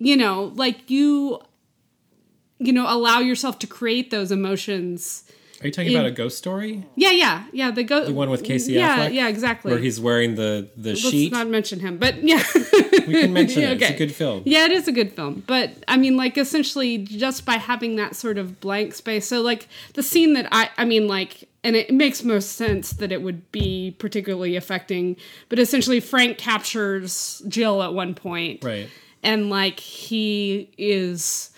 you 0.00 0.16
know 0.16 0.50
like 0.56 0.90
you 0.90 1.38
you 2.58 2.72
know 2.72 2.86
allow 2.92 3.20
yourself 3.20 3.58
to 3.60 3.66
create 3.66 4.10
those 4.10 4.32
emotions 4.32 5.24
Are 5.62 5.66
you 5.66 5.72
talking 5.72 5.92
in- 5.92 5.96
about 5.98 6.06
a 6.08 6.10
ghost 6.12 6.36
story? 6.38 6.84
yeah 6.96 7.10
yeah 7.10 7.44
yeah 7.52 7.70
the 7.70 7.84
ghost 7.84 8.08
The 8.08 8.14
one 8.14 8.30
with 8.30 8.42
Casey 8.44 8.72
yeah 8.72 8.98
Affleck? 9.08 9.14
yeah 9.14 9.28
exactly 9.28 9.70
Where 9.72 9.80
he's 9.80 10.00
wearing 10.00 10.34
the, 10.34 10.68
the 10.76 10.90
let's 10.90 11.00
sheet? 11.00 11.32
not 11.32 11.46
mention 11.48 11.80
him 11.80 11.98
but 11.98 12.22
yeah 12.22 12.42
we 13.06 13.14
can 13.20 13.32
mention 13.32 13.62
it. 13.70 13.80
It's 13.80 13.90
a 13.90 13.98
good 13.98 14.12
film. 14.14 14.42
yeah 14.46 14.64
it 14.64 14.72
is 14.72 14.88
a 14.88 14.92
good 14.92 15.12
film 15.12 15.42
but 15.46 15.70
i 15.88 15.96
mean 15.96 16.16
like 16.16 16.36
essentially 16.38 16.98
just 16.98 17.44
by 17.46 17.54
having 17.54 17.96
that 17.96 18.16
sort 18.16 18.38
of 18.38 18.58
blank 18.60 18.94
space 18.94 19.26
so 19.26 19.40
like 19.42 19.68
the 19.94 20.02
scene 20.02 20.32
that 20.34 20.48
i 20.50 20.68
i 20.78 20.84
mean 20.84 21.06
like 21.08 21.46
and 21.62 21.76
it 21.76 21.92
makes 21.92 22.24
most 22.24 22.52
sense 22.52 22.92
that 22.94 23.12
it 23.12 23.20
would 23.20 23.50
be 23.52 23.94
particularly 23.98 24.56
affecting 24.56 25.14
but 25.50 25.58
essentially 25.58 26.00
frank 26.00 26.38
captures 26.38 27.42
jill 27.48 27.82
at 27.82 27.92
one 27.94 28.14
point 28.14 28.62
Right. 28.64 28.88
And 29.22 29.50
like 29.50 29.80
he 29.80 30.70
is 30.78 31.50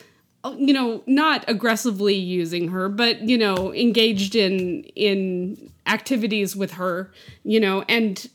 you 0.58 0.72
know 0.72 1.02
not 1.06 1.44
aggressively 1.48 2.14
using 2.14 2.68
her 2.68 2.88
but 2.88 3.20
you 3.22 3.38
know 3.38 3.72
engaged 3.74 4.34
in 4.34 4.82
in 4.96 5.70
activities 5.86 6.56
with 6.56 6.72
her 6.72 7.10
you 7.44 7.60
know 7.60 7.82
and 7.88 8.28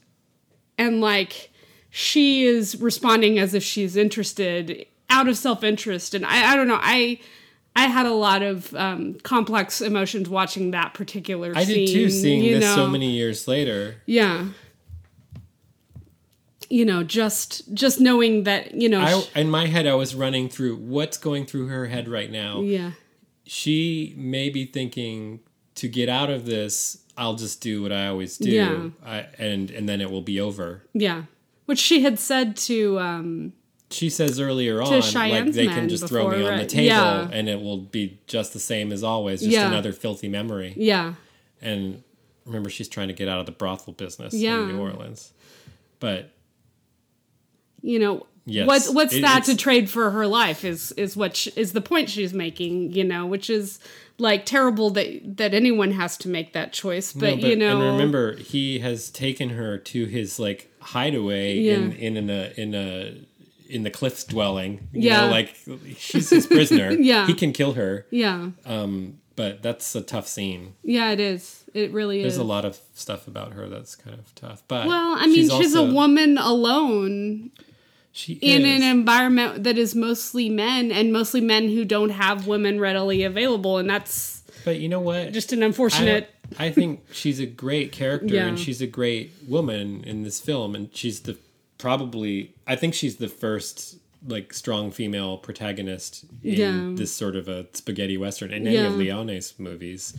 and 0.77 1.01
like 1.01 1.51
she 1.89 2.43
is 2.43 2.79
responding 2.81 3.39
as 3.39 3.53
if 3.53 3.63
she's 3.63 3.95
interested 3.95 4.85
out 5.09 5.27
of 5.27 5.37
self-interest. 5.37 6.13
And 6.13 6.25
i, 6.25 6.53
I 6.53 6.55
don't 6.55 6.67
know 6.67 6.79
i 6.81 7.19
i 7.75 7.87
had 7.87 8.05
a 8.05 8.13
lot 8.13 8.41
of 8.41 8.73
um, 8.75 9.15
complex 9.23 9.81
emotions 9.81 10.29
watching 10.29 10.71
that 10.71 10.93
particular 10.93 11.53
I 11.55 11.63
scene 11.65 11.85
did 11.85 11.93
too, 11.93 12.09
seeing 12.09 12.59
this 12.59 12.73
so 12.73 12.87
many 12.87 13.11
years 13.11 13.47
later. 13.47 13.95
yeah 14.05 14.47
you 16.69 16.85
know 16.85 17.03
just 17.03 17.73
just 17.73 17.99
knowing 17.99 18.43
that 18.43 18.73
you 18.73 18.89
know 18.89 19.01
I, 19.01 19.19
sh- 19.21 19.29
in 19.35 19.49
my 19.49 19.67
head, 19.67 19.87
I 19.87 19.95
was 19.95 20.13
running 20.15 20.49
through 20.49 20.75
what's 20.77 21.17
going 21.17 21.45
through 21.45 21.67
her 21.67 21.87
head 21.87 22.07
right 22.07 22.31
now. 22.31 22.61
yeah 22.61 22.91
she 23.45 24.13
may 24.17 24.49
be 24.49 24.65
thinking 24.65 25.39
to 25.75 25.87
get 25.87 26.09
out 26.09 26.29
of 26.29 26.45
this 26.45 27.03
i'll 27.17 27.35
just 27.35 27.61
do 27.61 27.81
what 27.81 27.91
i 27.93 28.07
always 28.07 28.37
do 28.37 28.49
Yeah. 28.51 28.89
I, 29.05 29.27
and 29.39 29.71
and 29.71 29.87
then 29.87 30.01
it 30.01 30.11
will 30.11 30.21
be 30.21 30.39
over 30.41 30.83
Yeah. 30.93 31.23
Which 31.65 31.79
she 31.79 32.01
had 32.03 32.19
said 32.19 32.57
to 32.67 32.99
um 32.99 33.53
she 33.89 34.09
says 34.09 34.39
earlier 34.41 34.81
on 34.81 34.89
like 35.13 35.53
they 35.53 35.67
can 35.67 35.87
just 35.87 36.07
throw 36.09 36.27
me 36.29 36.45
on 36.45 36.57
the 36.57 36.65
table 36.65 36.85
Yeah. 36.87 37.29
and 37.31 37.47
it 37.47 37.61
will 37.61 37.77
be 37.77 38.19
just 38.27 38.51
the 38.51 38.59
same 38.59 38.91
as 38.91 39.01
always 39.03 39.39
just 39.39 39.51
Yeah. 39.53 39.67
another 39.67 39.93
filthy 39.93 40.27
memory 40.27 40.73
yeah. 40.75 41.13
and 41.61 42.03
remember 42.45 42.69
she's 42.69 42.89
trying 42.89 43.07
to 43.07 43.13
get 43.13 43.29
out 43.29 43.39
of 43.39 43.45
the 43.45 43.53
brothel 43.53 43.93
business 43.93 44.33
Yeah. 44.33 44.59
in 44.59 44.67
new 44.75 44.79
orleans 44.81 45.31
but 46.01 46.31
You 47.87 47.99
know 47.99 48.25
Yes. 48.49 48.65
what's 48.67 48.89
what's 48.89 49.13
It- 49.15 49.21
that 49.21 49.43
to 49.45 49.55
trade 49.57 49.89
for 49.89 50.11
her 50.11 50.25
life 50.25 50.63
is 50.63 50.91
is 50.93 51.17
what 51.17 51.35
sh 51.35 51.47
is 51.57 51.73
the 51.73 51.81
point 51.81 52.09
she's 52.09 52.33
making, 52.33 52.93
you 52.93 53.03
know, 53.03 53.25
which 53.25 53.49
is 53.49 53.79
like 54.19 54.45
terrible 54.45 54.89
that 54.91 55.37
that 55.37 55.53
anyone 55.53 55.91
has 55.91 56.17
to 56.17 56.27
make 56.29 56.53
that 56.53 56.71
choice, 56.73 57.11
but, 57.13 57.39
No, 57.39 57.47
you 57.47 57.55
know 57.55 57.81
and 57.81 57.91
remember 57.97 58.35
he 58.37 58.79
has 58.79 59.09
taken 59.09 59.49
her 59.49 59.77
to 59.77 60.05
his 60.05 60.39
like 60.39 60.71
hideaway 60.79 61.67
in 61.67 61.91
in 61.93 62.15
in 62.17 62.29
a 62.29 62.53
in 62.57 62.73
a 62.73 63.13
in 63.69 63.83
the 63.83 63.89
cliffs 63.91 64.23
dwelling 64.23 64.87
you 64.93 65.01
Yeah. 65.09 65.21
know 65.25 65.31
like 65.31 65.49
she's 65.97 66.29
his 66.29 66.47
prisoner 66.47 66.91
Yeah. 67.11 67.27
he 67.27 67.33
can 67.33 67.51
kill 67.51 67.73
her 67.73 68.05
Yeah. 68.11 68.51
um 68.65 69.17
but 69.35 69.61
that's 69.61 69.93
a 69.93 70.01
tough 70.01 70.27
scene 70.27 70.73
Yeah, 70.83 71.11
it 71.11 71.19
is. 71.19 71.65
It 71.73 71.91
really 71.91 72.21
there's 72.21 72.33
is. 72.33 72.37
There's 72.37 72.45
a 72.45 72.53
lot 72.55 72.63
of 72.65 72.79
stuff 72.95 73.27
about 73.27 73.51
her 73.53 73.67
that's 73.67 73.93
kind 73.95 74.17
of 74.17 74.33
tough 74.35 74.63
but 74.69 74.87
well, 74.87 75.15
I 75.17 75.27
mean, 75.27 75.35
she's, 75.35 75.51
also- 75.75 75.85
a 75.85 75.93
woman 75.93 76.37
alone 76.37 77.51
she 78.17 78.33
in 78.33 78.65
is. 78.65 78.77
an 78.77 78.83
environment 78.83 79.63
that 79.63 79.77
is 79.77 79.93
mostly 79.95 80.49
men 80.49 80.91
and 80.91 81.13
mostly 81.13 81.39
men 81.41 81.69
who 81.69 81.85
don't 81.85 82.09
have 82.09 82.47
women 82.47 82.79
readily 82.79 83.23
available 83.23 83.77
and 83.77 83.89
that's 83.89 84.41
but 84.65 84.79
you 84.79 84.89
know 84.89 84.99
what 84.99 85.31
just 85.33 85.53
an 85.53 85.61
unfortunate 85.63 86.29
I 86.57 86.71
think 86.71 87.01
she's 87.11 87.39
a 87.39 87.45
great 87.45 87.91
character 87.91 88.33
Yeah. 88.35 88.47
and 88.47 88.57
she's 88.57 88.81
a 88.81 88.87
great 88.87 89.31
woman 89.47 90.03
in 90.05 90.23
this 90.23 90.39
film 90.39 90.75
and 90.75 90.89
she's 90.95 91.19
the 91.21 91.37
probably 91.77 92.53
I 92.65 92.75
think 92.75 92.93
she's 92.93 93.17
the 93.17 93.27
first 93.27 93.97
like 94.27 94.51
strong 94.53 94.91
female 94.91 95.37
protagonist 95.37 96.25
in 96.43 96.53
Yeah. 96.55 96.89
this 96.95 97.13
sort 97.13 97.35
of 97.35 97.47
a 97.47 97.67
spaghetti 97.73 98.17
western 98.17 98.51
in 98.51 98.65
any 98.67 98.77
of 98.77 98.95
Leone's 98.95 99.53
movies. 99.59 100.15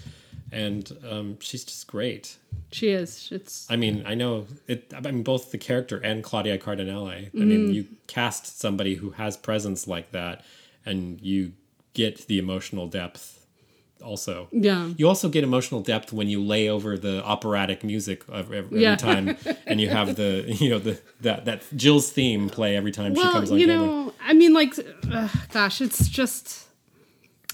And 0.51 0.91
um, 1.11 1.37
she's 1.41 1.65
just 1.65 1.87
great. 1.87 2.37
she 2.73 2.89
is. 2.89 3.29
It's 3.31 3.67
I 3.71 3.77
mean, 3.77 4.03
I 4.07 4.15
know 4.15 4.47
it. 4.67 4.93
I 4.97 5.01
mean, 5.01 5.23
both 5.23 5.51
the 5.51 5.59
character 5.59 5.99
and 5.99 6.25
Claudia 6.25 6.57
Cardinale. 6.59 7.09
I 7.09 7.31
Mm-hmm. 7.35 7.49
mean, 7.49 7.75
you 7.75 7.87
cast 8.07 8.59
somebody 8.59 8.95
who 8.95 9.11
has 9.11 9.37
presence 9.37 9.87
like 9.87 10.13
that, 10.13 10.43
and 10.87 11.21
you 11.21 11.53
get 11.95 12.27
the 12.29 12.39
emotional 12.39 12.87
depth. 12.87 13.35
Also, 14.03 14.47
Yeah. 14.53 14.91
You 14.97 15.09
also 15.09 15.29
get 15.29 15.43
emotional 15.43 15.81
depth 15.83 16.13
when 16.13 16.29
you 16.29 16.41
lay 16.41 16.69
over 16.69 16.97
the 16.97 17.23
operatic 17.25 17.83
music 17.83 18.23
every, 18.33 18.59
every 18.59 18.81
Yeah. 18.81 18.95
time, 18.97 19.37
and 19.67 19.81
you 19.81 19.89
have 19.91 20.15
the 20.15 20.45
you 20.61 20.71
know 20.71 20.79
the 20.79 20.99
that 21.21 21.45
that 21.47 21.63
Jill's 21.77 22.09
theme 22.11 22.49
play 22.49 22.77
every 22.77 22.93
time 22.93 23.15
she 23.15 23.21
comes 23.23 23.51
on 23.51 23.59
you 23.59 23.67
camera. 23.67 23.87
know, 23.87 24.13
I 24.23 24.33
mean, 24.35 24.55
like, 24.55 24.75
uh, 25.13 25.29
gosh, 25.53 25.81
it's 25.81 26.09
just. 26.09 26.68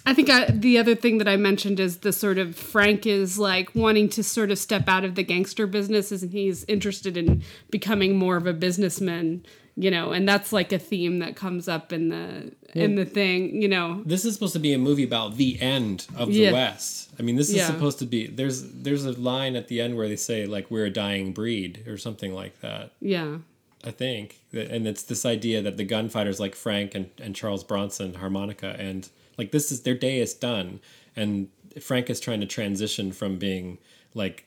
I 0.06 0.12
think 0.12 0.28
I, 0.28 0.46
the 0.50 0.78
other 0.78 0.94
thing 0.94 1.18
that 1.18 1.28
I 1.28 1.36
mentioned 1.36 1.80
is 1.80 1.98
the 1.98 2.12
sort 2.12 2.36
of 2.38 2.54
Frank 2.56 3.06
is 3.06 3.38
like 3.38 3.74
wanting 3.74 4.08
to 4.10 4.22
sort 4.22 4.50
of 4.50 4.58
step 4.58 4.86
out 4.88 5.04
of 5.04 5.14
the 5.14 5.22
gangster 5.22 5.66
business, 5.66 6.10
and 6.12 6.30
he's 6.30 6.64
interested 6.64 7.16
in 7.16 7.42
becoming 7.70 8.16
more 8.16 8.36
of 8.36 8.46
a 8.46 8.52
businessman, 8.52 9.46
you 9.76 9.90
know, 9.90 10.12
and 10.12 10.28
that's 10.28 10.52
like 10.52 10.72
a 10.72 10.78
theme 10.78 11.20
that 11.20 11.36
comes 11.36 11.68
up 11.68 11.90
in 11.92 12.10
the 12.10 12.52
in 12.74 12.96
the 12.96 13.04
thing, 13.06 13.62
you 13.62 13.68
know. 13.68 14.02
This 14.04 14.24
is 14.26 14.34
supposed 14.34 14.52
to 14.52 14.58
be 14.58 14.74
a 14.74 14.78
movie 14.78 15.04
about 15.04 15.36
the 15.36 15.58
end 15.60 16.06
of 16.16 16.28
the 16.28 16.34
Yeah. 16.34 16.52
West. 16.52 17.08
I 17.18 17.22
mean, 17.22 17.36
this 17.36 17.48
is 17.48 17.56
Yeah. 17.56 17.68
supposed 17.68 17.98
to 18.00 18.04
be. 18.06 18.26
There's 18.26 18.62
there's 18.62 19.06
a 19.06 19.12
line 19.12 19.56
at 19.56 19.68
the 19.68 19.80
end 19.80 19.96
where 19.96 20.08
they 20.08 20.16
say 20.16 20.44
like 20.44 20.70
we're 20.70 20.84
a 20.86 20.90
dying 20.90 21.32
breed 21.32 21.84
or 21.86 21.96
something 21.96 22.34
like 22.34 22.60
that. 22.60 22.90
Yeah, 23.00 23.38
I 23.82 23.90
think, 23.90 24.40
and 24.52 24.86
it's 24.86 25.02
this 25.02 25.24
idea 25.24 25.62
that 25.62 25.78
the 25.78 25.84
gunfighters 25.84 26.38
like 26.40 26.54
Frank 26.54 26.94
and, 26.94 27.08
and 27.22 27.34
Charles 27.34 27.64
Bronson 27.64 28.14
harmonica, 28.14 28.76
and 28.78 29.08
like 29.38 29.50
this 29.52 29.70
is 29.72 29.82
their 29.82 29.94
day 29.94 30.18
is 30.18 30.34
done, 30.34 30.80
and 31.16 31.48
Frank 31.80 32.08
is 32.10 32.20
trying 32.20 32.40
to 32.40 32.46
transition 32.46 33.12
from 33.12 33.36
being 33.38 33.78
like 34.14 34.44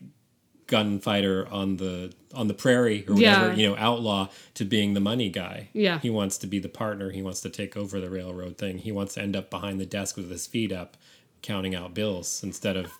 gunfighter 0.67 1.47
on 1.49 1.77
the 1.77 2.13
on 2.33 2.47
the 2.47 2.53
prairie 2.53 3.05
or 3.07 3.13
whatever 3.15 3.47
Yeah. 3.49 3.55
you 3.55 3.69
know 3.69 3.75
outlaw 3.77 4.27
to 4.55 4.65
being 4.65 4.93
the 4.95 4.99
money 4.99 5.29
guy 5.29 5.69
Yeah. 5.71 5.99
he 5.99 6.09
wants 6.09 6.37
to 6.39 6.47
be 6.47 6.59
the 6.59 6.67
partner 6.67 7.09
he 7.11 7.21
wants 7.21 7.39
to 7.41 7.49
take 7.49 7.77
over 7.77 8.01
the 8.01 8.09
railroad 8.09 8.57
thing 8.57 8.79
he 8.79 8.91
wants 8.91 9.13
to 9.13 9.21
end 9.21 9.35
up 9.37 9.49
behind 9.49 9.79
the 9.79 9.85
desk 9.85 10.17
with 10.17 10.29
his 10.29 10.45
feet 10.45 10.73
up 10.73 10.97
counting 11.41 11.73
out 11.73 11.93
bills 11.93 12.43
instead 12.43 12.75
of 12.75 12.91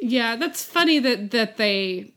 Yeah, 0.00 0.36
that's 0.36 0.62
funny 0.64 1.00
that 1.00 1.32
that 1.32 1.56
they 1.56 2.12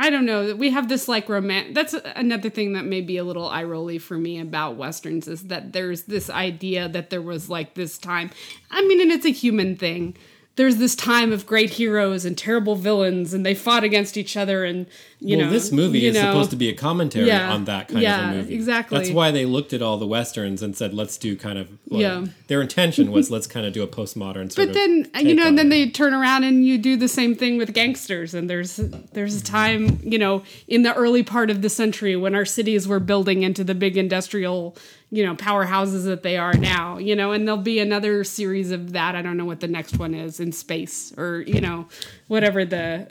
I 0.00 0.08
don't 0.08 0.24
know 0.24 0.54
we 0.54 0.70
have 0.70 0.88
this 0.88 1.08
like 1.08 1.28
romance. 1.28 1.74
That's 1.74 1.94
another 2.16 2.48
thing 2.48 2.72
that 2.72 2.86
may 2.86 3.02
be 3.02 3.18
a 3.18 3.22
little 3.22 3.46
eye 3.46 3.64
rolly 3.64 3.98
for 3.98 4.16
me 4.16 4.40
about 4.40 4.76
westerns 4.76 5.28
is 5.28 5.48
that 5.48 5.74
there's 5.74 6.04
this 6.04 6.30
idea 6.30 6.88
that 6.88 7.10
there 7.10 7.20
was 7.20 7.50
like 7.50 7.74
this 7.74 7.98
time. 7.98 8.30
I 8.70 8.80
mean, 8.86 9.02
and 9.02 9.12
it's 9.12 9.26
a 9.26 9.30
human 9.30 9.76
thing. 9.76 10.16
There's 10.60 10.76
this 10.76 10.94
time 10.94 11.32
of 11.32 11.46
great 11.46 11.70
heroes 11.70 12.26
and 12.26 12.36
terrible 12.36 12.76
villains, 12.76 13.32
and 13.32 13.46
they 13.46 13.54
fought 13.54 13.82
against 13.82 14.18
each 14.18 14.36
other. 14.36 14.62
And 14.66 14.84
you 15.20 15.38
well, 15.38 15.46
know, 15.46 15.52
this 15.52 15.72
movie 15.72 16.04
is 16.04 16.14
know, 16.16 16.20
supposed 16.20 16.50
to 16.50 16.56
be 16.56 16.68
a 16.68 16.74
commentary 16.74 17.28
Yeah. 17.28 17.50
on 17.50 17.64
that 17.64 17.88
kind 17.88 18.02
Yeah, 18.02 18.28
of 18.28 18.34
a 18.34 18.38
movie. 18.40 18.54
exactly. 18.54 18.98
That's 18.98 19.10
why 19.10 19.30
they 19.30 19.46
looked 19.46 19.72
at 19.72 19.80
all 19.80 19.96
the 19.96 20.06
westerns 20.06 20.60
and 20.62 20.76
said, 20.76 20.92
"Let's 20.92 21.16
do 21.16 21.34
kind 21.34 21.58
of." 21.58 21.68
well, 21.88 22.00
Yeah. 22.02 22.26
Their 22.48 22.60
intention 22.60 23.10
was, 23.10 23.30
"Let's 23.34 23.46
kind 23.46 23.64
of 23.64 23.72
do 23.72 23.82
a 23.82 23.86
postmodern 23.88 24.52
sort 24.52 24.56
But 24.56 24.68
of." 24.68 24.74
then 24.74 25.08
you 25.26 25.34
know, 25.34 25.46
and 25.46 25.56
then 25.56 25.68
it. 25.68 25.70
they 25.70 25.88
turn 25.88 26.12
around 26.12 26.44
and 26.44 26.66
you 26.66 26.76
do 26.76 26.94
the 26.98 27.08
same 27.08 27.34
thing 27.34 27.56
with 27.56 27.72
gangsters. 27.72 28.34
And 28.34 28.50
there's 28.50 28.76
there's 29.14 29.40
a 29.40 29.42
time 29.42 29.98
you 30.04 30.18
know 30.18 30.42
in 30.68 30.82
the 30.82 30.92
early 30.94 31.22
part 31.22 31.48
of 31.48 31.62
the 31.62 31.70
century 31.70 32.16
when 32.16 32.34
our 32.34 32.44
cities 32.44 32.86
were 32.86 33.00
building 33.00 33.42
into 33.42 33.64
the 33.64 33.74
big 33.74 33.96
industrial 33.96 34.76
you 35.10 35.24
know 35.24 35.34
powerhouses 35.34 36.04
that 36.04 36.22
they 36.22 36.36
are 36.36 36.54
now. 36.54 36.98
You 36.98 37.16
know, 37.16 37.32
and 37.32 37.46
there'll 37.46 37.60
be 37.60 37.80
another 37.80 38.24
series 38.24 38.70
of 38.70 38.92
that. 38.92 39.14
I 39.14 39.22
don't 39.22 39.36
know 39.36 39.44
what 39.44 39.60
the 39.60 39.68
next 39.68 39.98
one 39.98 40.14
is 40.14 40.40
in 40.40 40.52
space 40.52 41.12
or 41.16 41.40
you 41.46 41.60
know 41.60 41.86
whatever 42.28 42.64
the. 42.64 43.10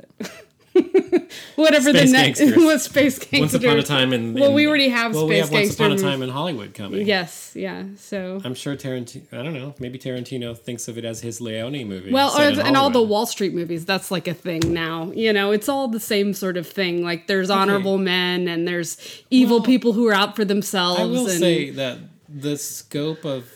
whatever 1.55 1.89
Space 1.91 2.11
the 2.11 2.11
next 2.11 2.41
what 2.57 2.81
space 2.81 3.19
gangsters 3.19 3.39
Once 3.39 3.53
upon 3.53 3.77
a 3.79 3.83
time 3.83 4.13
in, 4.13 4.33
well 4.33 4.53
we 4.53 4.67
already 4.67 4.89
have 4.89 5.13
well, 5.13 5.27
space 5.27 5.49
we 5.49 5.57
have 5.57 5.65
Once 5.65 5.75
upon 5.75 5.91
a 5.91 5.97
time 5.97 6.21
in 6.21 6.29
Hollywood 6.29 6.73
coming. 6.73 7.05
yes 7.05 7.53
yeah 7.55 7.83
so 7.97 8.39
I'm 8.43 8.55
sure 8.55 8.75
Tarantino. 8.75 9.33
I 9.33 9.43
don't 9.43 9.53
know. 9.53 9.75
Maybe 9.79 9.99
Tarantino 9.99 10.57
thinks 10.57 10.87
of 10.87 10.97
it 10.97 11.05
as 11.05 11.21
his 11.21 11.41
Leone 11.41 11.87
movie. 11.87 12.11
Well, 12.11 12.31
or, 12.37 12.61
and 12.61 12.75
all 12.75 12.89
the 12.89 13.01
Wall 13.01 13.25
Street 13.25 13.53
movies, 13.53 13.85
that's 13.85 14.11
like 14.11 14.27
a 14.27 14.33
thing 14.33 14.73
now. 14.73 15.11
You 15.11 15.33
know, 15.33 15.51
it's 15.51 15.69
all 15.69 15.87
the 15.87 15.99
same 15.99 16.33
sort 16.33 16.57
of 16.57 16.67
thing. 16.67 17.03
Like 17.03 17.27
there's 17.27 17.49
honorable 17.49 17.97
men 17.97 18.47
and 18.47 18.67
there's 18.67 18.97
evil 19.29 19.57
Well, 19.57 19.65
people 19.65 19.93
who 19.93 20.07
are 20.07 20.13
out 20.13 20.35
for 20.35 20.45
themselves. 20.45 21.01
I 21.01 21.05
will 21.05 21.27
and, 21.29 21.39
say 21.39 21.69
that 21.71 21.99
the 22.27 22.57
scope 22.57 23.25
of 23.25 23.51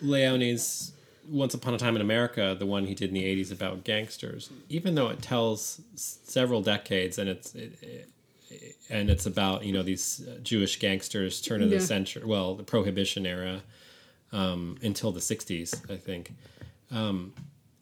Leone's 0.00 0.92
Once 1.30 1.54
Upon 1.54 1.74
a 1.74 1.78
Time 1.78 1.94
in 1.96 2.02
America, 2.02 2.56
the 2.58 2.66
one 2.66 2.86
he 2.86 2.94
did 2.94 3.08
in 3.10 3.14
the 3.14 3.24
'80s 3.24 3.52
about 3.52 3.84
gangsters, 3.84 4.50
even 4.68 4.94
though 4.96 5.08
it 5.08 5.22
tells 5.22 5.80
several 5.94 6.60
decades 6.62 7.18
and 7.18 7.28
it's 7.28 7.54
it, 7.54 7.78
it, 7.82 8.76
and 8.90 9.08
it's 9.08 9.26
about 9.26 9.64
you 9.64 9.72
know 9.72 9.82
these 9.82 10.26
Jewish 10.42 10.78
gangsters 10.78 11.40
turn 11.40 11.62
of 11.62 11.70
Yeah. 11.70 11.78
the 11.78 11.84
century, 11.84 12.24
well, 12.24 12.54
the 12.56 12.64
Prohibition 12.64 13.24
era 13.26 13.62
um, 14.32 14.76
until 14.82 15.12
the 15.12 15.20
'60s, 15.20 15.90
I 15.90 15.96
think. 15.96 16.32
Um, 16.90 17.32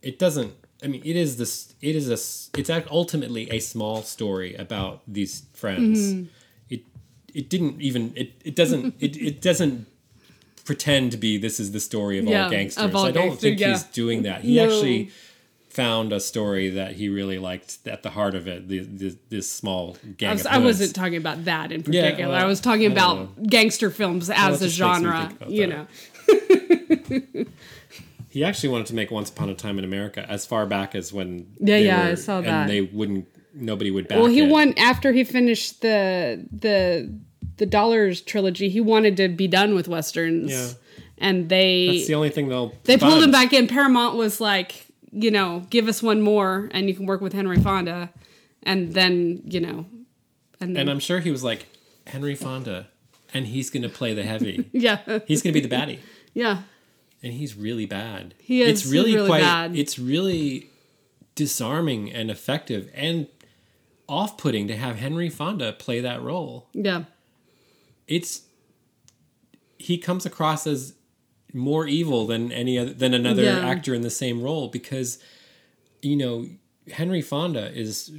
it 0.02 0.18
doesn't. 0.18 0.52
I 0.82 0.86
mean, 0.86 1.02
it 1.04 1.16
is 1.16 1.38
this. 1.38 1.74
It 1.80 1.96
is 1.96 2.08
a. 2.08 2.18
It's 2.58 2.70
act- 2.70 2.88
ultimately 2.90 3.50
a 3.50 3.58
small 3.60 4.02
story 4.02 4.54
about 4.56 5.02
these 5.08 5.42
friends. 5.54 6.12
Mm-hmm. 6.12 6.24
It. 6.70 6.82
It 7.34 7.48
didn't 7.48 7.80
even. 7.80 8.12
It. 8.14 8.32
It 8.44 8.54
doesn't. 8.54 8.94
It. 9.00 9.16
It 9.16 9.40
doesn't 9.40 9.86
pretend 10.68 11.10
to 11.12 11.16
be. 11.16 11.38
This 11.38 11.58
is 11.58 11.72
the 11.72 11.80
story 11.80 12.18
of 12.18 12.26
Yeah, 12.26 12.44
all 12.44 12.50
gangsters. 12.50 12.84
of 12.84 12.94
all 12.94 13.06
I 13.06 13.10
don't 13.10 13.22
gangsters, 13.28 13.40
think 13.40 13.58
yeah. 13.60 13.70
he's 13.70 13.82
doing 13.84 14.22
that. 14.24 14.42
He 14.42 14.56
No. 14.56 14.64
actually 14.64 15.10
found 15.70 16.12
a 16.12 16.20
story 16.20 16.68
that 16.70 16.92
he 16.92 17.08
really 17.08 17.38
liked 17.38 17.78
at 17.86 18.02
the 18.02 18.10
heart 18.10 18.34
of 18.34 18.46
it. 18.46 18.68
The, 18.68 18.80
the, 18.80 19.16
this 19.30 19.50
small 19.50 19.96
gang. 20.18 20.30
I, 20.30 20.32
was, 20.34 20.46
I 20.46 20.58
wasn't 20.58 20.94
talking 20.94 21.16
about 21.16 21.44
that 21.46 21.72
in 21.72 21.80
Yeah, 21.86 22.02
particular. 22.02 22.32
well, 22.32 22.42
I 22.44 22.44
was 22.46 22.60
talking 22.60 22.86
I 22.90 22.92
about 22.92 23.42
gangster 23.44 23.90
films 23.90 24.28
as 24.28 24.60
it 24.60 24.66
a 24.66 24.68
just 24.68 24.80
makes 24.80 24.98
me 25.00 25.04
genre. 25.04 25.32
You 25.48 25.66
that. 25.66 27.38
know, 27.38 27.44
He 28.30 28.44
actually 28.44 28.68
wanted 28.68 28.86
to 28.88 28.94
make 28.94 29.10
Once 29.10 29.30
Upon 29.30 29.48
a 29.48 29.54
Time 29.54 29.78
in 29.78 29.84
America 29.84 30.24
as 30.28 30.44
far 30.44 30.66
back 30.66 30.94
as 30.94 31.12
when. 31.14 31.46
Yeah, 31.60 31.76
yeah, 31.78 32.02
I 32.02 32.10
were- 32.10 32.16
saw 32.16 32.36
and 32.38 32.46
that. 32.46 32.68
they 32.68 32.82
wouldn't. 32.82 33.26
Nobody 33.54 33.90
would 33.90 34.06
back 34.06 34.18
well, 34.18 34.26
he 34.28 34.40
it. 34.44 34.50
won 34.50 34.74
after 34.76 35.12
he 35.12 35.24
finished 35.24 35.80
the 35.80 36.46
the 36.52 37.10
the 37.58 37.66
Dollars 37.66 38.20
trilogy. 38.20 38.68
He 38.68 38.80
wanted 38.80 39.16
to 39.18 39.28
be 39.28 39.46
done 39.46 39.74
with 39.74 39.86
westerns, 39.88 40.50
Yeah. 40.50 40.68
and 41.18 41.48
they 41.48 41.88
That's 41.98 42.06
the 42.08 42.14
only 42.14 42.30
thing 42.30 42.48
they'll. 42.48 42.72
They 42.84 42.96
pulled 42.96 43.22
him 43.22 43.30
back 43.30 43.52
in. 43.52 43.66
Paramount 43.68 44.16
was 44.16 44.40
like, 44.40 44.86
you 45.12 45.30
know, 45.30 45.64
give 45.70 45.88
us 45.88 46.02
one 46.02 46.20
more 46.22 46.68
and 46.72 46.88
you 46.88 46.94
can 46.94 47.06
work 47.06 47.20
with 47.20 47.32
Henry 47.32 47.58
Fonda. 47.58 48.10
And 48.64 48.92
then, 48.92 49.42
you 49.46 49.60
know, 49.60 49.86
and 50.60 50.74
then, 50.74 50.82
And 50.82 50.90
I'm 50.90 50.98
sure 51.00 51.20
he 51.20 51.30
was 51.30 51.42
like 51.44 51.66
Henry 52.06 52.34
Fonda, 52.34 52.88
and 53.32 53.46
he's 53.46 53.70
going 53.70 53.82
to 53.84 53.88
play 53.88 54.12
the 54.14 54.24
heavy. 54.24 54.68
yeah, 54.72 55.20
He's 55.26 55.40
going 55.42 55.54
to 55.54 55.60
be 55.60 55.66
the 55.66 55.74
baddie, 55.74 55.98
yeah, 56.34 56.62
and 57.22 57.32
he's 57.32 57.54
really 57.54 57.86
bad. 57.86 58.34
He 58.38 58.62
is 58.62 58.82
It's 58.82 58.92
really, 58.92 59.14
really 59.14 59.28
quite. 59.28 59.40
bad. 59.42 59.76
It's 59.76 59.98
really 59.98 60.68
disarming 61.34 62.12
and 62.12 62.30
effective 62.30 62.90
and 62.94 63.28
off-putting 64.08 64.66
to 64.68 64.76
have 64.76 64.96
Henry 64.96 65.28
Fonda 65.28 65.72
play 65.72 66.00
that 66.00 66.20
role. 66.22 66.66
yeah, 66.72 67.04
It's 68.08 68.42
he 69.78 69.96
comes 69.98 70.26
across 70.26 70.66
as 70.66 70.94
more 71.54 71.86
evil 71.86 72.26
than 72.26 72.50
any 72.52 72.78
other 72.78 72.92
than 72.92 73.14
another 73.14 73.42
Yeah. 73.44 73.58
actor 73.66 73.94
in 73.94 74.02
the 74.02 74.10
same 74.10 74.42
role 74.42 74.68
because 74.68 75.18
you 76.02 76.16
know 76.16 76.46
Henry 76.92 77.20
Fonda 77.22 77.70
is 77.78 78.10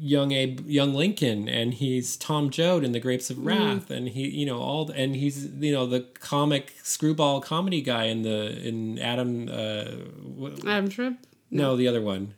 young 0.00 0.32
Abe, 0.32 0.60
young 0.66 0.92
Lincoln, 0.94 1.48
and 1.48 1.74
he's 1.74 2.16
Tom 2.16 2.48
Joad 2.50 2.82
in 2.84 2.92
The 2.92 3.00
Grapes 3.00 3.28
Mm. 3.28 3.30
of 3.30 3.44
Wrath, 3.46 3.90
and 3.90 4.08
he, 4.08 4.28
you 4.28 4.44
know, 4.46 4.58
all, 4.58 4.90
and 4.90 5.14
he's, 5.16 5.46
you 5.46 5.72
know, 5.72 5.86
the 5.86 6.00
comic 6.20 6.74
screwball 6.82 7.40
comedy 7.40 7.80
guy 7.80 8.04
in 8.06 8.22
the 8.22 8.58
in 8.66 8.98
Adam. 8.98 9.48
Uh, 9.50 10.66
Adam's 10.66 10.96
Rib. 10.98 11.16
no, 11.50 11.76
the 11.76 11.86
other 11.88 12.00
one. 12.02 12.34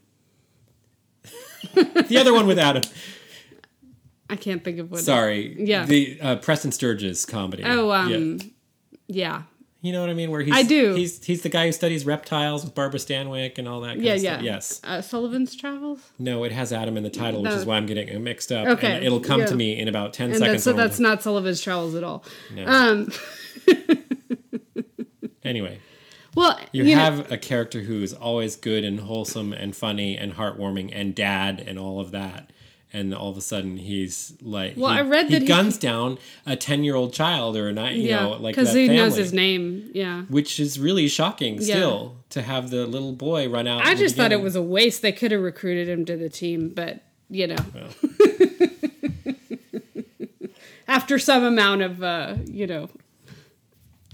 the 1.75 2.16
other 2.19 2.33
one 2.35 2.47
with 2.47 2.59
Adam. 2.59 2.83
I 4.29 4.37
can't 4.37 4.62
think 4.65 4.79
of 4.79 4.91
what. 4.91 5.01
Sorry. 5.01 5.55
Yeah. 5.59 5.85
The 5.87 6.21
uh, 6.21 6.37
Preston 6.37 6.73
Sturges 6.73 7.25
comedy. 7.25 7.62
Oh, 7.65 7.91
um, 7.93 8.39
Yeah. 8.39 8.45
yeah, 9.09 9.43
You 9.83 9.93
know 9.93 10.01
what 10.01 10.11
I 10.11 10.15
mean? 10.15 10.31
Where 10.31 10.41
he's 10.43 10.55
I 10.55 10.62
do. 10.65 10.95
He's 10.95 11.25
he's 11.25 11.43
the 11.43 11.49
guy 11.49 11.67
who 11.67 11.73
studies 11.73 12.05
reptiles 12.05 12.65
with 12.65 12.75
Barbara 12.75 12.99
Stanwyck 12.99 13.59
and 13.59 13.69
all 13.69 13.81
that. 13.83 13.95
Kind 13.95 14.03
yeah, 14.03 14.15
of 14.15 14.23
yeah. 14.23 14.33
Stuff. 14.33 14.43
Yes. 14.45 14.81
Uh, 14.83 15.01
Sullivan's 15.01 15.55
Travels. 15.55 16.01
No, 16.19 16.43
it 16.45 16.53
has 16.53 16.73
Adam 16.73 16.97
in 16.97 17.03
the 17.05 17.11
title, 17.11 17.43
which 17.43 17.53
No. 17.53 17.57
is 17.57 17.65
why 17.65 17.77
I'm 17.77 17.87
getting 17.87 18.09
it 18.09 18.19
mixed 18.21 18.51
up. 18.51 18.67
Okay, 18.67 18.97
And 18.97 19.05
it'll 19.05 19.21
come 19.21 19.41
yeah. 19.41 19.47
to 19.47 19.55
me 19.55 19.79
in 19.79 19.87
about 19.89 20.12
ten 20.12 20.31
And 20.31 20.39
seconds. 20.39 20.65
that's, 20.65 20.65
so 20.65 20.73
that's 20.73 20.99
not 20.99 21.23
Sullivan's 21.23 21.61
Travels 21.61 21.95
at 21.95 22.03
all. 22.05 22.25
No. 22.55 22.67
Um, 22.67 23.12
Anyway, 25.45 25.79
well, 26.35 26.59
you, 26.73 26.83
you, 26.83 26.97
know, 26.97 27.01
have 27.01 27.31
a 27.31 27.39
character 27.39 27.83
who 27.83 28.03
is 28.03 28.12
always 28.12 28.57
good 28.57 28.85
and 28.85 28.99
wholesome 28.99 29.53
and 29.53 29.77
funny 29.77 30.19
and 30.19 30.35
heartwarming 30.35 30.91
and 30.93 31.15
dad 31.15 31.62
and 31.65 31.79
all 31.79 32.01
of 32.01 32.11
that. 32.11 32.51
And 32.92 33.12
all 33.14 33.31
of 33.31 33.37
a 33.37 33.40
sudden, 33.42 33.77
he's 33.77 34.33
like, 34.40 34.75
Well, 34.77 34.92
he, 34.92 34.99
I 34.99 35.03
read 35.03 35.27
he 35.27 35.33
that 35.35 35.42
he- 35.42 35.49
guns 35.49 35.77
down 35.77 36.18
a 36.46 36.57
ten-year-old 36.57 37.12
child 37.12 37.57
or 37.57 37.68
a 37.68 37.72
nine, 37.72 37.96
you 37.96 38.09
yeah, 38.09 38.20
know, 38.22 38.31
like 38.37 38.55
because 38.55 38.72
he 38.72 38.88
knows 38.88 39.16
his 39.16 39.33
name. 39.33 39.90
Yeah. 39.92 40.22
which 40.22 40.59
is 40.61 40.79
really 40.79 41.09
shocking 41.09 41.55
Yeah. 41.57 41.75
still 41.75 42.16
to 42.31 42.42
have 42.42 42.70
the 42.70 42.87
little 42.87 43.12
boy 43.12 43.49
run 43.49 43.66
out. 43.66 43.85
I 43.85 43.94
just 43.96 44.14
thought 44.16 44.33
it 44.33 44.40
was 44.40 44.57
a 44.57 44.62
waste. 44.62 45.03
They 45.03 45.12
could 45.12 45.33
have 45.33 45.42
recruited 45.42 45.88
him 45.88 46.05
to 46.07 46.16
the 46.16 46.29
team, 46.29 46.70
but 46.70 47.03
you 47.29 47.49
know, 47.49 47.57
after 50.88 51.18
some 51.18 51.44
amount 51.44 51.83
of 51.83 52.03
uh, 52.03 52.37
you 52.46 52.66
know 52.66 52.88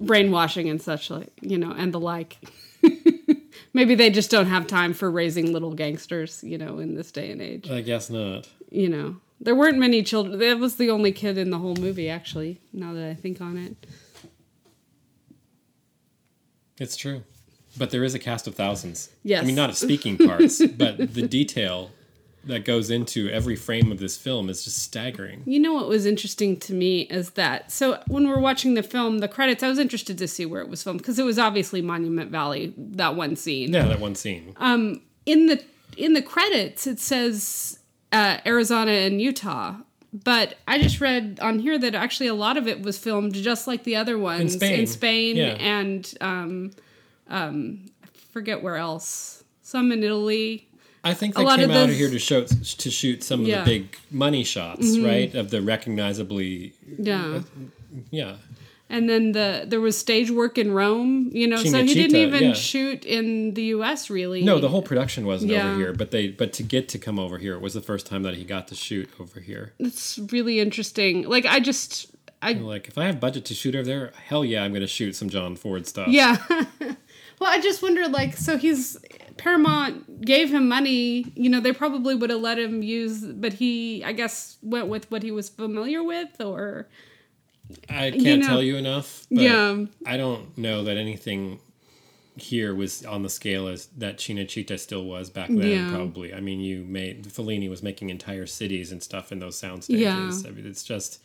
brainwashing 0.00 0.68
and 0.68 0.80
such 0.80 1.10
like 1.10 1.32
you 1.40 1.58
know 1.58 1.72
and 1.72 1.92
the 1.92 2.00
like. 2.00 2.38
Maybe 3.74 3.94
they 3.94 4.10
just 4.10 4.30
don't 4.30 4.46
have 4.46 4.66
time 4.66 4.92
for 4.92 5.10
raising 5.10 5.50
little 5.50 5.72
gangsters, 5.72 6.44
you 6.44 6.58
know, 6.58 6.78
in 6.78 6.94
this 6.94 7.10
day 7.10 7.30
and 7.30 7.40
age. 7.40 7.70
I 7.70 7.80
guess 7.80 8.10
not. 8.10 8.46
You 8.72 8.88
know, 8.88 9.16
there 9.40 9.54
weren't 9.54 9.78
many 9.78 10.02
children. 10.02 10.38
That 10.38 10.58
was 10.58 10.76
the 10.76 10.90
only 10.90 11.12
kid 11.12 11.36
in 11.36 11.50
the 11.50 11.58
whole 11.58 11.76
movie, 11.76 12.08
actually. 12.08 12.60
Now 12.72 12.92
that 12.94 13.08
I 13.08 13.14
think 13.14 13.40
on 13.40 13.56
it, 13.58 13.76
It's 16.78 16.96
true. 16.96 17.22
But 17.76 17.90
there 17.90 18.04
is 18.04 18.14
a 18.14 18.18
cast 18.18 18.46
of 18.46 18.54
thousands. 18.54 19.10
Yes. 19.22 19.42
I 19.42 19.46
mean, 19.46 19.54
not 19.54 19.70
of 19.70 19.76
speaking 19.76 20.18
parts, 20.28 20.64
but 20.66 21.14
the 21.14 21.26
detail 21.26 21.90
that 22.44 22.64
goes 22.64 22.90
into 22.90 23.28
every 23.30 23.54
frame 23.54 23.92
of 23.92 23.98
this 23.98 24.16
film 24.16 24.50
is 24.50 24.64
just 24.64 24.78
staggering. 24.82 25.42
You 25.46 25.60
know 25.60 25.72
what 25.74 25.88
was 25.88 26.06
interesting 26.06 26.58
to 26.60 26.74
me 26.74 27.02
is 27.02 27.30
that 27.30 27.70
so 27.70 28.02
when 28.08 28.28
we're 28.28 28.40
watching 28.40 28.74
the 28.74 28.82
film, 28.82 29.18
the 29.18 29.28
credits, 29.28 29.62
I 29.62 29.68
was 29.68 29.78
interested 29.78 30.18
to 30.18 30.26
see 30.28 30.44
where 30.44 30.60
it 30.60 30.68
was 30.68 30.82
filmed 30.82 30.98
because 30.98 31.18
it 31.18 31.24
was 31.24 31.38
obviously 31.38 31.80
Monument 31.82 32.30
Valley 32.30 32.74
that 32.76 33.14
one 33.16 33.36
scene. 33.36 33.72
Yeah, 33.72 33.86
that 33.86 34.00
one 34.00 34.14
scene. 34.16 34.54
Um, 34.58 35.02
In 35.24 35.46
the 35.46 35.62
in 35.96 36.14
the 36.14 36.22
credits, 36.22 36.86
it 36.86 36.98
says 36.98 37.78
uh, 38.12 38.38
Arizona 38.46 38.92
and 38.92 39.20
Utah, 39.20 39.76
but 40.12 40.56
I 40.68 40.78
just 40.80 41.00
read 41.00 41.38
on 41.40 41.58
here 41.58 41.78
that 41.78 41.94
actually 41.94 42.26
a 42.28 42.34
lot 42.34 42.56
of 42.56 42.68
it 42.68 42.82
was 42.82 42.98
filmed 42.98 43.34
just 43.34 43.66
like 43.66 43.84
the 43.84 43.96
other 43.96 44.18
ones 44.18 44.54
Spain. 44.54 44.80
in 44.80 44.86
Spain 44.86 45.36
Yeah. 45.36 45.44
and 45.58 46.14
um, 46.20 46.70
um, 47.28 47.86
I 48.04 48.08
forget 48.32 48.62
where 48.62 48.76
else. 48.76 49.42
Some 49.62 49.90
in 49.92 50.02
Italy. 50.02 50.68
I 51.04 51.14
think 51.14 51.34
A 51.34 51.38
they 51.38 51.44
lot 51.44 51.58
came 51.58 51.70
of 51.70 51.76
out 51.76 51.88
of 51.90 51.96
here 51.96 52.10
to 52.10 52.18
show 52.18 52.44
to 52.44 52.90
shoot 52.90 53.24
some 53.24 53.40
of 53.40 53.46
Yeah. 53.48 53.56
Mm-hmm. 53.60 53.64
the 53.64 53.78
big 53.80 53.96
money 54.10 54.44
shots, 54.44 54.98
right? 54.98 55.34
Of 55.34 55.50
the 55.50 55.60
recognizably, 55.62 56.74
Yeah. 56.98 57.40
yeah. 58.10 58.36
And 58.92 59.08
then 59.08 59.32
the 59.32 59.64
there 59.66 59.80
was 59.80 59.96
stage 59.96 60.30
work 60.30 60.58
in 60.58 60.70
Rome, 60.72 61.30
you 61.32 61.46
know, 61.48 61.56
so 61.56 61.82
he 61.82 61.94
didn't 61.94 62.16
even 62.16 62.42
yeah. 62.42 62.52
shoot 62.52 63.04
in 63.06 63.54
the 63.54 63.64
US 63.76 64.10
really. 64.10 64.42
No, 64.44 64.58
the 64.58 64.68
whole 64.68 64.82
production 64.82 65.24
wasn't 65.24 65.52
Yeah. 65.52 65.70
over 65.70 65.78
here, 65.78 65.92
but 65.94 66.10
they 66.10 66.28
but 66.28 66.52
to 66.52 66.62
get 66.62 66.90
to 66.90 66.98
come 66.98 67.18
over 67.18 67.38
here 67.38 67.54
it 67.54 67.62
was 67.62 67.72
the 67.72 67.80
first 67.80 68.06
time 68.06 68.22
that 68.24 68.34
he 68.34 68.44
got 68.44 68.68
to 68.68 68.74
shoot 68.74 69.08
over 69.18 69.40
here. 69.40 69.72
It's 69.78 70.18
really 70.30 70.60
interesting. 70.60 71.26
Like 71.26 71.46
I 71.46 71.58
just 71.58 72.12
I 72.42 72.52
Like 72.52 72.88
if 72.88 72.98
I 72.98 73.04
have 73.06 73.18
budget 73.18 73.44
to 73.46 73.54
shoot 73.54 73.74
over 73.74 73.84
there, 73.84 74.12
hell 74.26 74.44
yeah, 74.44 74.62
I'm 74.62 74.72
going 74.72 74.82
to 74.82 74.86
shoot 74.86 75.14
some 75.14 75.30
John 75.30 75.56
Ford 75.56 75.86
stuff. 75.86 76.08
Yeah. 76.08 76.36
well, 77.40 77.50
I 77.50 77.60
just 77.60 77.82
wonder, 77.82 78.08
like, 78.08 78.36
so 78.36 78.58
he's 78.58 78.98
Paramount 79.36 80.22
gave 80.22 80.50
him 80.52 80.68
money. 80.68 81.32
You 81.36 81.48
know, 81.48 81.60
they 81.60 81.72
probably 81.72 82.14
would 82.14 82.30
have 82.30 82.40
let 82.40 82.58
him 82.58 82.82
use, 82.82 83.24
but 83.24 83.54
he, 83.54 84.04
I 84.04 84.12
guess, 84.12 84.58
went 84.60 84.88
with 84.88 85.10
what 85.10 85.22
he 85.22 85.30
was 85.30 85.48
familiar 85.48 86.02
with, 86.02 86.40
or 86.40 86.88
I 87.88 88.10
can't 88.10 88.22
You 88.22 88.36
know- 88.38 88.46
tell 88.46 88.62
you 88.62 88.76
enough. 88.76 89.26
But 89.30 89.42
Yeah. 89.42 89.84
I 90.06 90.16
don't 90.16 90.56
know 90.58 90.84
that 90.84 90.96
anything 90.96 91.58
here 92.36 92.74
was 92.74 93.04
on 93.04 93.22
the 93.22 93.28
scale 93.28 93.68
as 93.68 93.88
that 93.98 94.16
Cinecittà 94.18 94.78
still 94.78 95.04
was 95.04 95.28
back 95.30 95.48
then. 95.48 95.58
Yeah. 95.68 95.90
Probably. 95.90 96.32
I 96.32 96.40
mean, 96.40 96.60
you 96.60 96.82
made 96.84 97.24
Fellini 97.24 97.68
was 97.68 97.82
making 97.82 98.08
entire 98.10 98.46
cities 98.46 98.90
and 98.90 99.02
stuff 99.02 99.32
in 99.32 99.38
those 99.38 99.58
sound 99.58 99.84
stages. 99.84 100.02
Yeah. 100.02 100.30
I 100.48 100.50
mean, 100.52 100.66
it's 100.66 100.82
just 100.82 101.18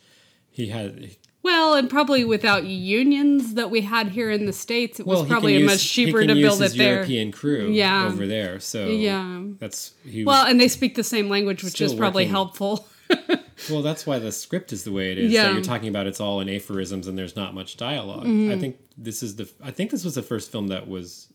he 0.50 0.66
had. 0.68 1.10
well, 1.42 1.72
and 1.74 1.88
probably 1.88 2.24
without 2.24 2.64
unions 2.64 3.54
that 3.54 3.70
we 3.70 3.80
had 3.82 4.08
here 4.08 4.30
in 4.30 4.44
the 4.44 4.52
states, 4.52 5.00
it 5.00 5.06
was 5.06 5.16
Well, 5.16 5.24
he 5.24 5.30
probably 5.30 5.56
use, 5.56 5.66
much 5.70 5.88
cheaper 5.88 6.26
to 6.26 6.34
build 6.34 6.60
it 6.60 6.72
there. 6.76 6.94
European 6.96 7.32
crew 7.32 7.70
Yeah. 7.72 8.06
over 8.08 8.26
there. 8.26 8.60
So 8.60 8.88
Yeah. 8.88 9.44
that's 9.58 9.92
he. 10.06 10.24
Well, 10.24 10.44
and 10.46 10.60
they 10.60 10.68
speak 10.68 10.94
the 10.94 11.04
same 11.04 11.30
language, 11.30 11.64
which 11.64 11.80
is 11.80 11.94
probably 11.94 12.24
working. 12.24 12.30
helpful. 12.32 12.86
Well, 13.70 13.82
that's 13.82 14.06
why 14.06 14.18
the 14.18 14.30
script 14.32 14.72
is 14.72 14.84
the 14.84 14.92
way 14.92 15.12
it 15.12 15.18
is. 15.18 15.32
Yeah. 15.32 15.52
You're 15.52 15.62
talking 15.62 15.88
about 15.88 16.06
it's 16.06 16.20
all 16.20 16.40
in 16.40 16.48
aphorisms 16.48 17.06
and 17.08 17.18
there's 17.18 17.34
not 17.36 17.54
much 17.54 17.76
dialog 17.76 18.24
Mm-hmm. 18.24 18.52
I 18.52 18.58
think 18.58 18.76
this 18.96 19.22
is 19.22 19.36
the. 19.36 19.48
I 19.62 19.70
think 19.70 19.90
this 19.90 20.04
was 20.04 20.14
the 20.14 20.22
first 20.22 20.50
film 20.52 20.68
that 20.68 20.88
was 20.88 21.28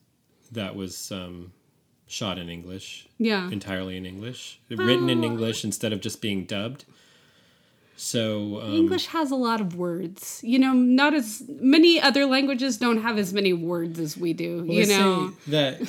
that 0.51 0.75
was 0.75 1.11
um, 1.11 1.51
shot 2.07 2.37
in 2.37 2.47
English, 2.49 3.07
yeah. 3.17 3.49
entirely 3.49 3.97
in 3.97 4.05
English, 4.05 4.59
written 4.69 5.09
in 5.09 5.19
Oh. 5.21 5.27
English 5.27 5.63
instead 5.63 5.91
of 5.93 5.99
just 6.01 6.21
being 6.21 6.45
dubbed. 6.45 6.85
So 7.95 8.59
um, 8.61 8.73
English 8.73 9.07
has 9.07 9.29
a 9.31 9.35
lot 9.35 9.61
of 9.61 9.75
words. 9.75 10.41
You 10.43 10.59
know, 10.59 10.73
not 10.73 11.13
as 11.13 11.43
many 11.47 12.01
other 12.01 12.25
languages 12.25 12.77
don't 12.77 13.01
have 13.01 13.17
as 13.17 13.33
many 13.33 13.53
words 13.53 13.99
as 13.99 14.17
we 14.17 14.33
do. 14.33 14.57
well, 14.59 14.65
you 14.77 14.85
know, 14.87 15.33
that 15.47 15.81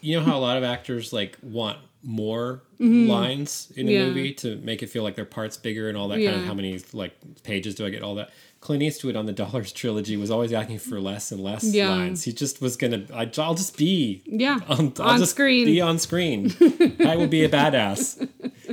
you 0.00 0.16
know 0.18 0.24
how 0.24 0.36
a 0.36 0.40
lot 0.40 0.56
of 0.56 0.64
actors 0.64 1.12
like 1.12 1.36
want 1.42 1.78
more 2.04 2.62
lines 2.78 3.72
in 3.76 3.88
a 3.88 3.90
Mm-hmm. 3.90 3.98
Yeah. 4.00 4.06
movie 4.06 4.34
to 4.34 4.56
make 4.56 4.82
it 4.82 4.88
feel 4.88 5.02
like 5.02 5.16
their 5.16 5.24
parts 5.24 5.56
bigger 5.56 5.88
and 5.88 5.96
all 5.96 6.08
that 6.08 6.16
kind 6.22 6.40
of 6.40 6.44
how 6.44 6.54
many 6.54 6.78
like 6.92 7.14
pages 7.42 7.74
do 7.74 7.86
I 7.86 7.90
get 7.90 8.02
all 8.02 8.14
that. 8.16 8.30
Clint 8.60 8.82
Eastwood 8.82 9.14
on 9.16 9.26
the 9.26 9.32
Dollars 9.44 9.72
trilogy 9.72 10.16
was 10.16 10.30
always 10.30 10.52
asking 10.52 10.78
for 10.78 11.00
less 11.00 11.30
and 11.32 11.42
less 11.42 11.64
Yeah. 11.64 11.90
lines. 11.90 12.24
He 12.24 12.32
just 12.32 12.60
was 12.62 12.76
gonna. 12.76 13.04
I, 13.12 13.30
I'll 13.38 13.54
just 13.54 13.76
be 13.76 14.22
yeah, 14.26 14.58
on, 14.68 14.92
I'll 14.98 15.10
on 15.10 15.18
just 15.18 15.32
screen. 15.32 15.66
Be 15.66 15.80
on 15.80 15.98
screen. 15.98 16.52
I 17.06 17.16
will 17.16 17.26
be 17.28 17.44
a 17.44 17.48
badass. 17.48 18.28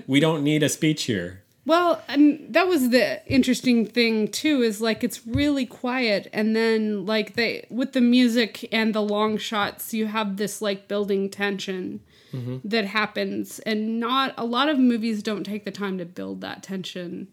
We 0.08 0.20
don't 0.20 0.44
need 0.44 0.64
a 0.64 0.70
speech 0.70 1.04
here. 1.04 1.44
Well, 1.66 2.02
and 2.08 2.48
that 2.54 2.68
was 2.68 2.90
the 2.90 3.22
interesting 3.32 3.86
thing 3.86 4.30
too 4.30 4.62
is 4.64 4.82
like 4.82 5.04
it's 5.04 5.28
really 5.28 5.66
quiet 5.66 6.28
and 6.34 6.56
then 6.56 7.06
like 7.06 7.36
they 7.36 7.68
with 7.70 7.94
the 7.94 8.02
music 8.02 8.68
and 8.72 8.96
the 8.96 9.02
long 9.02 9.38
shots 9.38 9.94
you 9.94 10.08
have 10.08 10.38
this 10.38 10.60
like 10.62 10.88
building 10.88 11.30
tension 11.30 12.00
Mm-hmm. 12.34 12.58
that 12.64 12.86
happens 12.86 13.60
and 13.60 14.00
not 14.00 14.34
a 14.38 14.46
lot 14.46 14.70
of 14.70 14.80
movies 14.80 15.22
don't 15.22 15.44
take 15.44 15.66
the 15.66 15.72
time 15.72 15.98
to 15.98 16.06
build 16.06 16.42
that 16.42 16.64
tension, 16.64 17.28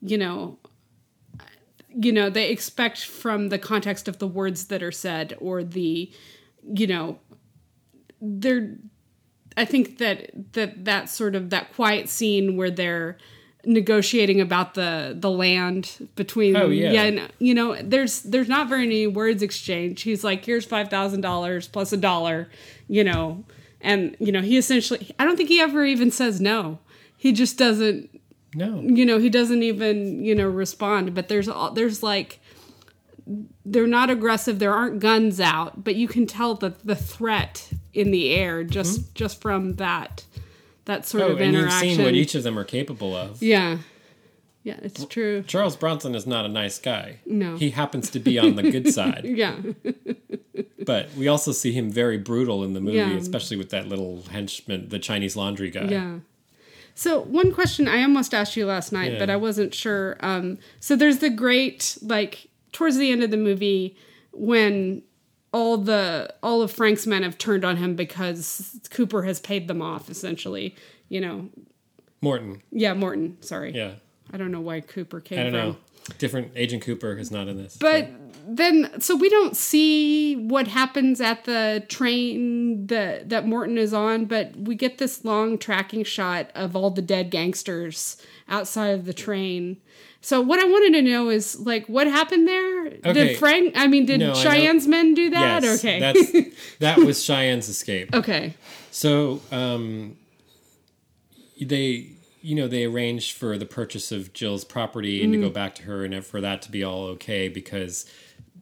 you 0.00 0.16
know. 0.18 0.58
You 1.98 2.12
know, 2.12 2.28
they 2.28 2.50
expect 2.50 3.04
from 3.04 3.48
the 3.48 3.58
context 3.58 4.06
of 4.06 4.18
the 4.18 4.26
words 4.26 4.66
that 4.66 4.82
are 4.82 4.92
said 4.92 5.34
or 5.40 5.64
the 5.64 6.12
you 6.74 6.86
know 6.86 7.18
they're 8.20 8.76
I 9.56 9.64
think 9.64 9.98
that 9.98 10.52
that 10.52 10.84
that 10.84 11.08
sort 11.08 11.34
of 11.34 11.50
that 11.50 11.72
quiet 11.74 12.08
scene 12.08 12.56
where 12.56 12.70
they're 12.70 13.16
negotiating 13.64 14.40
about 14.40 14.74
the 14.74 15.16
the 15.18 15.30
land 15.30 16.08
between 16.14 16.54
Oh, 16.56 16.68
yeah. 16.68 17.02
and, 17.02 17.32
you 17.38 17.54
know 17.54 17.74
there's 17.82 18.22
there's 18.22 18.48
not 18.48 18.68
very 18.68 18.82
many 18.86 19.06
words 19.08 19.42
exchanged 19.42 20.04
he's 20.04 20.22
like 20.22 20.44
here's 20.44 20.64
five 20.64 20.88
thousand 20.88 21.22
dollars 21.22 21.66
plus 21.66 21.92
a 21.92 21.96
dollar 21.96 22.48
you 22.86 23.02
know 23.02 23.44
and 23.86 24.16
you 24.20 24.30
know 24.32 24.42
he 24.42 24.56
essentially 24.58 25.10
I 25.18 25.24
don't 25.24 25.36
think 25.36 25.48
he 25.48 25.60
ever 25.60 25.84
even 25.84 26.10
says 26.10 26.40
no 26.40 26.78
he 27.16 27.32
just 27.32 27.56
doesn't 27.56 28.10
No. 28.54 28.80
you 28.82 29.06
know 29.06 29.18
he 29.18 29.30
doesn't 29.30 29.62
even 29.62 30.22
you 30.24 30.34
know 30.34 30.48
respond 30.48 31.14
but 31.14 31.28
there's 31.28 31.48
all 31.48 31.70
there's 31.72 32.02
like 32.02 32.40
they're 33.64 33.86
not 33.86 34.08
aggressive 34.10 34.58
there 34.58 34.72
aren't 34.72 35.00
guns 35.00 35.40
out 35.40 35.82
but 35.82 35.94
you 35.96 36.06
can 36.08 36.26
tell 36.26 36.54
the 36.54 36.74
the 36.84 36.94
threat 36.94 37.70
in 37.92 38.10
the 38.10 38.30
air 38.30 38.62
just 38.62 39.14
just 39.14 39.40
from 39.40 39.74
that 39.76 40.24
that 40.84 41.04
sort 41.06 41.22
Mm-hmm. 41.24 41.30
Oh, 41.30 41.34
of 41.34 41.40
and 41.40 41.54
you've 41.54 41.72
seen 41.72 42.04
what 42.04 42.14
each 42.14 42.34
of 42.36 42.42
them 42.44 42.56
are 42.58 42.64
capable 42.64 43.14
of. 43.16 43.42
yeah 43.42 43.78
yeah 44.68 44.78
it's 44.82 45.04
true 45.06 45.42
Charles 45.46 45.76
Bronson 45.76 46.14
is 46.14 46.26
not 46.26 46.44
a 46.44 46.48
nice 46.48 46.78
guy. 46.78 47.06
No. 47.24 47.56
He 47.56 47.70
happens 47.70 48.10
to 48.10 48.18
be 48.18 48.34
on 48.38 48.56
the 48.56 48.64
good 48.74 48.86
side. 48.98 49.22
yeah 49.24 49.56
But 50.84 51.12
we 51.18 51.26
also 51.28 51.52
see 51.52 51.72
him 51.72 51.90
very 51.90 52.16
brutal 52.18 52.62
in 52.64 52.72
the 52.72 52.80
movie, 52.80 52.98
Yeah. 52.98 53.10
especially 53.16 53.56
with 53.56 53.70
that 53.70 53.88
little 53.88 54.22
henchman, 54.30 54.88
the 54.88 54.98
Chinese 55.00 55.36
laundry 55.36 55.70
guy. 55.70 55.88
Yeah. 55.88 56.18
So 56.94 57.20
one 57.20 57.52
question 57.52 57.88
I 57.88 58.02
almost 58.02 58.32
asked 58.32 58.56
you 58.56 58.66
last 58.66 58.92
night, 58.92 59.12
Yeah. 59.12 59.18
but 59.18 59.28
I 59.30 59.36
wasn't 59.36 59.74
sure. 59.74 60.16
Um, 60.20 60.58
so 60.80 60.94
there's 60.96 61.18
the 61.18 61.30
great 61.30 61.98
like 62.02 62.48
towards 62.72 62.96
the 62.96 63.10
end 63.10 63.22
of 63.22 63.30
the 63.30 63.36
movie 63.36 63.96
when 64.32 65.02
all 65.52 65.76
the 65.78 66.32
all 66.42 66.62
of 66.62 66.70
Frank's 66.70 67.06
men 67.06 67.22
have 67.22 67.36
turned 67.38 67.64
on 67.64 67.76
him 67.78 67.96
because 67.96 68.78
Cooper 68.90 69.22
has 69.24 69.40
paid 69.40 69.68
them 69.68 69.82
off 69.82 70.08
essentially. 70.08 70.74
You 71.08 71.20
know, 71.20 71.48
Morton. 72.20 72.62
yeah, 72.70 72.94
Morton. 72.94 73.36
Sorry, 73.40 73.72
Yeah. 73.74 73.92
I 74.36 74.38
don't 74.38 74.52
know 74.52 74.60
why 74.60 74.82
Cooper 74.82 75.18
came 75.20 75.38
I 75.38 75.42
don't 75.44 75.52
from. 75.52 75.60
know. 75.70 75.76
Different 76.18 76.52
Agent 76.54 76.82
Cooper 76.82 77.16
is 77.16 77.30
not 77.30 77.48
in 77.48 77.56
this. 77.56 77.74
But 77.78 78.10
then, 78.46 79.00
so 79.00 79.16
we 79.16 79.30
don't 79.30 79.56
see 79.56 80.36
what 80.36 80.68
happens 80.68 81.22
at 81.22 81.44
the 81.44 81.82
train 81.88 82.86
that 82.88 83.30
that 83.30 83.46
Morton 83.46 83.78
is 83.78 83.94
on, 83.94 84.26
but 84.26 84.54
we 84.54 84.74
get 84.74 84.98
this 84.98 85.24
long 85.24 85.56
tracking 85.56 86.04
shot 86.04 86.50
of 86.54 86.76
all 86.76 86.90
the 86.90 87.00
dead 87.02 87.30
gangsters 87.30 88.18
outside 88.46 88.88
of 88.90 89.06
the 89.06 89.14
train. 89.14 89.78
So 90.20 90.40
what 90.42 90.60
I 90.60 90.64
wanted 90.64 90.92
to 90.98 91.02
know 91.02 91.30
is 91.30 91.58
like 91.60 91.86
what 91.86 92.06
happened 92.06 92.46
there? 92.46 92.86
Okay. 92.86 93.12
Did 93.14 93.38
Frank? 93.38 93.72
I 93.76 93.86
mean, 93.88 94.04
did 94.04 94.20
No, 94.20 94.32
Cheyenne's 94.34 94.86
men 94.86 95.14
do 95.14 95.30
that? 95.30 95.62
yes, 95.62 95.78
okay. 95.84 95.98
that's 95.98 96.76
that 96.80 96.98
was 96.98 97.24
Cheyenne's 97.24 97.68
escape. 97.70 98.14
okay. 98.14 98.54
So 98.92 99.40
um, 99.50 100.16
they, 101.60 102.10
you 102.46 102.54
know, 102.54 102.68
they 102.68 102.84
arranged 102.84 103.32
for 103.36 103.58
the 103.58 103.66
purchase 103.66 104.12
of 104.12 104.32
Jill's 104.32 104.64
property 104.64 105.20
and 105.22 105.32
to 105.32 105.38
Mm. 105.38 105.42
go 105.42 105.50
back 105.50 105.74
to 105.76 105.82
her, 105.82 106.04
and 106.04 106.24
for 106.24 106.40
that 106.40 106.62
to 106.62 106.70
be 106.70 106.84
all 106.84 107.04
okay 107.06 107.48
because 107.48 108.06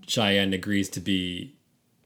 Cheyenne 0.06 0.54
agrees 0.54 0.88
to 0.90 1.00
be 1.00 1.52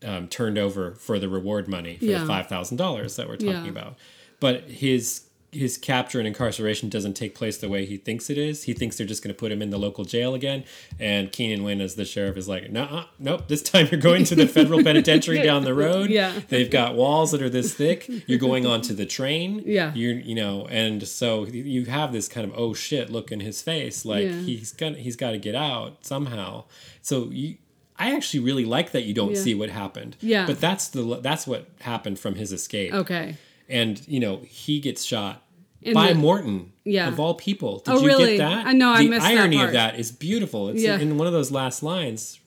um, 0.04 0.28
turned 0.28 0.58
over 0.58 0.94
for 0.94 1.18
the 1.18 1.28
reward 1.28 1.66
money 1.68 1.96
for 1.98 2.04
Yeah. 2.04 2.20
the 2.20 2.26
five 2.26 2.48
thousand 2.48 2.76
dollars 2.78 3.16
that 3.16 3.28
we're 3.28 3.36
talking 3.36 3.64
Yeah. 3.64 3.70
about. 3.70 3.96
But 4.40 4.64
his 4.70 5.22
his 5.50 5.78
capture 5.78 6.18
and 6.18 6.28
incarceration 6.28 6.90
doesn't 6.90 7.14
take 7.14 7.34
place 7.34 7.56
the 7.56 7.68
way 7.70 7.86
he 7.86 7.96
thinks 7.96 8.28
it 8.28 8.36
is. 8.36 8.64
He 8.64 8.74
thinks 8.74 8.98
they're 8.98 9.06
just 9.06 9.22
going 9.22 9.34
to 9.34 9.38
put 9.38 9.50
him 9.50 9.62
in 9.62 9.70
the 9.70 9.78
local 9.78 10.04
jail 10.04 10.34
again. 10.34 10.64
And 11.00 11.32
Keenan 11.32 11.62
Wynn, 11.64 11.80
as 11.80 11.94
the 11.94 12.04
sheriff, 12.04 12.36
is 12.36 12.48
like, 12.48 12.70
"No, 12.70 13.04
nope. 13.18 13.48
This 13.48 13.62
time 13.62 13.88
you're 13.90 14.00
going 14.00 14.24
to 14.24 14.34
the 14.34 14.46
federal 14.46 14.82
penitentiary 14.84 15.40
down 15.42 15.64
the 15.64 15.72
road. 15.74 16.10
Yeah. 16.10 16.38
they've 16.48 16.70
got 16.70 16.94
walls 16.96 17.30
that 17.32 17.40
are 17.40 17.48
this 17.48 17.72
thick. 17.72 18.10
You're 18.26 18.38
going 18.38 18.66
onto 18.66 18.92
the 18.94 19.06
train. 19.06 19.62
Yeah. 19.64 19.94
you 19.94 20.10
you 20.10 20.34
know, 20.34 20.66
and 20.70 21.06
so 21.08 21.46
you 21.46 21.86
have 21.86 22.12
this 22.12 22.28
kind 22.28 22.46
of 22.46 22.52
oh 22.58 22.74
shit 22.74 23.08
look 23.08 23.32
in 23.32 23.40
his 23.40 23.62
face, 23.62 24.04
like 24.04 24.24
Yeah. 24.26 24.40
he's 24.40 24.72
gonna 24.72 24.98
he's 24.98 25.16
got 25.16 25.30
to 25.30 25.38
get 25.38 25.54
out 25.54 26.04
somehow. 26.04 26.64
So 27.02 27.30
you. 27.30 27.56
I 28.00 28.14
actually 28.14 28.40
really 28.44 28.64
like 28.64 28.92
that 28.92 29.06
you 29.06 29.12
don't 29.14 29.34
Yeah. 29.34 29.40
see 29.42 29.54
what 29.56 29.70
happened. 29.70 30.16
Yeah. 30.20 30.46
But 30.46 30.60
that's 30.60 30.86
the 30.86 31.18
that's 31.20 31.48
what 31.48 31.66
happened 31.80 32.20
from 32.20 32.36
his 32.36 32.52
escape. 32.52 32.94
Okay. 32.94 33.36
And 33.68 34.00
you 34.08 34.20
know, 34.20 34.40
he 34.46 34.80
gets 34.80 35.04
shot 35.04 35.42
In 35.82 35.94
by 35.94 36.08
the- 36.12 36.18
Morton. 36.18 36.72
Yeah. 36.84 37.08
Of 37.08 37.20
all 37.20 37.34
people. 37.34 37.80
Did 37.80 37.94
Oh, 37.94 38.00
you 38.00 38.06
really? 38.06 38.36
get 38.38 38.48
that? 38.48 38.66
I 38.66 38.72
know, 38.72 38.90
I 38.90 39.02
the 39.04 39.10
missed 39.10 39.26
that 39.26 39.36
irony 39.38 39.56
part. 39.56 39.68
of 39.68 39.72
that 39.74 39.98
is 40.00 40.10
beautiful. 40.10 40.68
It's 40.70 40.82
Yeah. 40.82 40.98
in 40.98 41.18
one 41.18 41.26
of 41.26 41.32
those 41.34 41.50
last 41.50 41.82
lines 41.82 42.40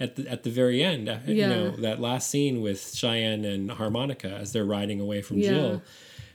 at 0.00 0.16
the 0.16 0.26
at 0.28 0.42
the 0.44 0.50
very 0.50 0.82
end. 0.82 1.08
uh, 1.08 1.18
You 1.26 1.46
know, 1.46 1.70
that 1.76 2.00
last 2.00 2.30
scene 2.30 2.62
with 2.62 2.94
Cheyenne 2.94 3.44
and 3.44 3.70
Harmonica 3.72 4.28
as 4.28 4.52
they're 4.52 4.64
riding 4.64 4.98
away 5.00 5.20
from 5.20 5.38
Yeah. 5.38 5.50
Jill. 5.50 5.82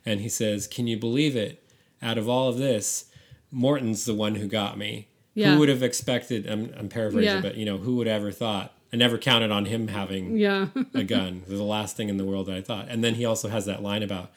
And 0.06 0.22
he 0.22 0.30
says, 0.30 0.68
Can 0.68 0.86
you 0.88 0.98
believe 0.98 1.36
it? 1.36 1.64
Out 2.02 2.18
of 2.20 2.30
all 2.30 2.48
of 2.48 2.58
this, 2.60 3.06
Morton's 3.52 4.06
the 4.06 4.14
one 4.14 4.36
who 4.36 4.48
got 4.48 4.78
me. 4.78 5.08
Yeah. 5.34 5.54
Who 5.54 5.60
would 5.60 5.70
have 5.70 5.82
expected? 5.84 6.46
I'm, 6.48 6.72
I'm 6.78 6.90
paraphrasing, 6.90 7.24
Yeah. 7.36 7.42
but 7.42 7.58
you 7.58 7.66
know, 7.66 7.78
who 7.78 7.96
would 7.98 8.08
have 8.08 8.22
ever 8.22 8.32
thought? 8.32 8.77
I 8.94 8.96
never 8.98 9.18
counted 9.18 9.52
on 9.52 9.66
him 9.66 9.90
having 9.90 10.38
Yeah. 10.38 10.68
a 10.94 11.04
gun. 11.04 11.42
It 11.46 11.50
was 11.50 11.60
the 11.60 11.66
last 11.66 11.98
thing 11.98 12.10
in 12.10 12.18
the 12.18 12.24
world 12.26 12.46
that 12.48 12.56
I 12.56 12.62
thought. 12.62 12.88
And 12.90 13.04
then 13.04 13.16
he 13.16 13.26
also 13.26 13.50
has 13.50 13.66
that 13.66 13.84
line 13.84 14.02
about 14.04 14.32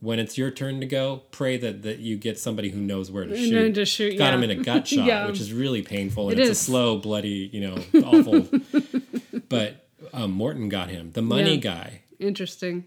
when 0.00 0.18
it's 0.18 0.36
your 0.38 0.50
turn 0.50 0.80
to 0.80 0.86
go, 0.86 1.22
pray 1.32 1.56
that, 1.58 1.82
that 1.82 1.98
you 1.98 2.16
get 2.16 2.38
somebody 2.38 2.70
who 2.70 2.80
knows 2.80 3.10
where 3.10 3.24
to 3.24 3.34
And 3.34 3.44
shoot. 3.44 3.74
to 3.74 3.84
shoot, 3.84 4.18
Got 4.18 4.26
yeah. 4.30 4.34
him 4.34 4.42
in 4.44 4.50
a 4.50 4.56
gut 4.56 4.86
shot, 4.88 5.06
Yeah. 5.06 5.26
which 5.26 5.40
is 5.40 5.52
really 5.52 5.82
painful. 5.82 6.30
And 6.30 6.38
It 6.38 6.42
it's 6.42 6.50
is. 6.50 6.60
a 6.60 6.64
slow, 6.64 6.98
bloody, 6.98 7.50
you 7.52 7.60
know, 7.60 7.78
awful. 8.04 8.48
but 9.48 9.86
um, 10.12 10.32
Morton 10.32 10.68
got 10.68 10.90
him. 10.90 11.10
The 11.12 11.22
money 11.22 11.54
Yeah. 11.54 11.60
guy. 11.60 12.02
Interesting. 12.18 12.84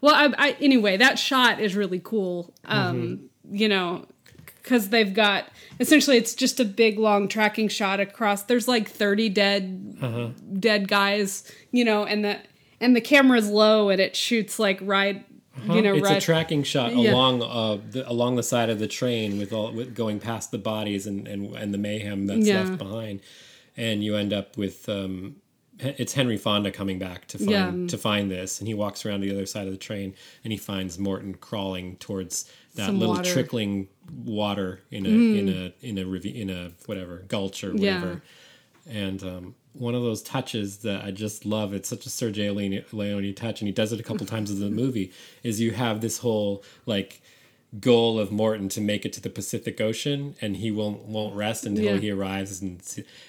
Well, 0.00 0.14
I, 0.14 0.34
I 0.48 0.56
anyway, 0.60 0.96
that 0.96 1.18
shot 1.18 1.60
is 1.60 1.74
really 1.76 2.00
cool. 2.02 2.52
Um, 2.64 3.30
you 3.50 3.68
know, 3.68 4.06
because 4.62 4.88
they've 4.90 5.12
got 5.12 5.48
essentially 5.80 6.16
it's 6.16 6.34
just 6.34 6.60
a 6.60 6.64
big 6.64 6.98
long 6.98 7.28
tracking 7.28 7.68
shot 7.68 8.00
across. 8.00 8.42
There's 8.44 8.68
like 8.68 8.88
30 8.88 9.28
dead 9.28 10.60
dead 10.60 10.88
guys, 10.88 11.50
you 11.70 11.84
know, 11.84 12.04
and 12.04 12.24
the 12.24 12.38
and 12.80 12.96
the 12.96 13.00
camera's 13.00 13.48
low 13.48 13.90
and 13.90 14.00
it 14.00 14.16
shoots 14.16 14.58
like 14.58 14.78
right, 14.82 15.24
you 15.68 15.82
know, 15.82 15.94
it's 15.94 16.08
right. 16.08 16.18
a 16.22 16.24
tracking 16.24 16.62
shot 16.62 16.94
Yeah. 16.96 17.12
along 17.12 17.42
uh, 17.42 17.78
the, 17.90 18.08
along 18.10 18.36
the 18.36 18.42
side 18.42 18.70
of 18.70 18.78
the 18.78 18.88
train 18.88 19.38
with 19.38 19.52
all 19.52 19.72
with 19.72 19.94
going 19.94 20.18
past 20.20 20.50
the 20.50 20.58
bodies 20.58 21.06
and, 21.06 21.26
and, 21.28 21.54
and 21.56 21.74
the 21.74 21.78
mayhem 21.78 22.26
that's 22.26 22.46
Yeah. 22.46 22.62
left 22.64 22.78
behind, 22.78 23.20
and 23.76 24.02
you 24.02 24.16
end 24.16 24.32
up 24.32 24.56
with 24.56 24.88
um, 24.88 25.36
it's 25.78 26.12
Henry 26.12 26.36
Fonda 26.36 26.70
coming 26.70 26.98
back 26.98 27.26
to 27.28 27.38
find 27.38 27.50
Yeah. 27.50 27.86
to 27.88 27.98
find 27.98 28.30
this, 28.30 28.60
and 28.60 28.68
he 28.68 28.74
walks 28.74 29.04
around 29.04 29.20
the 29.22 29.30
other 29.32 29.46
side 29.46 29.66
of 29.66 29.72
the 29.72 29.78
train 29.78 30.14
and 30.44 30.52
he 30.52 30.58
finds 30.58 30.98
Morton 30.98 31.34
crawling 31.34 31.96
towards 31.96 32.50
that 32.74 32.86
Some 32.86 32.98
little 32.98 33.14
water. 33.16 33.28
Mm. 33.28 33.32
trickling 33.32 33.88
water 34.24 34.80
in 34.90 35.04
a 35.06 35.08
in 35.08 35.48
a 35.48 35.72
in 35.82 35.98
a 35.98 36.02
in 36.28 36.50
a 36.50 36.72
whatever 36.86 37.24
gulch 37.28 37.62
or 37.64 37.74
Yeah. 37.76 37.96
whatever, 38.00 38.22
and 38.88 39.22
um, 39.22 39.54
one 39.74 39.94
of 39.94 40.02
those 40.02 40.22
touches 40.22 40.78
that 40.78 41.04
I 41.04 41.10
just 41.10 41.44
love. 41.46 41.72
It's 41.74 41.88
such 41.88 42.04
a 42.06 42.08
Sergio 42.08 42.54
Leone, 42.54 42.84
Leone 42.92 43.34
touch, 43.34 43.60
and 43.60 43.68
he 43.68 43.72
does 43.72 43.92
it 43.92 44.00
a 44.00 44.02
couple 44.02 44.26
times 44.34 44.50
in 44.50 44.60
the 44.60 44.70
movie. 44.70 45.12
Is 45.42 45.60
you 45.60 45.72
have 45.72 46.00
this 46.00 46.18
whole 46.18 46.62
like 46.86 47.20
goal 47.80 48.18
of 48.18 48.30
Morton 48.30 48.68
to 48.68 48.82
make 48.82 49.06
it 49.06 49.14
to 49.14 49.20
the 49.20 49.30
Pacific 49.30 49.80
Ocean, 49.80 50.34
and 50.42 50.56
he 50.58 50.70
won't 50.70 51.04
won't 51.04 51.34
rest 51.34 51.64
until 51.64 51.84
Yeah. 51.84 51.96
he 51.98 52.10
arrives. 52.10 52.60
And 52.60 52.82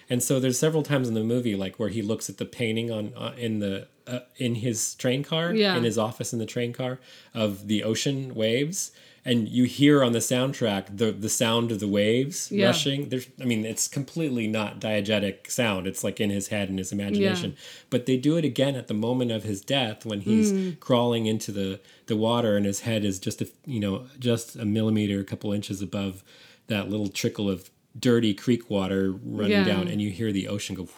and 0.10 0.22
so 0.24 0.40
there's 0.40 0.60
several 0.60 0.84
times 0.84 1.08
in 1.08 1.14
the 1.14 1.24
movie 1.24 1.56
like 1.56 1.80
where 1.80 1.90
he 1.90 2.02
looks 2.02 2.30
at 2.30 2.38
the 2.38 2.46
painting 2.46 2.92
on 2.92 3.14
uh, 3.16 3.34
in 3.38 3.60
the 3.60 3.88
uh, 4.08 4.20
in 4.38 4.56
his 4.56 4.96
train 4.96 5.24
car 5.24 5.54
Yeah. 5.54 5.78
in 5.78 5.84
his 5.84 5.98
office 5.98 6.34
in 6.34 6.40
the 6.40 6.46
train 6.46 6.74
car 6.74 7.00
of 7.34 7.68
the 7.68 7.84
ocean 7.84 8.36
waves. 8.36 8.92
And 9.26 9.48
you 9.48 9.64
hear 9.64 10.04
on 10.04 10.12
the 10.12 10.20
soundtrack 10.20 10.98
the 10.98 11.12
the 11.14 11.30
sound 11.30 11.72
of 11.72 11.80
the 11.80 11.88
waves 11.88 12.50
Yeah. 12.52 12.66
rushing. 12.68 13.08
There's, 13.08 13.28
I 13.42 13.46
mean, 13.46 13.66
it's 13.66 13.88
completely 13.88 14.48
not 14.48 14.82
diegetic 14.82 15.50
sound. 15.50 15.88
It's 15.88 16.04
like 16.04 16.20
in 16.20 16.30
his 16.30 16.50
head 16.50 16.68
and 16.70 16.78
his 16.78 16.92
imagination. 16.92 17.56
But 17.90 18.06
they 18.06 18.18
do 18.18 18.36
it 18.36 18.44
again 18.44 18.76
at 18.76 18.88
the 18.90 18.94
moment 18.94 19.32
of 19.32 19.44
his 19.44 19.62
death 19.62 20.06
when 20.06 20.22
he's 20.22 20.52
Mm. 20.52 20.80
crawling 20.82 21.26
into 21.26 21.52
the 21.54 21.80
the 22.08 22.18
water 22.18 22.58
and 22.58 22.66
his 22.66 22.82
head 22.82 23.06
is 23.06 23.18
just 23.18 23.42
a 23.42 23.48
you 23.66 23.80
know 23.80 24.08
just 24.20 24.58
a 24.58 24.66
millimeter, 24.66 25.22
a 25.22 25.24
couple 25.24 25.54
inches 25.54 25.82
above 25.82 26.22
that 26.68 26.90
little 26.90 27.08
trickle 27.08 27.50
of 27.50 27.70
dirty 27.98 28.34
creek 28.34 28.70
water 28.70 29.14
running 29.24 29.52
Yeah. 29.52 29.64
down, 29.64 29.88
and 29.88 30.02
you 30.02 30.10
hear 30.10 30.34
the 30.34 30.50
ocean 30.50 30.76
go, 30.76 30.90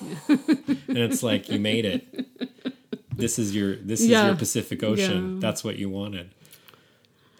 and 0.28 0.98
it's 0.98 1.22
like 1.22 1.48
you 1.48 1.60
made 1.60 1.84
it. 1.84 2.02
This 3.14 3.38
is 3.38 3.54
your 3.54 3.76
this 3.76 4.00
is 4.00 4.08
Yeah. 4.08 4.26
your 4.26 4.34
Pacific 4.36 4.82
Ocean. 4.82 5.34
Yeah. 5.34 5.40
That's 5.40 5.62
what 5.62 5.76
you 5.78 5.88
wanted. 5.88 6.30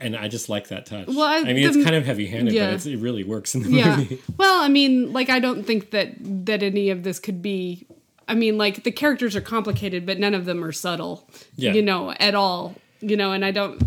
And 0.01 0.17
I 0.17 0.29
just 0.29 0.49
like 0.49 0.69
that 0.69 0.87
touch. 0.87 1.09
Well, 1.09 1.21
I- 1.21 1.51
I, 1.51 1.53
mean, 1.53 1.69
it's 1.69 1.77
kind 1.77 1.95
of 1.95 2.07
heavy-handed, 2.07 2.55
yeah. 2.55 2.67
but 2.67 2.75
it's, 2.75 2.87
it 2.87 2.99
really 2.99 3.23
works 3.23 3.55
in 3.55 3.63
the 3.63 3.71
yeah. 3.71 3.97
movie. 3.97 4.21
Well, 4.39 4.63
I 4.63 4.69
mean, 4.69 5.13
like 5.13 5.29
I 5.29 5.39
don't 5.39 5.65
think 5.65 5.91
that 5.91 6.15
that 6.47 6.63
any 6.63 6.91
of 6.91 7.03
this 7.03 7.19
could 7.19 7.43
be. 7.43 7.87
I 8.27 8.35
mean, 8.35 8.57
like 8.57 8.85
the 8.85 8.93
characters 8.93 9.37
are 9.37 9.41
complicated, 9.41 10.07
but 10.07 10.19
none 10.19 10.35
of 10.35 10.47
them 10.47 10.65
are 10.65 10.73
subtle. 10.73 11.29
Yeah. 11.57 11.73
You 11.73 11.83
know, 11.83 12.13
at 12.13 12.35
all. 12.35 12.77
You 13.01 13.17
know, 13.17 13.33
and 13.33 13.45
I 13.45 13.51
don't. 13.51 13.83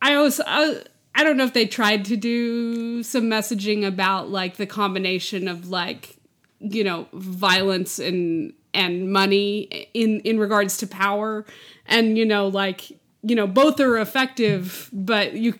I 0.00 0.14
always. 0.14 0.40
I, 0.40 0.82
I 1.14 1.22
don't 1.22 1.36
know 1.36 1.44
if 1.44 1.52
they 1.52 1.66
tried 1.66 2.06
to 2.06 2.16
do 2.16 3.02
some 3.02 3.24
messaging 3.24 3.86
about 3.86 4.30
like 4.30 4.56
the 4.56 4.66
combination 4.66 5.46
of 5.46 5.68
like, 5.68 6.16
you 6.58 6.82
know, 6.82 7.06
violence 7.12 7.98
and 7.98 8.52
and 8.72 9.12
money 9.12 9.88
in 9.94 10.20
in 10.20 10.38
regards 10.38 10.78
to 10.78 10.86
power, 10.86 11.44
and 11.86 12.18
you 12.18 12.24
know, 12.24 12.48
like 12.48 12.98
you 13.26 13.34
know, 13.34 13.46
both 13.46 13.80
are 13.80 13.98
effective, 13.98 14.88
but 14.92 15.34
you 15.34 15.54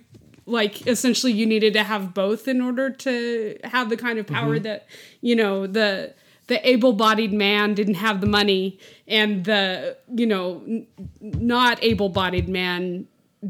like 0.46 0.86
essentially 0.86 1.32
you 1.32 1.46
needed 1.46 1.72
to 1.72 1.82
have 1.82 2.12
both 2.12 2.46
in 2.48 2.60
order 2.60 2.90
to 2.90 3.58
have 3.64 3.88
the 3.88 3.96
kind 3.96 4.18
of 4.18 4.26
power 4.26 4.58
that 4.58 4.86
you 5.22 5.34
know 5.34 5.66
the 5.66 6.12
the 6.48 6.68
able-bodied 6.68 7.32
man 7.32 7.72
didn't 7.72 7.94
have 7.94 8.20
the 8.20 8.26
money 8.26 8.78
and 9.08 9.44
the 9.46 9.96
you 10.14 10.26
know 10.26 10.62
n- 10.66 10.86
not 11.22 11.82
able-bodied 11.82 12.46
man 12.50 13.06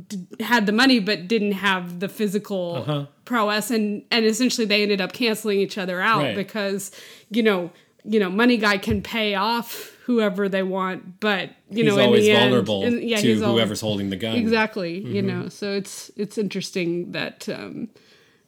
d- 0.07 0.25
had 0.39 0.67
the 0.67 0.73
money 0.73 1.01
but 1.01 1.27
didn't 1.27 1.53
have 1.53 1.99
the 1.99 2.09
physical 2.09 2.77
Uh-huh. 2.77 3.07
prowess 3.25 3.73
and 3.73 4.05
and 4.13 4.25
essentially 4.25 4.65
they 4.65 4.81
ended 4.83 5.01
up 5.01 5.13
canceling 5.13 5.59
each 5.59 5.77
other 5.77 6.01
out 6.01 6.23
Right. 6.23 6.37
because 6.37 6.93
you 7.31 7.43
know 7.43 7.73
you 8.05 8.21
know 8.21 8.31
money 8.31 8.57
guy 8.57 8.79
can 8.79 9.03
pay 9.03 9.35
off 9.35 9.94
whoever 10.05 10.49
they 10.49 10.63
want 10.63 11.19
but 11.21 11.51
you 11.71 11.85
he's 11.85 11.87
know 11.95 11.99
in 11.99 12.05
always 12.07 12.25
the 12.25 12.31
end- 12.31 12.41
vulnerable 12.51 12.83
in- 12.85 13.07
yeah, 13.09 13.17
to 13.19 13.27
he's 13.27 13.41
whoever's 13.41 13.81
holding 13.81 14.11
the 14.11 14.17
gun. 14.17 14.37
exactly 14.37 14.99
you 14.99 15.23
Mm-hmm. 15.23 15.43
know 15.43 15.49
so 15.49 15.73
it's 15.73 16.11
it's 16.17 16.37
interesting 16.39 17.13
that 17.13 17.49
um 17.49 17.89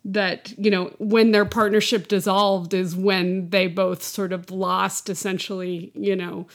that 0.04 0.52
you 0.58 0.70
know 0.70 0.92
when 0.98 1.32
their 1.32 1.44
partnership 1.44 2.08
dissolved 2.08 2.72
is 2.74 2.94
when 2.94 3.50
they 3.50 3.66
both 3.66 4.02
sort 4.02 4.32
of 4.32 4.50
lost 4.50 5.08
essentially 5.08 5.90
you 5.94 6.14
know 6.14 6.46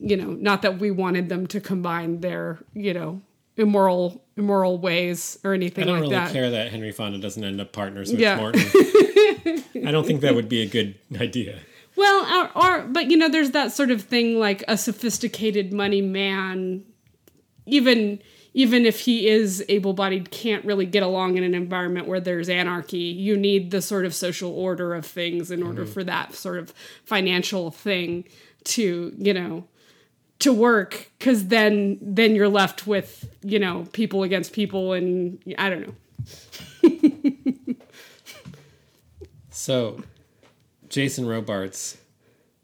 you 0.00 0.16
know 0.16 0.32
not 0.32 0.62
that 0.62 0.78
we 0.78 0.90
wanted 0.90 1.28
them 1.28 1.46
to 1.48 1.60
combine 1.60 2.20
their 2.20 2.58
you 2.74 2.92
know 2.94 3.20
immoral 3.56 4.22
immoral 4.36 4.76
ways 4.78 5.38
or 5.44 5.54
anything 5.54 5.84
I 5.84 5.86
don't 5.86 5.94
like 5.94 6.02
really 6.02 6.14
that 6.14 6.32
care 6.32 6.50
that 6.50 6.70
Henry 6.70 6.92
Fonda 6.92 7.18
doesn't 7.18 7.42
end 7.42 7.58
up 7.60 7.72
partners 7.72 8.10
with 8.12 8.20
Yeah. 8.20 8.36
Morton. 8.36 8.60
I 9.86 9.90
don't 9.90 10.06
think 10.06 10.20
that 10.20 10.34
would 10.34 10.48
be 10.48 10.60
a 10.62 10.66
good 10.66 10.94
idea. 11.18 11.58
Well, 11.96 12.50
or, 12.56 12.64
or 12.64 12.82
but 12.82 13.10
you 13.10 13.16
know, 13.16 13.28
there's 13.28 13.52
that 13.52 13.72
sort 13.72 13.90
of 13.90 14.02
thing 14.02 14.38
like 14.38 14.62
a 14.68 14.76
sophisticated 14.76 15.72
money 15.72 16.02
man, 16.02 16.84
even 17.64 18.20
even 18.52 18.86
if 18.86 19.00
he 19.00 19.28
is 19.28 19.62
able-bodied, 19.68 20.30
can't 20.30 20.64
really 20.64 20.86
get 20.86 21.02
along 21.02 21.36
in 21.36 21.44
an 21.44 21.54
environment 21.54 22.08
where 22.08 22.20
there's 22.20 22.48
anarchy. 22.48 22.96
You 22.96 23.36
need 23.36 23.70
the 23.70 23.82
sort 23.82 24.06
of 24.06 24.14
social 24.14 24.50
order 24.50 24.94
of 24.94 25.04
things 25.04 25.50
in 25.50 25.62
order 25.62 25.84
mm-hmm. 25.84 25.92
for 25.92 26.02
that 26.04 26.34
sort 26.34 26.58
of 26.58 26.72
financial 27.04 27.70
thing 27.70 28.24
to 28.64 29.14
you 29.18 29.34
know 29.34 29.64
to 30.38 30.52
work 30.52 31.10
because 31.18 31.46
then 31.48 31.98
then 32.00 32.34
you're 32.34 32.48
left 32.48 32.86
with 32.86 33.28
you 33.42 33.58
know 33.58 33.86
people 33.92 34.22
against 34.22 34.52
people 34.52 34.92
and 34.92 35.38
i 35.56 35.70
don't 35.70 35.86
know 35.86 35.94
So, 39.56 40.02
Jason 40.96 41.26
Robards, 41.26 41.98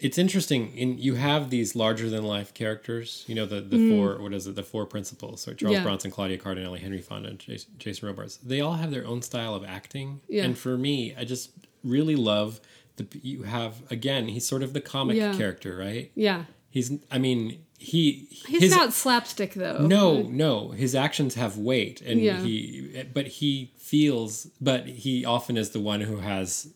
it's 0.00 0.18
interesting. 0.18 0.76
In 0.76 0.98
you 0.98 1.14
have 1.14 1.50
these 1.50 1.76
larger 1.76 2.08
than 2.10 2.24
life 2.24 2.52
characters. 2.54 3.24
You 3.28 3.34
know 3.36 3.46
the 3.46 3.60
the 3.60 3.90
four 3.90 4.20
what 4.22 4.32
is 4.34 4.46
it? 4.46 4.54
The 4.56 4.62
four 4.62 4.86
principals. 4.86 5.40
So 5.42 5.52
Charles 5.54 5.74
Mm. 5.76 5.78
Yeah. 5.78 5.82
Bronson, 5.84 6.10
Claudia 6.10 6.38
Cardinale, 6.38 6.74
Henry 6.74 7.00
Fonda, 7.00 7.28
and 7.30 7.38
Jason, 7.38 7.72
Jason 7.78 8.08
Robards. 8.08 8.38
They 8.38 8.60
all 8.60 8.74
have 8.74 8.90
their 8.90 9.06
own 9.06 9.22
style 9.22 9.54
of 9.54 9.64
acting. 9.64 10.20
Yeah. 10.28 10.44
And 10.44 10.58
for 10.58 10.76
me, 10.76 11.14
I 11.16 11.24
just 11.24 11.50
really 11.84 12.16
love 12.16 12.60
the 12.96 13.06
you 13.22 13.44
have 13.44 13.74
again. 13.90 14.28
He's 14.28 14.46
sort 14.46 14.62
of 14.62 14.72
the 14.72 14.80
comic 14.80 15.16
Yeah. 15.16 15.36
character, 15.36 15.76
right? 15.76 16.10
yeah 16.14 16.44
He's. 16.70 16.90
I 17.10 17.18
mean, 17.18 17.64
he. 17.78 18.28
he's 18.30 18.62
his, 18.62 18.70
not 18.74 18.92
slapstick 18.94 19.52
though 19.54 19.86
no, 19.86 20.22
no. 20.22 20.70
His 20.70 20.94
actions 20.94 21.34
have 21.34 21.58
weight, 21.58 22.00
and 22.00 22.18
Yeah. 22.20 22.40
he, 22.42 23.04
but 23.12 23.26
he 23.26 23.72
feels, 23.76 24.46
but 24.60 24.86
he 24.88 25.24
often 25.24 25.56
is 25.58 25.70
the 25.70 25.80
one 25.80 26.00
who 26.00 26.16
has 26.16 26.68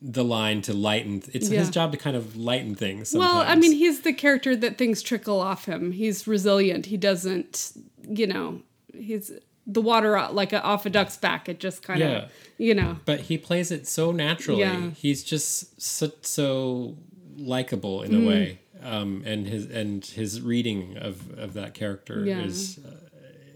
the 0.00 0.22
line 0.24 0.62
to 0.62 0.72
lighten. 0.72 1.22
It's 1.32 1.48
Yeah. 1.50 1.58
his 1.60 1.70
job 1.70 1.90
to 1.92 1.98
kind 1.98 2.16
of 2.16 2.36
lighten 2.36 2.74
things. 2.74 3.08
Sometimes. 3.10 3.32
Well, 3.34 3.42
I 3.46 3.56
mean, 3.56 3.72
he's 3.72 4.00
the 4.02 4.12
character 4.12 4.54
that 4.56 4.78
things 4.78 5.02
trickle 5.02 5.40
off 5.40 5.64
him. 5.64 5.92
He's 5.92 6.26
resilient. 6.26 6.86
He 6.86 6.96
doesn't, 6.96 7.72
you 8.08 8.26
know, 8.26 8.62
he's 8.96 9.32
the 9.66 9.80
water 9.82 10.16
uh, 10.16 10.30
like 10.32 10.52
a, 10.52 10.62
off 10.62 10.86
a 10.86 10.90
duck's 10.90 11.16
back. 11.16 11.48
It 11.48 11.58
just 11.60 11.82
kind 11.82 12.00
of, 12.02 12.10
Yeah. 12.10 12.28
you 12.58 12.74
know, 12.74 12.98
but 13.06 13.22
he 13.22 13.36
plays 13.38 13.70
it 13.72 13.86
so 13.88 14.12
naturally. 14.12 14.60
Yeah. 14.60 14.90
He's 14.90 15.22
just 15.24 15.80
so, 15.82 16.12
so 16.22 16.96
likable 17.36 18.00
Mm. 18.00 18.04
in 18.06 18.22
a 18.24 18.26
way, 18.26 18.58
um, 18.82 19.22
and 19.26 19.46
his 19.46 19.66
and 19.66 20.04
his 20.04 20.40
reading 20.40 20.96
of 20.96 21.36
of 21.38 21.54
that 21.54 21.74
character 21.74 22.24
is. 22.24 22.78
Uh, 22.78 22.90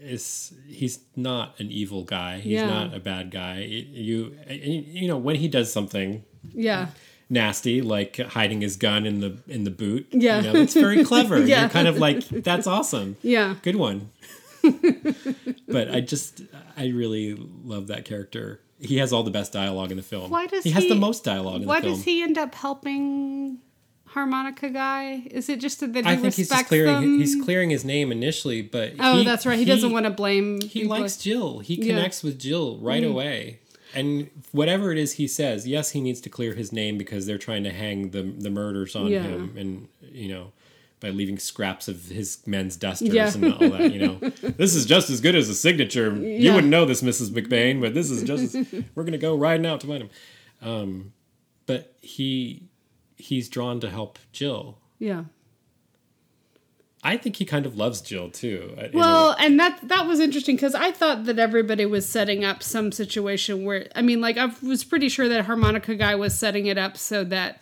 is 0.03 0.53
he's 0.67 0.99
not 1.15 1.59
an 1.59 1.71
evil 1.71 2.03
guy. 2.03 2.39
He's 2.39 2.53
Yeah. 2.53 2.67
not 2.67 2.93
a 2.93 2.99
bad 2.99 3.31
guy. 3.31 3.57
It- 3.59 3.87
you 3.87 4.35
you 4.49 5.07
know 5.07 5.17
when 5.17 5.35
he 5.37 5.47
does 5.47 5.71
something 5.71 6.23
yeah, 6.53 6.87
nasty, 7.29 7.81
like 7.81 8.17
hiding 8.17 8.61
his 8.61 8.75
gun 8.75 9.05
in 9.05 9.19
the 9.21 9.37
in 9.47 9.63
the 9.63 9.71
boot. 9.71 10.07
Yeah. 10.11 10.41
you 10.41 10.53
know, 10.53 10.59
it's 10.61 10.73
very 10.73 11.03
clever. 11.03 11.39
Yeah. 11.45 11.61
You're 11.61 11.69
kind 11.69 11.87
of 11.87 11.97
like, 11.97 12.19
that's 12.27 12.67
awesome. 12.67 13.15
yeah, 13.21 13.55
Good 13.61 13.75
one. 13.77 14.09
but 15.67 15.89
I 15.93 15.99
just 16.01 16.41
I 16.77 16.87
really 16.87 17.35
love 17.63 17.87
that 17.87 18.05
character. 18.05 18.61
He 18.79 18.97
has 18.97 19.13
all 19.13 19.23
the 19.23 19.31
best 19.31 19.53
dialogue 19.53 19.91
in 19.91 19.97
the 19.97 20.03
film. 20.03 20.29
Why 20.29 20.45
does 20.47 20.63
he, 20.63 20.69
he 20.71 20.73
has 20.73 20.87
the 20.87 20.95
most 20.95 21.23
dialogue 21.23 21.61
in 21.61 21.67
Why 21.67 21.79
the 21.79 21.83
film? 21.83 21.91
Why 21.93 21.97
does 21.97 22.03
he 22.05 22.21
end 22.21 22.37
up 22.37 22.53
helping 22.55 23.59
harmonica 24.13 24.69
guy? 24.69 25.23
Is 25.31 25.49
it 25.49 25.59
just 25.59 25.79
that 25.81 25.93
he 25.95 26.11
I 26.11 26.15
think 26.15 26.33
he's 26.35 26.49
clearing 26.51 26.93
them? 27.01 27.19
he's 27.19 27.35
clearing 27.43 27.69
his 27.69 27.83
name 27.83 28.11
initially, 28.11 28.61
but 28.61 28.93
oh, 28.99 29.17
he- 29.17 29.23
that's 29.25 29.45
right. 29.45 29.57
He, 29.59 29.65
doesn't 29.65 29.91
want 29.91 30.05
to 30.05 30.11
blame. 30.11 30.61
He 30.61 30.81
people. 30.81 30.97
likes 30.99 31.17
Jill. 31.17 31.59
He 31.59 31.75
Yeah. 31.75 31.95
Connects 31.95 32.23
with 32.23 32.39
Jill 32.39 32.77
right 32.77 33.03
away. 33.03 33.59
And 33.95 34.29
whatever 34.51 34.91
it 34.91 34.97
is 34.97 35.13
he 35.13 35.27
says, 35.27 35.67
yes, 35.67 35.91
he 35.91 36.01
needs 36.01 36.19
to 36.21 36.29
clear 36.29 36.55
his 36.55 36.71
name 36.71 36.97
because 36.97 37.25
they're 37.27 37.37
trying 37.37 37.63
to 37.65 37.71
hang 37.71 38.09
the 38.09 38.23
the 38.23 38.49
murders 38.49 38.95
on 38.95 39.07
Yeah. 39.07 39.21
him, 39.23 39.53
and 39.55 39.87
you 40.11 40.29
know, 40.29 40.51
by 40.99 41.09
leaving 41.11 41.37
scraps 41.37 41.87
of 41.87 42.05
his 42.07 42.39
men's 42.47 42.75
dusters 42.75 43.09
Yeah. 43.13 43.31
and 43.33 43.53
all 43.53 43.69
that. 43.69 43.93
You 43.93 43.99
know, 44.07 44.15
this 44.57 44.73
is 44.73 44.85
just 44.87 45.09
as 45.11 45.21
good 45.21 45.35
as 45.35 45.47
a 45.47 45.53
signature. 45.53 46.15
You 46.15 46.53
wouldn't 46.53 46.71
know 46.71 46.85
this, 46.85 47.03
Mrs. 47.03 47.29
McBain, 47.29 47.81
but 47.81 47.93
this 47.93 48.09
is 48.09 48.23
just. 48.23 48.55
As, 48.55 48.83
we're 48.95 49.03
gonna 49.03 49.17
go 49.19 49.35
riding 49.35 49.65
out 49.67 49.81
to 49.81 49.87
find 49.87 50.01
him. 50.03 50.09
Um, 50.61 51.13
but 51.67 51.93
he 52.01 52.63
he's 53.23 53.47
drawn 53.49 53.79
to 53.79 53.89
help 53.89 54.19
Jill. 54.31 54.77
Yeah. 54.99 55.23
I 57.05 57.17
think 57.17 57.35
he 57.35 57.43
kind 57.45 57.65
of 57.65 57.75
loves 57.75 57.99
Jill 57.99 58.29
too. 58.29 58.77
Well, 58.93 59.35
and 59.37 59.59
that 59.59 59.79
that 59.89 60.07
was 60.07 60.19
interesting 60.21 60.55
because 60.55 60.73
I 60.73 60.91
thought 60.91 61.25
that 61.25 61.37
everybody 61.37 61.85
was 61.85 62.07
setting 62.07 62.45
up 62.45 62.63
some 62.63 62.91
situation 62.93 63.65
where 63.65 63.87
I 63.95 64.01
mean, 64.01 64.21
like 64.21 64.37
I 64.37 64.51
was 64.61 64.83
pretty 64.85 65.09
sure 65.09 65.27
that 65.27 65.45
harmonica 65.45 65.95
guy 65.95 66.15
was 66.15 66.37
setting 66.37 66.65
it 66.67 66.77
up 66.77 66.95
so 66.95 67.25
that, 67.25 67.61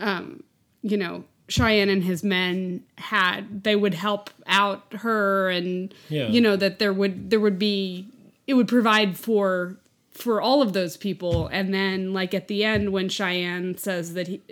um, 0.00 0.42
you 0.82 0.98
know, 0.98 1.24
Cheyenne 1.48 1.88
and 1.88 2.04
his 2.04 2.22
men 2.22 2.82
had 2.98 3.64
they 3.64 3.74
would 3.74 3.94
help 3.94 4.28
out 4.46 4.84
her, 4.98 5.48
and 5.48 5.94
Yeah. 6.10 6.28
you 6.28 6.42
know 6.42 6.56
that 6.56 6.78
there 6.78 6.92
would 6.92 7.30
there 7.30 7.40
would 7.40 7.58
be 7.58 8.06
it 8.46 8.52
would 8.54 8.68
provide 8.68 9.16
for 9.16 9.78
for 10.10 10.42
all 10.42 10.60
of 10.60 10.74
those 10.74 10.98
people, 10.98 11.46
and 11.46 11.72
then 11.72 12.12
like 12.12 12.34
at 12.34 12.48
the 12.48 12.62
end 12.64 12.92
when 12.92 13.08
Cheyenne 13.08 13.78
says 13.78 14.12
that 14.12 14.28
he 14.28 14.42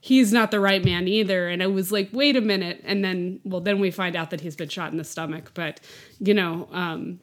he's 0.00 0.32
not 0.32 0.50
the 0.50 0.60
right 0.60 0.84
man 0.84 1.08
either. 1.08 1.48
And 1.48 1.62
i 1.62 1.66
was 1.66 1.90
like 1.92 2.08
wait 2.12 2.36
a 2.36 2.40
minute. 2.40 2.82
And 2.84 3.04
then 3.04 3.40
well 3.44 3.60
then 3.60 3.80
we 3.80 3.90
find 3.90 4.16
out 4.16 4.30
that 4.30 4.40
he's 4.40 4.56
been 4.56 4.68
shot 4.68 4.90
in 4.92 4.98
the 4.98 5.04
stomach. 5.04 5.52
But 5.54 5.80
you 6.18 6.34
know 6.34 6.68
um 6.72 7.20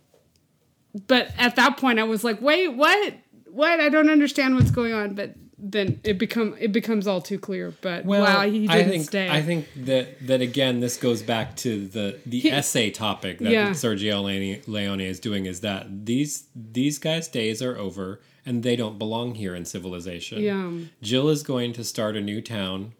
but 1.07 1.29
at 1.37 1.55
that 1.55 1.77
point 1.77 1.99
i 1.99 2.03
was 2.03 2.23
like 2.23 2.41
wait 2.41 2.69
what? 2.69 3.13
What? 3.51 3.79
I 3.79 3.89
don't 3.89 4.09
understand 4.09 4.55
what's 4.55 4.71
going 4.71 4.93
on. 4.93 5.13
But 5.13 5.35
then 5.65 6.01
it 6.03 6.17
become 6.17 6.55
it 6.59 6.71
becomes 6.71 7.07
all 7.07 7.21
too 7.21 7.39
clear. 7.39 7.73
But 7.81 8.03
wow 8.03 8.41
he 8.41 8.67
didn't 8.67 8.71
I 8.71 8.83
think, 8.83 9.05
stay. 9.05 9.29
I 9.29 9.41
think 9.41 9.67
that 9.85 10.27
that 10.27 10.41
again, 10.41 10.79
this 10.79 10.97
goes 10.97 11.21
back 11.21 11.55
to 11.57 11.87
the 11.87 12.19
the 12.25 12.51
essay 12.51 12.89
topic 12.89 13.37
that 13.39 13.51
Yeah. 13.51 13.69
Sergio 13.69 14.23
Leone, 14.23 14.61
Leone 14.67 14.99
is 15.01 15.19
doing. 15.19 15.45
Is 15.45 15.61
that 15.61 16.05
these 16.05 16.47
these 16.55 16.97
guys' 16.99 17.27
days 17.27 17.61
are 17.61 17.77
over 17.77 18.19
and 18.45 18.63
they 18.63 18.75
don't 18.75 18.97
belong 18.99 19.35
here 19.35 19.55
in 19.55 19.65
civilization. 19.65 20.41
Yeah. 20.41 20.71
Jill 21.01 21.29
is 21.29 21.43
going 21.43 21.73
to 21.73 21.83
start 21.83 22.15
a 22.17 22.21
new 22.21 22.41
town. 22.41 22.93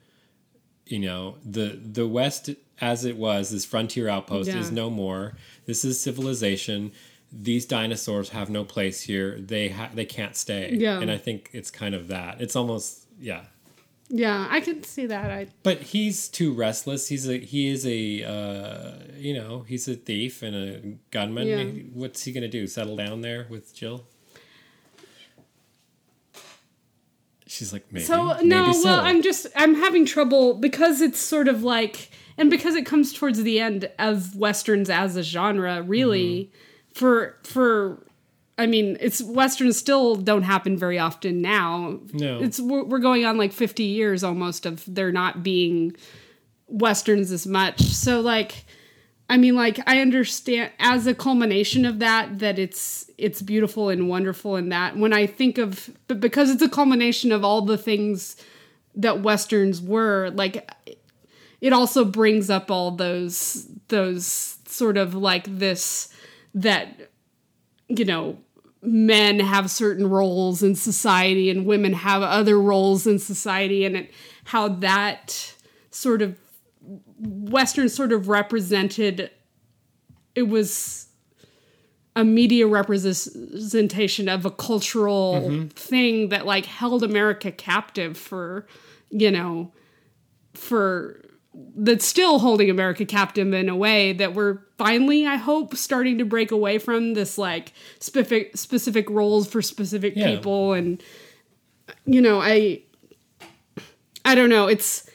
You 0.85 0.99
know 0.99 1.35
the 1.45 1.79
the 1.81 2.07
West 2.07 2.49
as 2.81 3.05
it 3.05 3.15
was 3.15 3.51
this 3.51 3.63
frontier 3.65 4.09
outpost 4.09 4.49
Yeah. 4.49 4.57
is 4.59 4.71
no 4.71 4.89
more. 4.89 5.33
This 5.65 5.85
is 5.85 5.99
civilization. 5.99 6.91
These 7.31 7.65
dinosaurs 7.65 8.29
have 8.29 8.49
no 8.49 8.63
place 8.65 9.01
here. 9.01 9.39
They 9.39 9.69
ha- 9.69 9.89
they 9.93 10.05
can't 10.05 10.35
stay. 10.35 10.75
Yeah. 10.77 10.99
and 10.99 11.09
I 11.09 11.17
think 11.17 11.49
it's 11.53 11.71
kind 11.71 11.95
of 11.95 12.09
that. 12.09 12.41
It's 12.41 12.55
almost 12.55 13.07
yeah. 13.19 13.43
yeah 14.09 14.47
i 14.51 14.59
can 14.59 14.83
see 14.83 15.05
that 15.05 15.31
i 15.31 15.47
But 15.63 15.77
he's 15.93 16.27
too 16.27 16.53
restless. 16.53 17.07
He's 17.07 17.27
a 17.29 17.37
he 17.39 17.69
is 17.69 17.85
a 17.87 18.23
uh, 18.35 18.91
you 19.17 19.33
know 19.33 19.63
he's 19.67 19.87
a 19.87 19.95
thief 19.95 20.43
and 20.43 20.55
a 20.55 20.97
gunman. 21.11 21.47
Yeah. 21.47 21.63
What's 21.93 22.23
he 22.25 22.31
gonna 22.33 22.49
do? 22.49 22.67
Settle 22.67 22.97
down 22.97 23.21
there 23.21 23.47
with 23.49 23.73
Jill? 23.73 24.05
She's 27.47 27.73
like 27.73 27.85
maybe. 27.91 28.05
So 28.05 28.35
maybe 28.35 28.47
no, 28.47 28.71
so. 28.71 28.83
well, 28.85 28.99
I'm 29.01 29.21
just 29.21 29.47
I'm 29.55 29.75
having 29.75 30.05
trouble 30.05 30.55
because 30.55 31.01
it's 31.01 31.19
sort 31.19 31.47
of 31.47 31.63
like, 31.63 32.09
and 32.37 32.49
because 32.49 32.75
it 32.75 32.85
comes 32.85 33.13
towards 33.13 33.43
the 33.43 33.59
end 33.59 33.89
of 33.99 34.35
westerns 34.35 34.89
as 34.89 35.15
a 35.15 35.23
genre, 35.23 35.81
really, 35.81 36.45
Mm-hmm. 36.45 36.93
for 36.93 37.37
for, 37.43 38.05
I 38.57 38.65
mean, 38.65 38.97
it's 38.99 39.21
westerns 39.21 39.77
still 39.77 40.15
don't 40.15 40.43
happen 40.43 40.77
very 40.77 40.97
often 40.99 41.41
now. 41.41 41.99
No. 42.13 42.39
it's 42.41 42.59
we're, 42.59 42.83
we're 42.85 42.99
going 42.99 43.25
on 43.25 43.37
like 43.37 43.51
50 43.51 43.83
years 43.83 44.23
almost 44.23 44.65
of 44.65 44.83
there 44.87 45.11
not 45.11 45.43
being 45.43 45.95
westerns 46.67 47.31
as 47.31 47.45
much. 47.45 47.81
So 47.81 48.19
like. 48.21 48.65
I 49.29 49.37
mean, 49.37 49.55
like 49.55 49.79
I 49.87 49.99
understand 49.99 50.71
as 50.79 51.07
a 51.07 51.15
culmination 51.15 51.85
of 51.85 51.99
that 51.99 52.39
that 52.39 52.59
it's 52.59 53.09
it's 53.17 53.41
beautiful 53.41 53.89
and 53.89 54.09
wonderful 54.09 54.55
in 54.55 54.69
that. 54.69 54.97
When 54.97 55.13
I 55.13 55.25
think 55.27 55.57
of 55.57 55.89
but 56.07 56.19
because 56.19 56.49
it's 56.49 56.61
a 56.61 56.69
culmination 56.69 57.31
of 57.31 57.43
all 57.43 57.61
the 57.61 57.77
things 57.77 58.35
that 58.95 59.21
westerns 59.21 59.81
were 59.81 60.29
like 60.31 60.69
it 61.61 61.73
also 61.73 62.05
brings 62.05 62.49
up 62.49 62.69
all 62.69 62.91
those 62.91 63.67
those 63.87 64.57
sort 64.67 64.97
of 64.97 65.15
like 65.15 65.45
this 65.59 66.09
that 66.53 67.09
you 67.87 68.05
know 68.05 68.37
men 68.81 69.39
have 69.39 69.71
certain 69.71 70.09
roles 70.09 70.61
in 70.61 70.75
society 70.75 71.49
and 71.49 71.65
women 71.65 71.93
have 71.93 72.21
other 72.21 72.59
roles 72.59 73.07
in 73.07 73.17
society 73.17 73.85
and 73.85 73.95
it, 73.95 74.11
how 74.43 74.67
that 74.67 75.53
sort 75.89 76.21
of 76.21 76.37
western 77.23 77.89
sort 77.89 78.11
of 78.11 78.27
represented 78.27 79.31
it 80.35 80.43
was 80.43 81.07
a 82.15 82.23
media 82.23 82.67
representation 82.67 84.29
of 84.29 84.45
a 84.45 84.51
cultural 84.51 85.41
mm-hmm. 85.41 85.67
thing 85.69 86.29
that 86.29 86.45
like 86.45 86.65
held 86.65 87.03
america 87.03 87.51
captive 87.51 88.17
for 88.17 88.67
you 89.09 89.31
know 89.31 89.71
for 90.53 91.21
that's 91.75 92.05
still 92.05 92.39
holding 92.39 92.69
america 92.69 93.05
captive 93.05 93.53
in 93.53 93.69
a 93.69 93.75
way 93.75 94.11
that 94.13 94.33
we're 94.33 94.59
finally 94.77 95.25
i 95.25 95.35
hope 95.35 95.75
starting 95.75 96.17
to 96.17 96.25
break 96.25 96.51
away 96.51 96.77
from 96.77 97.13
this 97.13 97.37
like 97.37 97.73
specific 97.99 98.55
specific 98.57 99.09
roles 99.09 99.47
for 99.47 99.61
specific 99.61 100.13
Yeah. 100.15 100.35
people 100.35 100.73
and 100.73 101.01
you 102.05 102.21
know 102.21 102.41
i 102.41 102.81
i 104.25 104.35
don't 104.35 104.49
know 104.49 104.67
it's 104.67 105.09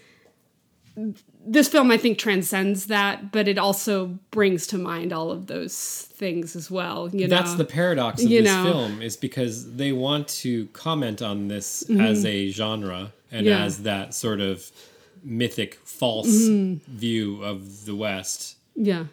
this 1.51 1.69
film 1.69 1.91
i 1.91 1.97
think 1.97 2.19
transcends 2.19 2.87
that 2.87 3.33
but 3.33 3.49
it 3.49 3.59
also 3.59 4.19
brings 4.31 4.67
to 4.67 4.77
mind 4.79 5.13
all 5.13 5.31
of 5.31 5.47
those 5.47 6.07
things 6.13 6.55
as 6.57 6.71
well 6.71 7.09
you 7.13 7.27
know 7.27 7.37
That's 7.37 7.55
the 7.55 7.65
paradox 7.65 8.23
of 8.23 8.29
You 8.31 8.43
this 8.43 8.53
know. 8.53 8.65
film 8.65 9.03
is 9.03 9.17
because 9.17 9.75
they 9.77 9.93
want 9.93 10.29
to 10.45 10.67
comment 10.69 11.23
on 11.23 11.49
this 11.49 11.89
as 11.91 12.25
a 12.25 12.51
genre 12.51 13.13
and 13.31 13.47
Mm-hmm. 13.47 13.47
Yeah. 13.49 13.65
as 13.65 13.83
that 13.83 14.15
sort 14.15 14.41
of 14.41 14.71
mythic 15.23 15.75
false 15.85 16.29
Mm-hmm. 16.29 16.97
view 16.97 17.43
of 17.43 17.85
the 17.87 17.95
West. 17.95 18.57
yeah 18.75 19.05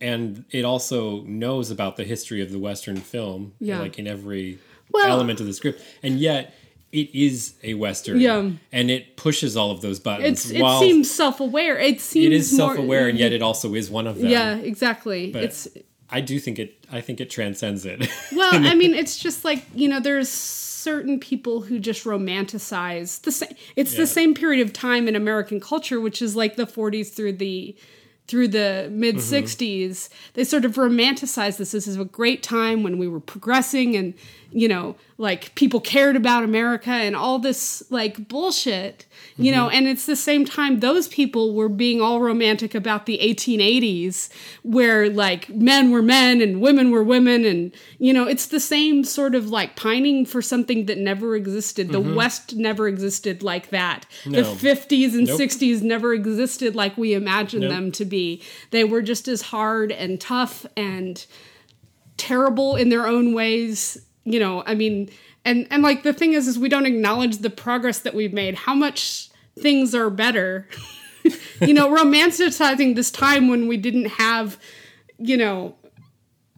and 0.00 0.44
it 0.52 0.64
also 0.64 1.22
knows 1.22 1.70
about 1.72 1.96
the 1.96 2.04
history 2.04 2.40
of 2.40 2.52
the 2.52 2.58
western 2.58 2.96
film 2.98 3.52
Yeah. 3.60 3.80
like 3.80 3.98
in 3.98 4.06
every 4.06 4.58
Well- 4.92 5.06
element 5.10 5.40
of 5.40 5.46
the 5.46 5.52
script 5.54 5.82
and 6.02 6.18
yet 6.20 6.54
it 6.92 7.14
is 7.14 7.54
a 7.62 7.74
western. 7.74 8.20
Yeah. 8.20 8.50
and 8.72 8.90
it 8.90 9.16
pushes 9.16 9.56
all 9.56 9.70
of 9.70 9.80
those 9.80 9.98
buttons 9.98 10.50
it's 10.50 10.50
it 10.50 10.78
seems 10.78 11.10
self-aware. 11.10 11.78
It 11.78 12.00
seems 12.00 12.26
it 12.26 12.32
is 12.32 12.52
more- 12.52 12.74
self-aware 12.74 13.08
and 13.08 13.18
yet 13.18 13.32
it 13.32 13.42
also 13.42 13.74
is 13.74 13.90
one 13.90 14.06
of 14.06 14.18
them. 14.18 14.28
Yeah 14.28 14.56
exactly. 14.56 15.30
But 15.32 15.44
it's 15.44 15.68
i 16.10 16.20
do 16.22 16.38
think 16.40 16.58
it 16.58 16.86
i 16.90 17.00
think 17.00 17.20
it 17.20 17.28
transcends 17.30 17.84
it. 17.84 18.08
Well 18.32 18.66
i 18.66 18.74
mean 18.74 18.94
it's 18.94 19.18
just 19.18 19.44
like 19.44 19.64
you 19.74 19.88
know 19.88 20.00
there's 20.00 20.28
certain 20.30 21.20
people 21.20 21.60
who 21.60 21.78
just 21.78 22.04
romanticize 22.04 23.20
the 23.22 23.32
same 23.32 23.54
it's 23.76 23.92
Yeah. 23.92 24.00
the 24.00 24.06
same 24.06 24.34
period 24.34 24.64
of 24.66 24.72
time 24.72 25.06
in 25.08 25.14
american 25.16 25.60
culture 25.60 26.00
which 26.00 26.22
is 26.22 26.34
like 26.34 26.56
the 26.56 26.66
40s 26.66 27.12
through 27.14 27.34
the 27.34 27.76
through 28.26 28.48
the 28.48 28.88
mid 28.92 29.16
mm-hmm. 29.16 29.34
60s 29.34 30.08
they 30.34 30.44
sort 30.44 30.64
of 30.64 30.74
romanticize 30.74 31.56
this. 31.56 31.72
This 31.72 31.86
is 31.88 31.96
a 31.98 32.04
great 32.04 32.42
time 32.42 32.82
when 32.82 32.98
we 32.98 33.08
were 33.08 33.20
progressing 33.20 33.96
and 33.96 34.14
you 34.50 34.68
know 34.68 34.96
like 35.18 35.54
people 35.54 35.80
cared 35.80 36.16
about 36.16 36.42
america 36.42 36.90
and 36.90 37.14
all 37.14 37.38
this 37.38 37.82
like 37.90 38.28
bullshit 38.28 39.06
you 39.38 39.52
know? 39.52 39.68
Mm-hmm. 39.68 39.76
And 39.76 39.88
it's 39.88 40.06
the 40.06 40.16
same 40.16 40.44
time 40.44 40.80
those 40.80 41.08
people 41.08 41.54
were 41.54 41.68
being 41.68 42.00
all 42.02 42.20
romantic 42.20 42.74
about 42.74 43.06
the 43.06 43.18
1880s 43.18 44.28
where 44.62 45.08
like 45.08 45.48
men 45.48 45.90
were 45.90 46.02
men 46.02 46.40
and 46.40 46.60
women 46.60 46.90
were 46.90 47.04
women 47.04 47.44
and 47.44 47.72
you 47.98 48.12
know 48.12 48.26
it's 48.26 48.46
the 48.46 48.60
same 48.60 49.04
sort 49.04 49.34
of 49.34 49.48
like 49.48 49.76
pining 49.76 50.26
for 50.26 50.42
something 50.42 50.86
that 50.86 50.98
never 50.98 51.36
existed. 51.36 51.90
The 51.90 52.00
mm-hmm. 52.00 52.16
west 52.16 52.56
never 52.56 52.88
existed 52.88 53.42
like 53.42 53.70
that. 53.70 54.06
The 54.24 54.42
50s 54.42 55.14
and 55.14 55.28
Nope. 55.28 55.40
60s 55.40 55.82
never 55.82 56.12
existed 56.12 56.74
like 56.74 56.96
we 56.98 57.14
imagined 57.14 57.62
Nope. 57.62 57.70
them 57.70 57.92
to 57.92 58.04
be. 58.04 58.42
They 58.70 58.84
were 58.84 59.02
just 59.02 59.28
as 59.28 59.42
hard 59.42 59.92
and 59.92 60.20
tough 60.20 60.66
and 60.76 61.24
terrible 62.16 62.74
in 62.74 62.88
their 62.88 63.06
own 63.06 63.32
ways 63.32 64.04
you 64.24 64.38
know 64.38 64.62
i 64.66 64.74
mean 64.74 65.08
and 65.44 65.66
and 65.70 65.82
like 65.82 66.02
the 66.02 66.12
thing 66.12 66.34
is 66.34 66.46
is 66.46 66.58
we 66.58 66.68
don't 66.68 66.86
acknowledge 66.86 67.38
the 67.38 67.50
progress 67.50 68.00
that 68.00 68.14
we've 68.14 68.32
made 68.32 68.54
how 68.54 68.74
much 68.74 69.30
things 69.58 69.94
are 69.94 70.10
better. 70.10 70.68
You 71.60 71.74
know 71.74 71.88
romanticizing 72.02 72.94
this 72.94 73.10
time 73.10 73.48
when 73.48 73.66
we 73.68 73.76
didn't 73.76 74.06
have 74.06 74.56
you 75.18 75.36
know 75.36 75.74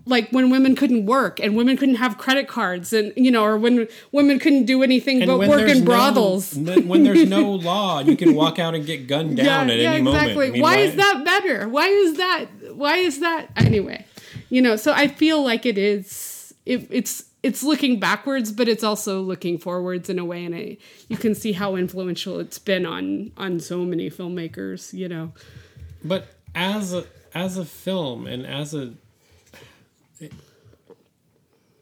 like 0.07 0.31
when 0.31 0.51
women 0.51 0.77
couldn't 0.77 1.07
work 1.07 1.41
and 1.41 1.57
women 1.57 1.77
couldn't 1.77 1.97
have 1.97 2.19
credit 2.19 2.47
cards 2.47 2.93
and 2.93 3.13
you 3.17 3.33
know 3.33 3.43
or 3.43 3.57
when 3.57 3.89
women 4.13 4.39
couldn't 4.39 4.67
do 4.67 4.85
anything 4.85 5.27
but 5.27 5.39
work 5.39 5.69
in 5.69 5.85
brothels. 5.85 6.57
no, 6.57 6.79
when 6.83 7.03
there's 7.03 7.29
no 7.29 7.51
law, 7.51 8.01
you 8.01 8.17
can 8.17 8.35
walk 8.35 8.61
out 8.61 8.75
and 8.77 8.87
get 8.87 9.09
gunned 9.09 9.39
down 9.39 9.71
at 9.71 9.81
any 9.81 10.03
moment. 10.03 10.39
I 10.39 10.51
mean, 10.51 10.63
why 10.63 10.77
is 10.77 10.95
that 10.95 11.25
better? 11.25 11.69
Why 11.69 11.89
is 11.89 12.17
that 12.19 12.47
why 12.75 12.97
is 12.99 13.19
that 13.21 13.49
anyway 13.57 14.05
you 14.51 14.63
know 14.63 14.77
so 14.77 14.93
i 14.93 15.09
feel 15.09 15.43
like 15.43 15.67
it 15.67 15.79
is 15.79 16.55
it, 16.67 16.87
it's 16.91 17.25
it's 17.43 17.63
looking 17.63 17.99
backwards 17.99 18.53
but 18.53 18.69
it's 18.69 18.85
also 18.85 19.21
looking 19.21 19.59
forwards 19.59 20.11
in 20.11 20.19
a 20.19 20.25
way 20.25 20.45
and 20.45 20.77
you 21.09 21.17
can 21.17 21.35
see 21.35 21.53
how 21.53 21.77
influential 21.77 22.39
it's 22.39 22.59
been 22.59 22.85
on 22.85 23.33
on 23.37 23.59
so 23.61 23.79
many 23.79 24.11
filmmakers 24.11 24.93
you 24.93 25.09
know 25.09 25.33
But 26.05 26.27
as 26.55 26.93
a 26.93 27.05
as 27.35 27.57
a 27.57 27.65
film 27.65 28.27
and 28.27 28.47
as 28.47 28.75
a 28.75 28.93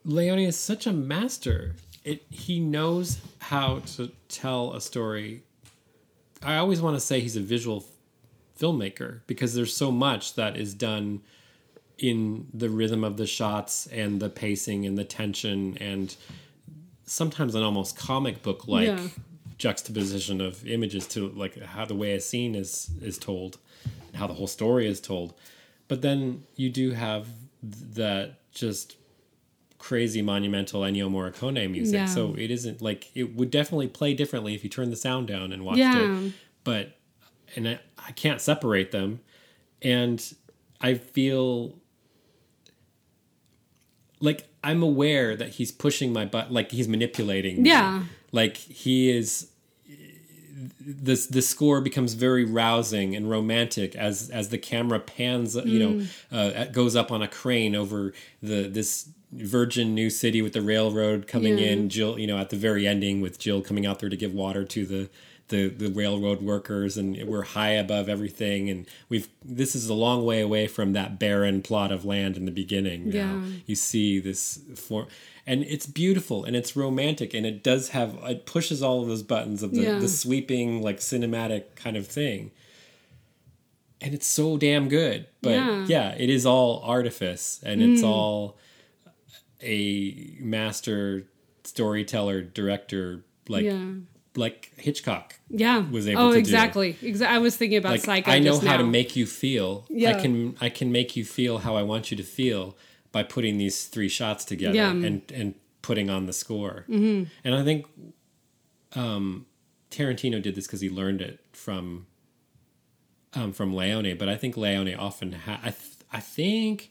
Leone 0.08 0.38
is 0.38 0.56
such 0.56 0.86
a 0.86 0.92
master. 0.92 1.74
It 2.02 2.24
he 2.30 2.60
knows 2.60 3.18
how 3.40 3.80
to 3.96 4.10
tell 4.28 4.72
a 4.72 4.80
story. 4.80 5.42
I 6.42 6.56
always 6.56 6.80
want 6.80 6.96
to 6.96 7.00
say 7.00 7.20
he's 7.20 7.36
a 7.36 7.40
visual 7.40 7.84
filmmaker 8.58 9.20
because 9.26 9.54
there's 9.54 9.76
so 9.76 9.90
much 9.90 10.34
that 10.34 10.56
is 10.56 10.72
done 10.72 11.20
in 11.98 12.46
the 12.54 12.68
rhythm 12.70 13.02
of 13.04 13.16
the 13.16 13.26
shots 13.26 13.86
and 13.88 14.20
the 14.20 14.28
pacing 14.28 14.86
and 14.86 14.96
the 14.96 15.04
tension 15.04 15.76
and 15.80 16.14
sometimes 17.04 17.54
an 17.54 17.62
almost 17.62 17.96
comic 17.96 18.42
book 18.42 18.68
like 18.68 18.86
Yeah. 18.86 19.08
juxtaposition 19.56 20.40
of 20.40 20.64
images 20.66 21.06
to 21.08 21.28
like 21.30 21.60
how 21.62 21.84
the 21.84 21.94
way 21.94 22.12
a 22.14 22.20
scene 22.20 22.54
is 22.54 22.90
is 23.02 23.18
told 23.18 23.58
and 24.06 24.16
how 24.16 24.26
the 24.26 24.34
whole 24.34 24.46
story 24.46 24.86
is 24.86 25.00
told 25.00 25.34
but 25.88 26.02
then 26.02 26.44
you 26.54 26.70
do 26.70 26.92
have 26.92 27.26
th- 27.62 27.94
that 27.94 28.34
just 28.52 28.96
crazy 29.78 30.22
monumental 30.22 30.82
Ennio 30.82 31.08
Morricone 31.10 31.70
music 31.70 31.94
Yeah. 31.94 32.06
so 32.06 32.34
it 32.36 32.50
isn't 32.50 32.80
like 32.82 33.10
it 33.16 33.34
would 33.34 33.50
definitely 33.50 33.88
play 33.88 34.14
differently 34.14 34.54
if 34.54 34.62
you 34.62 34.70
turned 34.70 34.92
the 34.92 34.96
sound 34.96 35.26
down 35.28 35.52
and 35.52 35.64
watched 35.64 35.78
Yeah. 35.78 36.26
it 36.26 36.32
but 36.62 36.96
and 37.56 37.68
I, 37.68 37.80
I 37.98 38.12
can't 38.12 38.40
separate 38.40 38.92
them 38.92 39.20
and 39.82 40.22
I 40.80 40.94
feel 40.94 41.74
like 44.20 44.48
I'm 44.64 44.82
aware 44.82 45.36
that 45.36 45.50
he's 45.50 45.70
pushing 45.72 46.12
my 46.12 46.24
butt, 46.24 46.52
like 46.52 46.70
he's 46.72 46.88
manipulating. 46.88 47.62
me. 47.62 47.70
Yeah. 47.70 48.02
like 48.32 48.56
he 48.56 49.10
is. 49.10 49.48
This 50.80 51.26
the 51.26 51.42
score 51.42 51.80
becomes 51.80 52.14
very 52.14 52.44
rousing 52.44 53.14
and 53.14 53.28
romantic 53.30 53.94
as 53.94 54.30
as 54.30 54.48
the 54.48 54.58
camera 54.58 54.98
pans, 54.98 55.54
you 55.54 55.78
know, 55.78 56.06
uh, 56.32 56.64
goes 56.66 56.96
up 56.96 57.12
on 57.12 57.22
a 57.22 57.28
crane 57.28 57.76
over 57.76 58.12
the 58.42 58.68
this 58.68 59.08
virgin 59.30 59.94
new 59.94 60.08
city 60.08 60.40
with 60.40 60.54
the 60.54 60.62
railroad 60.62 61.26
coming 61.26 61.58
Yeah. 61.58 61.66
in. 61.66 61.88
Jill, 61.90 62.18
you 62.18 62.26
know, 62.26 62.38
at 62.38 62.48
the 62.50 62.56
very 62.56 62.86
ending 62.88 63.20
with 63.20 63.38
Jill 63.38 63.60
coming 63.60 63.84
out 63.86 63.98
there 63.98 64.08
to 64.08 64.16
give 64.16 64.32
water 64.32 64.64
to 64.64 64.86
the 64.86 65.10
the 65.48 65.68
the 65.68 65.88
railroad 65.88 66.42
workers, 66.42 66.96
and 66.96 67.16
we're 67.26 67.42
high 67.42 67.70
above 67.70 68.08
everything. 68.08 68.70
And 68.70 68.86
we've 69.08 69.28
this 69.44 69.74
is 69.74 69.88
a 69.88 69.94
long 69.94 70.24
way 70.24 70.40
away 70.40 70.66
from 70.66 70.92
that 70.92 71.18
barren 71.18 71.62
plot 71.62 71.92
of 71.92 72.04
land 72.04 72.36
in 72.36 72.44
the 72.44 72.50
beginning. 72.50 73.10
now. 73.10 73.14
Yeah. 73.14 73.42
you 73.66 73.74
see 73.74 74.20
this 74.20 74.60
form. 74.76 75.06
And 75.46 75.62
it's 75.64 75.86
beautiful 75.86 76.44
and 76.44 76.54
it's 76.54 76.76
romantic 76.76 77.32
and 77.32 77.46
it 77.46 77.62
does 77.64 77.90
have 77.90 78.18
it 78.24 78.44
pushes 78.44 78.82
all 78.82 79.00
of 79.00 79.08
those 79.08 79.22
buttons 79.22 79.62
of 79.62 79.72
the, 79.72 79.80
Yeah. 79.80 79.98
the 79.98 80.08
sweeping 80.08 80.82
like 80.82 80.98
cinematic 80.98 81.74
kind 81.74 81.96
of 81.96 82.06
thing. 82.06 82.50
And 84.00 84.12
it's 84.14 84.26
so 84.26 84.58
damn 84.58 84.88
good. 84.88 85.26
But 85.40 85.52
Yeah. 85.52 85.86
yeah, 85.88 86.14
it 86.18 86.28
is 86.28 86.44
all 86.44 86.82
artifice 86.84 87.60
and 87.62 87.80
it's 87.82 88.02
mm. 88.02 88.06
all 88.08 88.58
a 89.62 90.36
master 90.38 91.26
storyteller 91.64 92.42
director 92.42 93.24
like 93.48 93.64
yeah 93.64 93.84
like 94.36 94.72
Hitchcock. 94.76 95.34
yeah 95.50 95.78
was 95.90 96.06
able 96.06 96.20
oh 96.20 96.26
to 96.28 96.32
do. 96.32 96.36
Oh, 96.36 96.38
exactly 96.38 96.94
Exa- 97.02 97.26
i 97.26 97.38
was 97.38 97.56
thinking 97.56 97.78
about 97.78 97.92
Like 97.92 98.04
psycho 98.04 98.30
I 98.30 98.38
know 98.38 98.58
how 98.60 98.76
to 98.76 98.84
make 98.84 99.16
you 99.16 99.26
feel. 99.26 99.84
Yeah. 99.88 100.10
I 100.16 100.20
can 100.20 100.56
I 100.60 100.68
can 100.68 100.92
make 100.92 101.16
you 101.16 101.24
feel 101.24 101.58
how 101.58 101.74
I 101.76 101.82
want 101.82 102.10
you 102.10 102.16
to 102.18 102.22
feel 102.22 102.76
by 103.10 103.22
putting 103.22 103.56
these 103.58 103.86
three 103.86 104.08
shots 104.08 104.44
together 104.44 104.76
Yeah. 104.76 104.90
and 104.90 105.22
and 105.32 105.54
putting 105.82 106.10
on 106.10 106.26
the 106.26 106.32
score. 106.32 106.84
Mm-hmm. 106.88 107.24
And 107.44 107.54
I 107.54 107.64
think 107.64 107.86
um, 108.94 109.46
Tarantino 109.90 110.40
did 110.42 110.54
this 110.54 110.66
because 110.66 110.80
he 110.80 110.90
learned 110.90 111.20
it 111.20 111.40
from 111.52 112.06
um, 113.34 113.52
from 113.52 113.74
Leone. 113.74 114.16
But 114.18 114.28
I 114.28 114.36
think 114.36 114.56
Leone 114.56 114.94
often 114.94 115.32
ha- 115.32 115.60
I 115.62 115.70
th- 115.70 115.96
I 116.12 116.20
think 116.20 116.90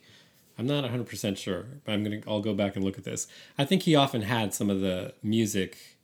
I'm 0.58 0.66
not 0.66 0.82
100 0.82 1.06
percent 1.06 1.38
sure. 1.38 1.66
But 1.84 1.92
I'm 1.92 2.02
gonna 2.04 2.20
I'll 2.26 2.40
go 2.40 2.54
back 2.54 2.76
and 2.76 2.84
look 2.84 2.98
at 2.98 3.04
this. 3.04 3.26
I 3.56 3.64
think 3.64 3.82
he 3.82 3.94
often 3.94 4.22
had 4.22 4.54
some 4.54 4.70
of 4.70 4.80
the 4.80 5.14
music 5.22 5.97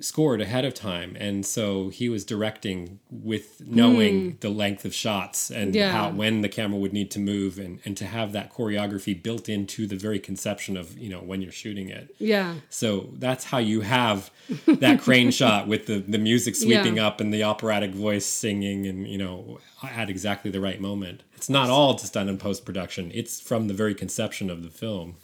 scored 0.00 0.40
ahead 0.40 0.64
of 0.64 0.74
time 0.74 1.16
and 1.18 1.44
so 1.44 1.88
he 1.88 2.08
was 2.08 2.24
directing 2.24 2.98
with 3.10 3.60
knowing 3.66 4.30
hmm. 4.30 4.36
the 4.40 4.50
length 4.50 4.84
of 4.84 4.94
shots 4.94 5.50
and. 5.50 5.74
Yeah. 5.74 5.92
how 5.92 6.10
when 6.10 6.42
the 6.42 6.48
camera 6.48 6.78
would 6.78 6.92
need 6.92 7.10
to 7.12 7.18
move 7.18 7.58
and 7.58 7.80
and 7.84 7.96
to 7.96 8.04
have 8.04 8.32
that 8.32 8.52
choreography 8.52 9.20
built 9.20 9.48
into 9.48 9.86
the 9.86 9.96
very 9.96 10.18
conception 10.18 10.76
of 10.76 10.96
you 10.98 11.08
know 11.08 11.20
when 11.20 11.40
you're 11.42 11.52
shooting 11.52 11.88
it 11.88 12.14
yeah 12.18 12.54
so 12.68 13.08
that's 13.14 13.44
how 13.44 13.58
you 13.58 13.80
have 13.82 14.30
that 14.66 15.00
crane 15.00 15.30
shot 15.30 15.66
with 15.66 15.86
the 15.86 15.98
the 16.00 16.18
music 16.18 16.54
sweeping 16.64 16.96
Yeah. 16.96 17.06
up 17.06 17.20
and 17.20 17.32
the 17.32 17.42
operatic 17.42 17.92
voice 17.92 18.26
singing 18.26 18.86
and 18.86 19.06
you 19.06 19.18
know 19.18 19.60
at 19.82 20.10
exactly 20.10 20.50
the 20.50 20.60
right 20.60 20.80
moment 20.80 21.22
it's 21.34 21.48
not 21.48 21.70
all 21.70 21.94
just 21.94 22.12
done 22.12 22.28
in 22.28 22.38
post 22.38 22.64
production 22.64 23.10
it's 23.14 23.40
from 23.40 23.68
the 23.68 23.74
very 23.74 23.94
conception 23.94 24.50
of 24.50 24.62
the 24.62 24.70
film 24.70 25.16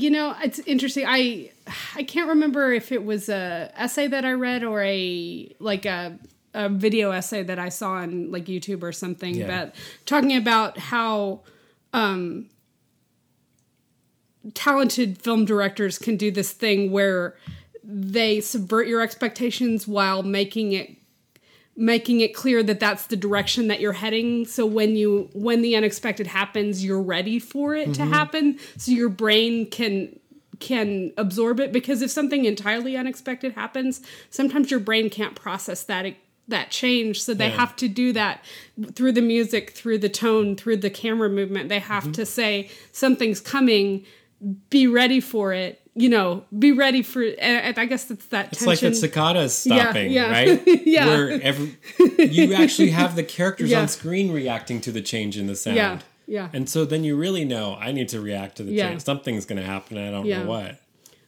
You 0.00 0.10
know, 0.10 0.34
it's 0.44 0.60
interesting. 0.60 1.04
I 1.08 1.50
I 1.96 2.04
can't 2.04 2.28
remember 2.28 2.72
if 2.72 2.92
it 2.92 3.04
was 3.04 3.28
a 3.28 3.72
essay 3.76 4.06
that 4.06 4.24
I 4.24 4.32
read 4.32 4.62
or 4.62 4.82
a 4.82 5.52
like 5.58 5.86
a 5.86 6.18
a 6.54 6.68
video 6.68 7.10
essay 7.10 7.42
that 7.42 7.58
I 7.58 7.68
saw 7.68 7.92
on 7.94 8.30
like 8.30 8.44
YouTube 8.46 8.82
or 8.82 8.92
something, 8.92 9.34
Yeah. 9.34 9.46
but 9.46 9.74
talking 10.06 10.36
about 10.36 10.78
how 10.78 11.40
um 11.92 12.48
talented 14.54 15.18
film 15.20 15.44
directors 15.44 15.98
can 15.98 16.16
do 16.16 16.30
this 16.30 16.52
thing 16.52 16.90
where 16.90 17.36
they 17.82 18.40
subvert 18.40 18.86
your 18.86 19.00
expectations 19.00 19.88
while 19.88 20.22
making 20.22 20.72
it 20.72 20.96
making 21.78 22.20
it 22.20 22.34
clear 22.34 22.60
that 22.64 22.80
that's 22.80 23.06
the 23.06 23.16
direction 23.16 23.68
that 23.68 23.80
you're 23.80 23.92
heading. 23.92 24.44
So 24.44 24.66
when 24.66 24.96
you 24.96 25.30
when 25.32 25.62
the 25.62 25.76
unexpected 25.76 26.26
happens 26.26 26.84
you're 26.84 27.00
ready 27.00 27.38
for 27.38 27.74
it 27.74 27.94
to 27.94 28.00
mm-hmm. 28.00 28.12
happen. 28.12 28.58
So 28.76 28.90
your 28.90 29.08
brain 29.08 29.70
can 29.70 30.18
can 30.58 31.12
absorb 31.16 31.60
it. 31.60 31.72
Because 31.72 32.02
if 32.02 32.10
something 32.10 32.44
entirely 32.44 32.96
unexpected 32.96 33.52
happens 33.52 34.02
sometimes 34.28 34.72
your 34.72 34.80
brain 34.80 35.08
can't 35.08 35.36
process 35.36 35.84
that 35.84 36.14
that 36.48 36.70
change. 36.70 37.22
So 37.22 37.32
they 37.32 37.48
Yeah. 37.48 37.56
have 37.56 37.76
to 37.76 37.88
do 37.88 38.12
that 38.12 38.44
through 38.94 39.12
the 39.12 39.22
music 39.22 39.70
through 39.70 39.98
the 39.98 40.08
tone 40.08 40.56
through 40.56 40.78
the 40.78 40.90
camera 40.90 41.30
movement. 41.30 41.68
They 41.68 41.78
have 41.78 42.02
mm-hmm. 42.02 42.12
to 42.12 42.26
say 42.26 42.70
something's 42.90 43.40
coming. 43.40 44.04
Be 44.68 44.88
ready 44.88 45.20
for 45.20 45.52
it 45.52 45.80
you 46.00 46.08
know 46.08 46.44
be 46.56 46.70
ready 46.72 47.02
for 47.02 47.22
and 47.40 47.76
i 47.78 47.84
guess 47.86 48.04
that's 48.04 48.26
that 48.26 48.52
It's 48.52 48.64
like 48.66 48.80
that 48.80 48.96
cicadas 48.96 49.66
Yeah, 49.66 49.82
stopping, 49.82 50.12
yeah. 50.12 50.30
right? 50.30 50.62
Yeah. 50.86 51.06
Where 51.06 51.30
every, 51.42 51.76
you 52.18 52.54
actually 52.54 52.90
have 52.90 53.16
the 53.16 53.22
characters 53.24 53.70
Yeah. 53.70 53.80
on 53.82 53.88
screen 53.88 54.30
reacting 54.32 54.80
to 54.82 54.92
the 54.92 55.02
change 55.02 55.36
in 55.36 55.46
the 55.46 55.56
sound. 55.56 55.76
Yeah, 55.76 55.98
yeah. 56.26 56.48
And 56.52 56.68
so 56.68 56.84
then 56.84 57.04
you 57.04 57.16
really 57.16 57.44
know 57.44 57.76
I 57.80 57.92
need 57.92 58.08
to 58.10 58.20
react 58.20 58.56
to 58.58 58.62
the 58.62 58.72
Yeah. 58.72 58.88
change. 58.90 59.02
Something's 59.02 59.44
going 59.44 59.60
to 59.60 59.66
happen. 59.66 59.98
I 59.98 60.10
don't 60.10 60.24
Yeah. 60.26 60.42
know 60.44 60.50
what. 60.50 60.76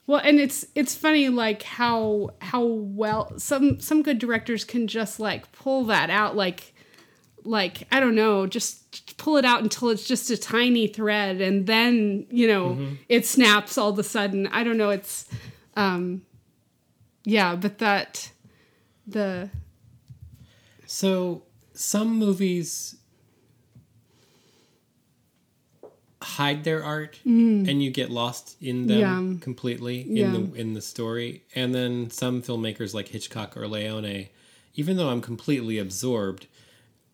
Well, 0.07 0.21
and 0.25 0.41
it's 0.41 0.65
it's 0.75 0.95
funny 0.95 1.29
like 1.29 1.63
how 1.63 2.31
how 2.41 2.65
well 2.65 3.33
some 3.39 3.81
some 3.81 4.03
good 4.03 4.19
directors 4.19 4.65
can 4.65 4.87
just 4.87 5.21
like 5.21 5.51
pull 5.53 5.85
that 5.85 6.11
out 6.11 6.37
like 6.37 6.75
like 7.45 7.87
I 7.93 8.01
don't 8.01 8.15
know, 8.15 8.47
just 8.47 9.17
pull 9.17 9.37
it 9.37 9.45
out 9.45 9.63
until 9.63 9.91
it's 9.91 10.07
just 10.07 10.31
a 10.31 10.37
tiny 10.37 10.87
thread 10.87 11.41
and 11.41 11.67
then, 11.67 12.27
you 12.31 12.47
know, 12.49 12.79
it 13.09 13.27
snaps 13.27 13.77
all 13.79 13.91
of 13.91 13.99
a 13.99 14.03
sudden. 14.03 14.47
I 14.49 14.65
don't 14.65 14.77
know, 14.77 14.91
it's 14.91 15.27
um 15.77 16.23
yeah, 17.25 17.55
but 17.57 17.79
that 17.79 18.31
the 19.07 19.51
So 20.87 21.43
some 21.75 22.15
movies 22.17 22.97
hide 26.23 26.65
their 26.65 26.85
art 26.85 27.19
and 27.25 27.83
you 27.83 27.91
get 27.91 28.11
lost 28.11 28.57
in 28.61 28.87
them 28.87 28.99
Mm. 29.01 29.33
Yeah. 29.35 29.41
completely 29.41 30.01
in 30.03 30.17
Yeah. 30.17 30.33
the 30.33 30.55
in 30.61 30.75
the 30.75 30.83
story. 30.83 31.43
And 31.55 31.75
then 31.75 32.11
some 32.11 32.43
filmmakers 32.43 32.93
like 32.95 33.09
Hitchcock 33.09 33.57
or 33.57 33.67
Leone, 33.67 34.29
even 34.75 34.97
though 34.97 35.09
I'm 35.09 35.21
completely 35.23 35.79
absorbed, 35.79 36.47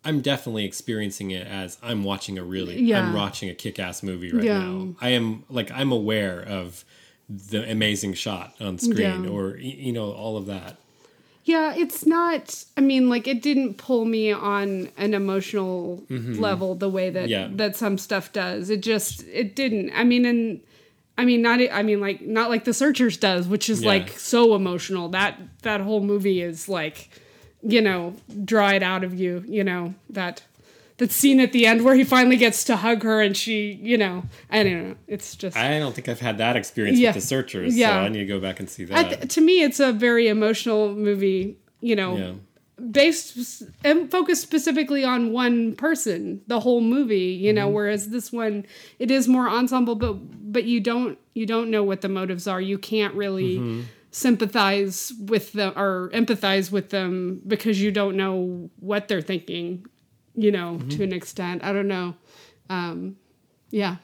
I'm 0.07 0.21
definitely 0.21 0.65
experiencing 0.65 1.33
it 1.33 1.47
as 1.47 1.77
I'm 1.83 2.05
watching 2.05 2.39
a 2.39 2.45
really 2.45 2.81
Yeah. 2.81 3.07
I'm 3.07 3.13
watching 3.15 3.51
a 3.51 3.55
kick-ass 3.55 4.03
movie 4.03 4.33
right 4.33 4.45
Yeah. 4.45 4.61
now. 4.61 4.95
I 5.01 5.11
am 5.11 5.45
like 5.51 5.71
I'm 5.73 5.93
aware 5.93 6.41
of 6.41 6.85
the 7.29 7.69
amazing 7.71 8.15
shot 8.15 8.55
on 8.61 8.79
screen 8.79 9.25
Yeah. 9.25 9.31
or 9.31 9.57
you 9.59 9.93
know 9.93 10.13
all 10.13 10.37
of 10.37 10.47
that. 10.47 10.77
Yeah, 11.45 11.75
it's 11.77 12.05
not. 12.05 12.65
I 12.77 12.81
mean, 12.81 13.09
like 13.09 13.29
it 13.29 13.41
didn't 13.41 13.75
pull 13.75 14.05
me 14.05 14.33
on 14.33 14.89
an 14.97 15.15
emotional 15.15 16.03
mm-hmm. 16.11 16.41
level 16.41 16.75
the 16.75 16.89
way 16.89 17.09
that 17.11 17.29
Yeah. 17.29 17.49
that 17.53 17.77
some 17.77 17.99
stuff 17.99 18.33
does. 18.33 18.69
It 18.71 18.81
just 18.81 19.25
it 19.29 19.55
didn't. 19.55 19.91
I 19.95 20.05
mean, 20.05 20.25
and 20.27 20.61
I 21.19 21.25
mean 21.25 21.43
not. 21.43 21.61
I 21.61 21.83
mean, 21.83 22.01
like 22.01 22.21
not 22.21 22.51
like 22.51 22.65
The 22.65 22.75
Searchers 22.75 23.17
does, 23.17 23.47
which 23.47 23.69
is 23.71 23.85
like 23.85 24.11
so 24.19 24.55
emotional. 24.55 25.09
That 25.09 25.41
that 25.63 25.81
whole 25.81 26.01
movie 26.01 26.43
is 26.43 26.69
like, 26.69 27.11
you 27.63 27.81
know, 27.81 28.15
draw 28.45 28.71
it 28.71 28.83
out 28.83 29.05
of 29.05 29.15
you. 29.15 29.45
You 29.47 29.65
know 29.65 29.95
that 30.11 30.43
that 30.99 31.13
scene 31.13 31.41
at 31.41 31.53
the 31.53 31.67
end 31.67 31.85
where 31.85 31.95
he 31.95 32.05
finally 32.05 32.37
gets 32.37 32.65
to 32.65 32.77
hug 32.77 33.03
her 33.03 33.21
and 33.21 33.37
she, 33.37 33.73
you 33.83 33.99
know, 33.99 34.25
I 34.51 34.63
don't 34.63 34.89
know. 34.89 34.97
It's 35.07 35.37
just. 35.37 35.57
I 35.57 35.79
don't 35.79 35.95
think 35.95 36.09
I've 36.09 36.21
had 36.21 36.39
that 36.39 36.57
experience 36.57 36.99
Yeah. 36.99 37.11
with 37.11 37.17
the 37.17 37.21
searchers, 37.21 37.77
Yeah. 37.77 37.91
so 37.91 38.07
I 38.07 38.09
need 38.09 38.19
to 38.19 38.27
go 38.27 38.41
back 38.41 38.61
and 38.61 38.69
see 38.71 38.85
that. 38.85 39.09
th- 39.09 39.35
to 39.35 39.41
me, 39.41 39.63
it's 39.63 39.81
a 39.81 39.93
very 39.93 40.29
emotional 40.29 40.95
movie. 40.95 41.59
You 41.81 41.95
know, 41.95 42.17
yeah. 42.17 42.33
based 42.91 43.63
and 43.85 44.11
focused 44.11 44.43
specifically 44.43 45.05
on 45.05 45.33
one 45.33 45.77
person 45.77 46.41
the 46.47 46.61
whole 46.61 46.81
movie 46.81 47.31
you 47.31 47.53
know 47.53 47.67
mm-hmm. 47.67 47.75
whereas 47.75 48.09
this 48.09 48.33
one 48.33 48.67
it 48.99 49.11
is 49.11 49.29
more 49.29 49.49
ensemble 49.49 49.95
but 49.95 50.15
but 50.53 50.65
you 50.65 50.81
don't 50.81 51.19
you 51.35 51.47
don't 51.47 51.71
know 51.71 51.85
what 51.85 52.01
the 52.01 52.09
motives 52.09 52.47
are 52.47 52.61
you 52.61 52.79
can't 52.79 53.15
really 53.15 53.57
mm-hmm. 53.57 53.83
Sympathize 54.17 55.13
with 55.27 55.53
them 55.53 55.73
or 55.77 56.11
empathize 56.15 56.73
with 56.73 56.89
them 56.89 57.41
because 57.47 57.81
you 57.81 57.91
don't 57.91 58.17
know 58.17 58.71
what 58.81 59.09
they're 59.09 59.21
thinking 59.21 59.85
you 60.35 60.51
know 60.51 60.79
to 60.89 61.03
an 61.03 61.13
extent 61.13 61.63
i 61.63 61.71
don't 61.73 61.87
know 61.89 62.15
um 62.71 63.17
yeah 63.71 63.97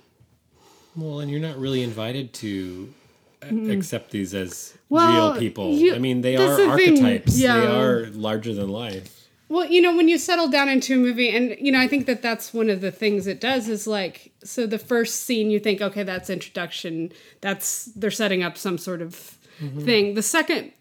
Well, 0.95 1.21
and 1.21 1.31
you're 1.31 1.41
not 1.41 1.57
really 1.59 1.83
invited 1.83 2.35
to 2.35 2.93
a- 3.41 3.71
accept 3.71 4.11
these 4.11 4.35
as 4.35 4.53
Mm-hmm. 4.53 4.95
Well, 4.95 5.31
real 5.33 5.39
people. 5.41 5.73
you- 5.73 5.95
I 5.95 5.99
mean, 5.99 6.21
they 6.21 6.37
are 6.37 6.55
the 6.57 6.69
archetypes. 6.69 7.41
They 7.41 7.47
are 7.49 8.09
larger 8.13 8.53
than 8.53 8.69
life. 8.69 9.27
Well, 9.49 9.65
you 9.65 9.81
know, 9.81 9.97
when 9.97 10.07
you 10.09 10.19
settle 10.19 10.49
down 10.49 10.69
into 10.69 10.93
a 10.93 10.99
movie, 10.99 11.31
and 11.35 11.57
you 11.59 11.73
know, 11.73 11.81
I 11.81 11.89
think 11.89 12.05
that 12.07 12.21
that's 12.21 12.53
one 12.53 12.69
of 12.69 12.83
the 12.83 12.91
things 12.91 13.27
it 13.27 13.41
does 13.41 13.69
is 13.71 13.87
like, 13.87 14.33
so 14.45 14.67
the 14.67 14.79
first 14.79 15.15
scene 15.25 15.51
you 15.51 15.59
think, 15.59 15.81
okay, 15.81 16.03
that's 16.03 16.29
introduction, 16.29 17.11
that's 17.41 17.87
they're 17.97 18.11
setting 18.11 18.43
up 18.43 18.59
some 18.59 18.77
sort 18.77 19.01
of 19.01 19.39
Mm-hmm. 19.61 19.85
thing. 19.85 20.15
The 20.15 20.23
second 20.23 20.73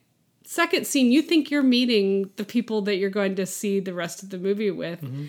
second 0.43 0.85
scene, 0.85 1.11
you 1.11 1.21
think 1.21 1.49
you're 1.49 1.63
meeting 1.63 2.29
the 2.35 2.43
people 2.43 2.81
that 2.83 2.97
you're 2.97 3.09
going 3.09 3.35
to 3.35 3.45
see 3.45 3.79
the 3.79 3.93
rest 3.93 4.21
of 4.21 4.29
the 4.29 4.37
movie 4.37 4.71
with. 4.71 5.01
Mm-hmm. 5.01 5.25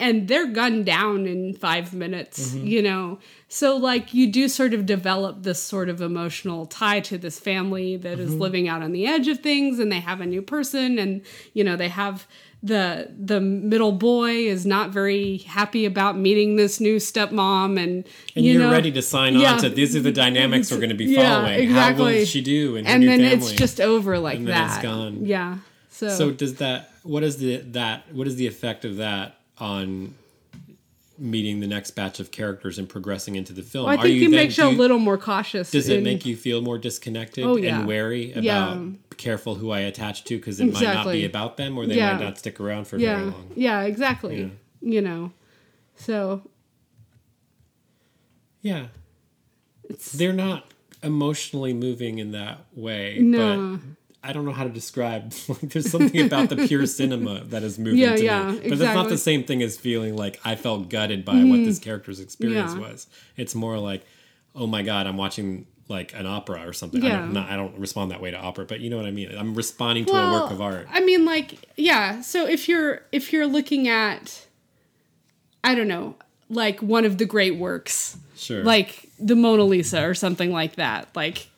And 0.00 0.26
they're 0.26 0.48
gunned 0.48 0.86
down 0.86 1.26
in 1.26 1.54
five 1.54 1.94
minutes, 1.94 2.50
mm-hmm. 2.50 2.66
you 2.66 2.82
know. 2.82 3.20
So, 3.48 3.76
like, 3.76 4.12
you 4.12 4.26
do 4.26 4.48
sort 4.48 4.74
of 4.74 4.86
develop 4.86 5.44
this 5.44 5.62
sort 5.62 5.88
of 5.88 6.02
emotional 6.02 6.66
tie 6.66 6.98
to 7.00 7.16
this 7.16 7.38
family 7.38 7.96
that 7.98 8.18
is 8.18 8.34
living 8.34 8.66
out 8.66 8.82
on 8.82 8.90
the 8.90 9.06
edge 9.06 9.28
of 9.28 9.38
things, 9.38 9.78
and 9.78 9.92
they 9.92 10.00
have 10.00 10.20
a 10.20 10.26
new 10.26 10.42
person, 10.42 10.98
and 10.98 11.22
you 11.52 11.62
know, 11.62 11.76
they 11.76 11.88
have 11.88 12.26
the 12.64 13.10
the 13.16 13.40
middle 13.42 13.92
boy 13.92 14.30
is 14.30 14.64
not 14.64 14.88
very 14.90 15.36
happy 15.38 15.84
about 15.84 16.16
meeting 16.16 16.56
this 16.56 16.80
new 16.80 16.96
stepmom 16.96 17.78
and, 17.78 18.04
And 18.34 18.44
you 18.44 18.54
you 18.54 18.64
are 18.66 18.70
ready 18.72 18.90
to 18.92 19.02
sign 19.02 19.34
yeah. 19.36 19.52
on 19.52 19.58
to 19.60 19.68
these 19.68 19.94
are 19.94 20.00
the 20.00 20.10
dynamics 20.12 20.70
we're 20.70 20.78
going 20.78 20.88
to 20.88 20.94
be 20.96 21.04
Yeah, 21.04 21.40
following. 21.42 21.68
How 21.68 21.88
exactly. 21.90 22.18
will 22.20 22.24
she 22.24 22.40
do 22.40 22.76
in 22.76 22.86
and 22.86 23.02
then 23.02 23.20
family? 23.20 23.34
it's 23.36 23.52
just 23.52 23.80
over 23.82 24.18
like 24.18 24.38
And 24.38 24.48
then 24.48 24.54
that 24.56 24.74
it's 24.76 24.82
gone. 24.82 25.26
yeah 25.26 25.58
so, 25.90 26.08
So 26.08 26.30
does 26.30 26.54
that? 26.56 26.90
What 27.02 27.22
is 27.22 27.36
the 27.36 27.58
that? 27.78 28.12
What 28.12 28.26
is 28.26 28.36
the 28.36 28.46
effect 28.46 28.84
of 28.86 28.96
that 28.96 29.36
on 29.58 30.14
meeting 31.16 31.60
the 31.60 31.66
next 31.68 31.92
batch 31.92 32.18
of 32.18 32.30
characters 32.32 32.78
and 32.78 32.88
progressing 32.88 33.36
into 33.36 33.52
the 33.52 33.62
film? 33.62 33.86
Well, 33.86 33.98
I 33.98 34.02
think 34.02 34.16
it 34.16 34.20
then- 34.22 34.30
makes 34.32 34.58
you 34.58 34.66
a 34.66 34.70
little 34.70 34.98
more 34.98 35.16
cautious 35.18 35.70
Does 35.70 35.88
it 35.88 36.02
make 36.02 36.26
you 36.26 36.34
feel 36.34 36.60
more 36.62 36.78
disconnected 36.78 37.44
Oh, 37.44 37.56
yeah. 37.56 37.78
and 37.78 37.86
wary 37.86 38.32
about 38.32 38.42
Yeah. 38.42 38.78
Careful 39.16 39.54
who 39.56 39.70
I 39.70 39.80
attach 39.80 40.24
to 40.24 40.36
because 40.36 40.60
it 40.60 40.72
might 40.72 40.82
not 40.82 41.06
be 41.10 41.24
about 41.24 41.56
them 41.56 41.76
or 41.78 41.86
they 41.86 41.96
Yeah. 41.96 42.12
might 42.16 42.22
not 42.24 42.38
stick 42.38 42.60
around 42.60 42.86
for 42.86 42.98
very 42.98 43.10
yeah 43.24 43.24
long. 43.30 43.50
yeah 43.54 43.82
exactly 43.82 44.40
Yeah. 44.40 44.48
you 44.80 45.00
know 45.00 45.32
so 45.96 46.42
Yeah, 48.62 48.86
it's 49.90 50.12
they're 50.12 50.32
not 50.32 50.64
emotionally 51.02 51.74
moving 51.74 52.18
in 52.18 52.32
that 52.32 52.64
way. 52.74 53.18
No. 53.20 53.76
But 53.76 54.28
I 54.28 54.32
don't 54.32 54.46
know 54.46 54.52
how 54.52 54.64
to 54.64 54.70
describe. 54.70 55.34
Like, 55.48 55.60
there's 55.60 55.90
something 55.90 56.18
about 56.24 56.48
the 56.48 56.56
pure 56.66 56.86
cinema 57.00 57.44
that 57.44 57.62
is 57.62 57.78
moving 57.78 57.98
Yeah, 58.00 58.16
to 58.16 58.24
yeah, 58.24 58.50
me. 58.52 58.68
But 58.70 58.78
that's 58.78 58.94
not 58.94 59.10
the 59.10 59.18
same 59.18 59.44
thing 59.44 59.62
as 59.62 59.76
feeling 59.76 60.16
like 60.16 60.40
I 60.46 60.56
felt 60.56 60.88
gutted 60.88 61.24
by 61.26 61.44
what 61.44 61.62
this 61.64 61.78
character's 61.78 62.20
experience 62.20 62.72
Mm-hmm. 62.72 62.80
Was. 62.80 63.06
It's 63.36 63.54
more 63.54 63.78
like, 63.78 64.02
oh 64.54 64.66
my 64.66 64.80
god, 64.82 65.06
I'm 65.06 65.18
watching 65.18 65.66
like 65.88 66.14
an 66.14 66.26
opera 66.26 66.66
or 66.66 66.72
something. 66.72 67.02
I, 67.04 67.08
Yeah. 67.08 67.18
don't, 67.20 67.32
not, 67.34 67.50
I 67.50 67.56
don't 67.56 67.78
respond 67.78 68.10
that 68.10 68.20
way 68.20 68.30
to 68.30 68.38
opera, 68.38 68.64
but 68.64 68.80
you 68.80 68.88
know 68.90 68.96
what 68.96 69.06
I 69.06 69.10
mean. 69.10 69.30
I'm 69.36 69.54
responding 69.54 70.04
to 70.06 70.12
a 70.12 70.32
work 70.32 70.50
of 70.50 70.60
art. 70.62 70.86
I 70.90 71.00
mean, 71.00 71.24
like, 71.24 71.54
yeah. 71.76 72.20
So 72.22 72.46
if 72.46 72.68
you're 72.68 73.02
if 73.12 73.32
you're 73.32 73.46
looking 73.46 73.86
at, 73.88 74.46
I 75.62 75.74
don't 75.74 75.88
know, 75.88 76.16
like 76.48 76.80
one 76.80 77.04
of 77.04 77.18
the 77.18 77.24
great 77.26 77.56
works, 77.56 78.16
Sure. 78.36 78.62
like 78.64 79.08
the 79.18 79.36
Mona 79.36 79.64
Lisa 79.64 80.02
or 80.06 80.14
something 80.14 80.52
like 80.52 80.76
that, 80.76 81.08
like. 81.14 81.48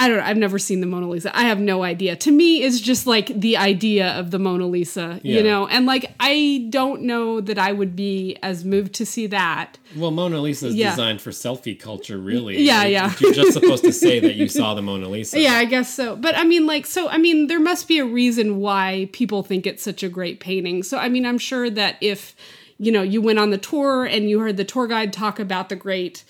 I 0.00 0.08
don't 0.08 0.16
know. 0.16 0.22
I've 0.24 0.38
never 0.38 0.58
seen 0.58 0.80
the 0.80 0.86
Mona 0.86 1.08
Lisa. 1.10 1.30
I 1.36 1.42
have 1.42 1.60
no 1.60 1.82
idea. 1.82 2.16
To 2.16 2.30
me, 2.32 2.62
it's 2.62 2.80
just 2.80 3.06
like 3.06 3.26
the 3.38 3.58
idea 3.58 4.08
of 4.18 4.30
the 4.30 4.38
Mona 4.38 4.66
Lisa, 4.66 5.20
Yeah. 5.22 5.36
you 5.36 5.42
know? 5.42 5.66
And 5.66 5.84
like, 5.84 6.06
I 6.18 6.66
don't 6.70 7.02
know 7.02 7.40
that 7.42 7.58
I 7.58 7.72
would 7.72 7.94
be 7.94 8.36
as 8.42 8.64
moved 8.64 8.94
to 8.94 9.04
see 9.04 9.26
that. 9.26 9.76
Well, 9.94 10.10
Mona 10.10 10.40
Lisa 10.40 10.68
is 10.68 10.74
Yeah. 10.74 10.90
designed 10.90 11.20
for 11.20 11.30
selfie 11.32 11.78
culture, 11.78 12.16
really. 12.16 12.62
Yeah, 12.62 12.84
It- 12.84 12.92
yeah. 12.92 13.12
You're 13.20 13.34
just 13.34 13.52
supposed 13.52 13.84
to 13.84 13.92
say 13.92 14.20
that 14.20 14.36
you 14.36 14.48
saw 14.58 14.72
the 14.72 14.80
Mona 14.80 15.06
Lisa. 15.06 15.38
Yeah, 15.38 15.56
I 15.56 15.66
guess 15.66 15.92
so. 15.94 16.16
But 16.16 16.34
I 16.34 16.44
mean, 16.44 16.66
like, 16.66 16.86
so, 16.86 17.08
I 17.10 17.18
mean, 17.18 17.48
there 17.48 17.60
must 17.60 17.86
be 17.86 17.98
a 17.98 18.06
reason 18.06 18.56
why 18.58 19.10
people 19.12 19.42
think 19.42 19.66
it's 19.66 19.82
such 19.82 20.02
a 20.02 20.08
great 20.08 20.40
painting. 20.40 20.82
So, 20.82 20.96
I 20.96 21.10
mean, 21.10 21.26
I'm 21.26 21.36
sure 21.38 21.68
that 21.68 21.96
if, 22.00 22.34
you 22.78 22.90
know, 22.90 23.02
you 23.02 23.20
went 23.20 23.38
on 23.38 23.50
the 23.50 23.58
tour 23.58 24.06
and 24.06 24.30
you 24.30 24.40
heard 24.40 24.56
the 24.56 24.64
tour 24.64 24.86
guide 24.86 25.12
talk 25.12 25.38
about 25.38 25.68
the 25.68 25.76
great, 25.76 26.24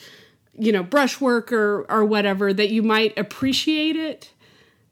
you 0.60 0.72
know, 0.72 0.82
brushwork 0.82 1.52
or, 1.52 1.84
or 1.90 2.04
whatever, 2.04 2.52
that 2.52 2.70
you 2.70 2.82
might 2.82 3.18
appreciate 3.18 3.96
it. 3.96 4.30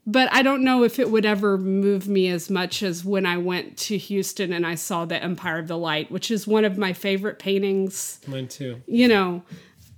But 0.05 0.33
I 0.33 0.41
don't 0.41 0.63
know 0.63 0.83
if 0.83 0.97
it 0.97 1.11
would 1.11 1.25
ever 1.25 1.57
move 1.57 2.07
me 2.07 2.29
as 2.29 2.49
much 2.49 2.81
as 2.81 3.05
when 3.05 3.25
I 3.27 3.37
went 3.37 3.77
to 3.77 3.97
Houston 3.97 4.51
and 4.51 4.65
I 4.65 4.73
saw 4.75 5.05
the 5.05 5.21
Empire 5.21 5.59
of 5.59 5.67
the 5.67 5.77
Light, 5.77 6.09
which 6.11 6.31
is 6.31 6.47
one 6.47 6.65
of 6.65 6.77
my 6.77 6.93
favorite 6.93 7.37
paintings 7.37 8.19
Mine 8.25 8.47
too. 8.47 8.81
you 8.87 9.07
know 9.07 9.43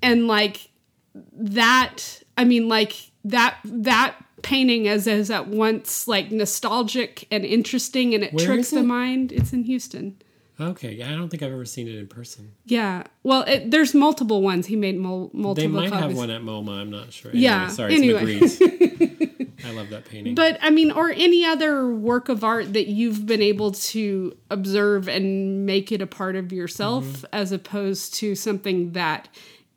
and 0.01 0.28
like 0.28 0.69
that 1.34 2.22
i 2.38 2.43
mean 2.43 2.67
like 2.67 2.93
that 3.24 3.57
that 3.65 4.15
painting 4.41 4.86
is 4.86 5.07
is 5.07 5.30
at 5.30 5.47
once 5.47 6.07
like 6.07 6.32
nostalgic 6.32 7.28
and 7.32 7.45
interesting 7.45 8.15
and 8.15 8.24
it 8.24 8.34
Where 8.34 8.45
tricks 8.45 8.72
the 8.72 8.84
mind 8.84 9.32
it's 9.32 9.53
in 9.53 9.63
houston 9.63 10.17
Okay, 10.62 10.93
yeah, 10.93 11.12
I 11.12 11.16
don't 11.16 11.30
think 11.30 11.41
I've 11.43 11.51
ever 11.51 11.66
seen 11.66 11.88
it 11.88 11.95
in 11.95 12.07
person. 12.07 12.51
yeah 12.66 13.03
well 13.24 13.41
it, 13.43 13.72
there's 13.72 13.93
multiple 13.93 14.41
ones 14.41 14.68
he 14.68 14.76
made 14.76 14.97
mul- 14.97 15.32
multiple 15.34 15.70
They 15.82 15.89
might 15.89 15.93
have 15.93 16.16
one 16.16 16.30
at 16.30 16.41
MoMA. 16.41 16.80
I'm 16.82 16.89
not 16.91 17.12
sure. 17.12 17.32
Yeah, 17.34 17.68
sorry, 17.70 17.95
anyway. 17.95 18.39
I 19.64 19.72
love 19.74 19.89
that 19.91 20.05
painting. 20.05 20.34
but 20.36 20.57
i 20.62 20.70
mean 20.72 20.89
or 20.91 21.12
any 21.12 21.45
other 21.45 21.88
work 21.93 22.30
of 22.30 22.43
art 22.43 22.74
that 22.74 22.88
you've 22.88 23.26
been 23.28 23.41
able 23.43 23.72
to 23.72 24.36
observe 24.49 25.07
and 25.07 25.66
make 25.68 25.91
it 25.91 26.01
a 26.01 26.07
part 26.07 26.36
of 26.36 26.51
yourself 26.51 27.05
Mm-hmm. 27.05 27.26
as 27.34 27.51
opposed 27.51 28.14
to 28.16 28.34
something 28.36 28.91
that 28.93 29.28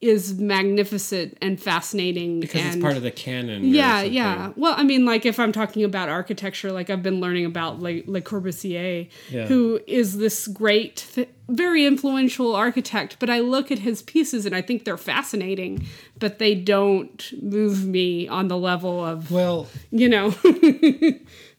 is 0.04 0.34
magnificent 0.38 1.38
and 1.40 1.58
fascinating 1.60 2.38
because 2.40 2.60
and 2.60 2.74
it's 2.74 2.82
part 2.82 2.96
of 2.96 3.02
the 3.02 3.10
canon. 3.10 3.64
yeah 3.64 4.02
yeah 4.02 4.52
well 4.56 4.74
i 4.76 4.82
mean 4.82 5.06
like 5.06 5.24
if 5.24 5.38
i'm 5.38 5.50
talking 5.50 5.82
about 5.82 6.10
architecture 6.10 6.70
like 6.70 6.90
i've 6.90 7.02
been 7.02 7.20
learning 7.20 7.46
about 7.46 7.80
le, 7.80 8.02
le 8.06 8.20
corbusier 8.20 9.08
Yeah. 9.30 9.46
who 9.46 9.80
is 9.86 10.18
this 10.18 10.46
great 10.46 11.26
very 11.48 11.86
influential 11.86 12.54
architect 12.54 13.16
but 13.18 13.30
i 13.30 13.40
look 13.40 13.70
at 13.72 13.78
his 13.78 14.02
pieces 14.02 14.44
and 14.44 14.54
i 14.54 14.60
think 14.60 14.84
they're 14.84 14.98
fascinating 14.98 15.86
but 16.18 16.38
they 16.38 16.54
don't 16.54 17.32
move 17.42 17.86
me 17.86 18.28
on 18.28 18.48
the 18.48 18.56
level 18.58 19.04
of 19.04 19.30
Well, 19.30 19.66
you 19.90 20.08
know 20.08 20.30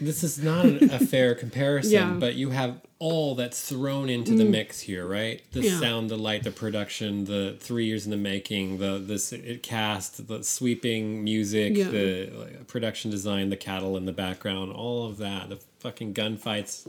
this 0.00 0.22
is 0.24 0.42
not 0.42 0.64
an- 0.64 0.90
a 0.90 0.98
fair 0.98 1.34
comparison, 1.44 1.92
Yeah. 1.92 2.12
but 2.18 2.34
you 2.34 2.50
have 2.50 2.80
all 2.98 3.34
that's 3.34 3.66
thrown 3.66 4.10
into 4.10 4.34
the 4.34 4.44
mix 4.44 4.80
here, 4.80 5.06
right? 5.06 5.40
The 5.52 5.60
Mm. 5.60 5.64
Yeah. 5.64 5.80
sound, 5.80 6.10
the 6.10 6.18
light, 6.18 6.42
the 6.42 6.50
production, 6.50 7.24
the 7.24 7.56
three 7.58 7.86
years 7.86 8.04
in 8.04 8.10
the 8.10 8.16
making, 8.18 8.76
the 8.78 8.98
this 8.98 9.32
it 9.32 9.62
cast, 9.62 10.28
the 10.28 10.44
sweeping 10.44 11.24
music, 11.24 11.76
Yeah. 11.76 11.88
the 11.90 12.30
like, 12.34 12.66
production 12.66 13.10
design, 13.10 13.48
the 13.48 13.56
cattle 13.56 13.96
in 13.96 14.04
the 14.04 14.12
background, 14.12 14.72
all 14.72 15.06
of 15.06 15.16
that, 15.18 15.48
the 15.48 15.58
fucking 15.78 16.12
gunfights. 16.14 16.86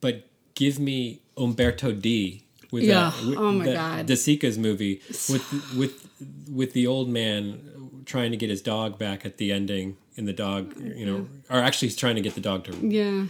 But 0.00 0.26
give 0.54 0.78
me 0.78 1.20
Umberto 1.36 1.92
D. 1.92 2.42
With 2.70 2.84
Yeah. 2.84 3.10
that, 3.16 3.26
with 3.26 3.38
Oh 3.38 3.52
my 3.52 3.64
that 3.66 3.74
God. 3.74 4.06
De 4.06 4.16
Sica's 4.16 4.56
movie 4.56 5.00
with 5.28 5.74
with 5.76 6.06
with 6.50 6.72
the 6.72 6.86
old 6.86 7.08
man 7.08 7.58
trying 8.06 8.30
to 8.30 8.36
get 8.36 8.50
his 8.50 8.62
dog 8.62 8.98
back 8.98 9.26
at 9.26 9.36
the 9.36 9.52
ending, 9.52 9.96
and 10.16 10.26
the 10.28 10.32
dog, 10.32 10.74
you 10.78 11.06
know, 11.06 11.26
are 11.50 11.60
actually 11.62 11.90
trying 11.90 12.16
to 12.16 12.20
get 12.22 12.34
the 12.34 12.40
dog 12.40 12.64
to 12.64 12.72
yeah 12.86 13.24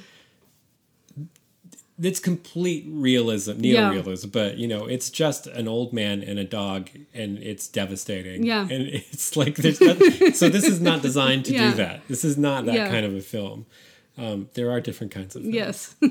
it's 2.02 2.18
complete 2.18 2.84
realism, 2.88 3.52
Yeah. 3.60 3.92
neorealism, 3.92 4.32
but 4.32 4.56
you 4.58 4.66
know, 4.66 4.86
it's 4.86 5.08
just 5.10 5.46
an 5.46 5.68
old 5.68 5.92
man 5.92 6.22
and 6.22 6.38
a 6.38 6.44
dog, 6.44 6.88
and 7.14 7.38
it's 7.38 7.68
devastating. 7.68 8.42
Yeah. 8.44 8.62
and 8.62 8.88
it's 9.12 9.36
like 9.36 9.56
there's 9.56 9.80
not, 9.80 9.98
so 10.34 10.48
this 10.48 10.64
is 10.64 10.80
not 10.80 11.02
designed 11.02 11.44
to 11.46 11.52
Yeah. 11.52 11.70
do 11.70 11.76
that. 11.76 12.00
This 12.08 12.24
is 12.24 12.36
not 12.36 12.64
that 12.66 12.74
Yeah. 12.74 12.88
kind 12.88 13.06
of 13.06 13.14
a 13.14 13.20
film. 13.20 13.66
Um, 14.18 14.48
there 14.54 14.70
are 14.70 14.80
different 14.80 15.12
kinds 15.12 15.36
of 15.36 15.42
films. 15.42 15.54
Yes. 15.54 15.94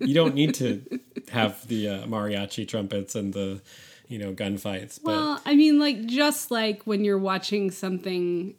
You 0.00 0.14
don't 0.14 0.34
need 0.34 0.54
to 0.54 0.82
have 1.30 1.68
the 1.68 1.88
uh, 1.88 2.06
mariachi 2.06 2.66
trumpets 2.66 3.14
and 3.14 3.32
the 3.32 3.60
you 4.08 4.18
know 4.18 4.32
gunfights, 4.32 5.00
Well, 5.04 5.40
I 5.46 5.54
mean, 5.54 5.78
like, 5.78 6.04
just 6.06 6.50
like 6.50 6.82
when 6.84 7.04
you're 7.04 7.18
watching 7.18 7.70
something 7.70 8.54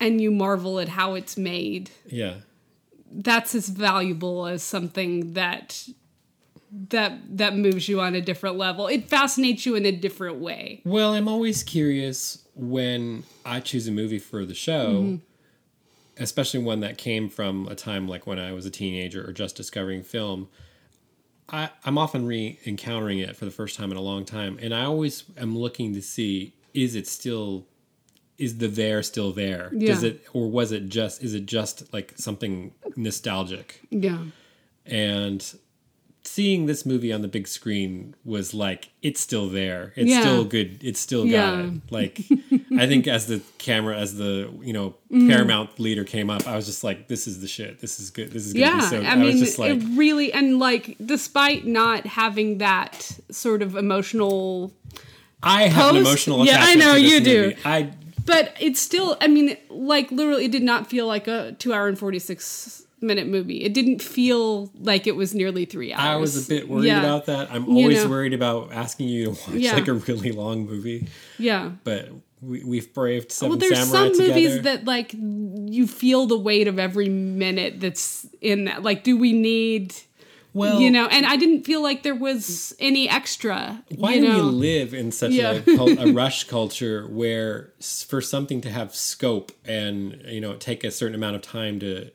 and 0.00 0.20
you 0.20 0.30
marvel 0.30 0.78
at 0.78 0.88
how 0.90 1.14
it's 1.14 1.36
made, 1.36 1.90
yeah, 2.06 2.34
that's 3.10 3.54
as 3.54 3.68
valuable 3.68 4.46
as 4.46 4.62
something 4.62 5.32
that 5.34 5.88
that 6.90 7.18
that 7.38 7.56
moves 7.56 7.88
you 7.88 8.00
on 8.00 8.14
a 8.14 8.20
different 8.20 8.56
level. 8.56 8.86
It 8.88 9.08
fascinates 9.08 9.64
you 9.66 9.74
in 9.74 9.86
a 9.86 9.92
different 9.92 10.36
way. 10.38 10.82
Well, 10.84 11.14
I'm 11.14 11.26
always 11.28 11.62
curious 11.62 12.44
when 12.54 13.24
I 13.46 13.60
choose 13.60 13.88
a 13.88 13.92
movie 13.92 14.18
for 14.18 14.44
the 14.44 14.54
show, 14.54 14.92
Mm-hmm. 15.02 16.22
especially 16.22 16.60
one 16.60 16.80
that 16.80 16.98
came 16.98 17.28
from 17.28 17.66
a 17.68 17.74
time 17.74 18.06
like 18.08 18.26
when 18.26 18.38
I 18.38 18.52
was 18.52 18.66
a 18.66 18.70
teenager 18.70 19.26
or 19.26 19.32
just 19.32 19.56
discovering 19.56 20.02
film. 20.02 20.48
I, 21.50 21.70
I'm 21.84 21.96
often 21.96 22.26
re 22.26 22.58
encountering 22.66 23.20
it 23.20 23.34
for 23.36 23.46
the 23.46 23.50
first 23.50 23.76
time 23.78 23.90
in 23.90 23.96
a 23.96 24.02
long 24.02 24.26
time, 24.26 24.58
and 24.60 24.74
I 24.74 24.84
always 24.84 25.24
am 25.38 25.56
looking 25.56 25.94
to 25.94 26.02
see 26.02 26.54
is 26.74 26.94
it 26.94 27.06
still 27.06 27.66
is 28.38 28.58
the 28.58 28.68
there 28.68 29.02
still 29.02 29.32
there? 29.32 29.70
Yeah. 29.74 29.88
Does 29.92 30.02
it 30.04 30.24
or 30.32 30.48
was 30.50 30.72
it 30.72 30.88
just 30.88 31.22
is 31.22 31.34
it 31.34 31.44
just 31.46 31.92
like 31.92 32.14
something 32.16 32.72
nostalgic? 32.96 33.80
Yeah. 33.90 34.18
and 34.86 35.54
seeing 36.24 36.66
this 36.66 36.84
movie 36.84 37.10
on 37.12 37.22
the 37.22 37.28
big 37.28 37.48
screen 37.48 38.14
was 38.22 38.52
like 38.52 38.90
it's 39.02 39.18
still 39.20 39.48
there 39.48 39.92
it's 39.96 40.10
Yeah. 40.10 40.20
still 40.20 40.44
good 40.44 40.78
it's 40.84 41.00
still 41.00 41.26
got 41.26 41.58
it 41.60 41.72
like 41.90 42.20
i 42.78 42.86
think 42.86 43.06
as 43.08 43.28
the 43.28 43.40
camera 43.56 43.96
as 43.98 44.16
the 44.16 44.50
you 44.62 44.72
know 44.74 44.94
Mm-hmm. 45.10 45.30
paramount 45.30 45.80
leader 45.80 46.04
came 46.04 46.28
up 46.28 46.46
i 46.46 46.54
was 46.54 46.66
just 46.66 46.84
like 46.84 47.08
this 47.08 47.26
is 47.26 47.40
the 47.40 47.48
shit 47.48 47.80
this 47.80 47.98
is 47.98 48.10
good 48.10 48.30
this 48.30 48.44
is 48.46 48.54
Yeah, 48.54 48.76
be 48.76 48.82
so 48.82 49.00
I 49.02 49.12
i, 49.12 49.14
mean, 49.16 49.40
like 49.56 49.70
it 49.76 49.82
really, 49.96 50.30
and 50.34 50.58
like, 50.58 50.96
despite 51.02 51.66
not 51.66 52.04
having 52.04 52.58
that 52.58 53.10
sort 53.30 53.62
of 53.62 53.74
emotional 53.74 54.70
i 55.42 55.62
have 55.62 55.94
an 55.96 56.02
post- 56.04 56.06
emotional 56.26 56.44
Yeah, 56.44 56.58
I 56.60 56.74
know, 56.74 56.94
you 56.94 57.20
do. 57.20 57.54
i 57.64 57.88
but 58.28 58.54
it's 58.60 58.78
still 58.80 59.16
i 59.20 59.26
mean 59.26 59.56
like 59.70 60.10
literally 60.12 60.44
it 60.44 60.52
did 60.52 60.62
not 60.62 60.86
feel 60.88 61.06
like 61.06 61.26
a 61.26 61.52
two 61.58 61.72
hour 61.74 61.88
and 61.88 61.98
46 61.98 62.84
minute 63.00 63.26
movie 63.28 63.62
it 63.64 63.74
didn't 63.74 64.02
feel 64.02 64.70
like 64.80 65.06
it 65.06 65.14
was 65.16 65.34
nearly 65.34 65.64
three 65.64 65.92
hours 65.92 66.04
I 66.04 66.16
was 66.16 66.46
a 66.46 66.48
bit 66.48 66.68
worried 66.68 66.86
Yeah. 66.86 66.98
about 67.00 67.26
that. 67.26 67.48
I'm 67.52 67.64
You 67.66 67.76
always 67.82 68.02
know. 68.04 68.10
worried 68.10 68.34
about 68.34 68.72
asking 68.72 69.08
you 69.08 69.24
to 69.26 69.30
watch 69.30 69.40
Yeah. 69.54 69.74
like 69.74 69.88
a 69.88 69.94
really 69.94 70.32
long 70.32 70.66
movie, 70.66 71.08
yeah 71.38 71.70
but 71.84 72.08
we, 72.40 72.62
we've 72.64 72.92
braved 72.94 73.30
Seven 73.32 73.50
well 73.50 73.58
there's 73.58 73.88
some 73.88 74.12
together. 74.12 74.28
movies 74.28 74.62
that 74.62 74.84
like 74.84 75.12
you 75.12 75.86
feel 75.88 76.26
the 76.26 76.38
weight 76.38 76.66
of 76.68 76.78
every 76.78 77.08
minute 77.08 77.80
that's 77.80 78.26
in 78.40 78.64
that 78.66 78.82
like 78.82 79.04
do 79.04 79.16
we 79.16 79.32
need 79.32 79.94
well, 80.54 80.80
you 80.80 80.90
know 80.90 81.06
and 81.08 81.26
i 81.26 81.36
didn't 81.36 81.64
feel 81.64 81.82
like 81.82 82.02
there 82.02 82.14
was 82.14 82.74
any 82.78 83.08
extra 83.08 83.82
Why 83.96 84.14
you 84.14 84.20
do 84.22 84.28
know 84.28 84.34
we 84.46 84.52
live 84.52 84.94
in 84.94 85.12
such 85.12 85.32
Yeah. 85.32 85.60
a, 85.66 85.96
a 85.98 86.12
rush 86.12 86.44
culture 86.44 87.06
where 87.06 87.72
for 88.08 88.20
something 88.20 88.60
to 88.62 88.70
have 88.70 88.94
scope 88.94 89.52
and 89.64 90.22
you 90.26 90.40
know 90.40 90.54
take 90.56 90.84
a 90.84 90.90
certain 90.90 91.14
amount 91.14 91.36
of 91.36 91.42
time 91.42 91.78
to 91.80 92.10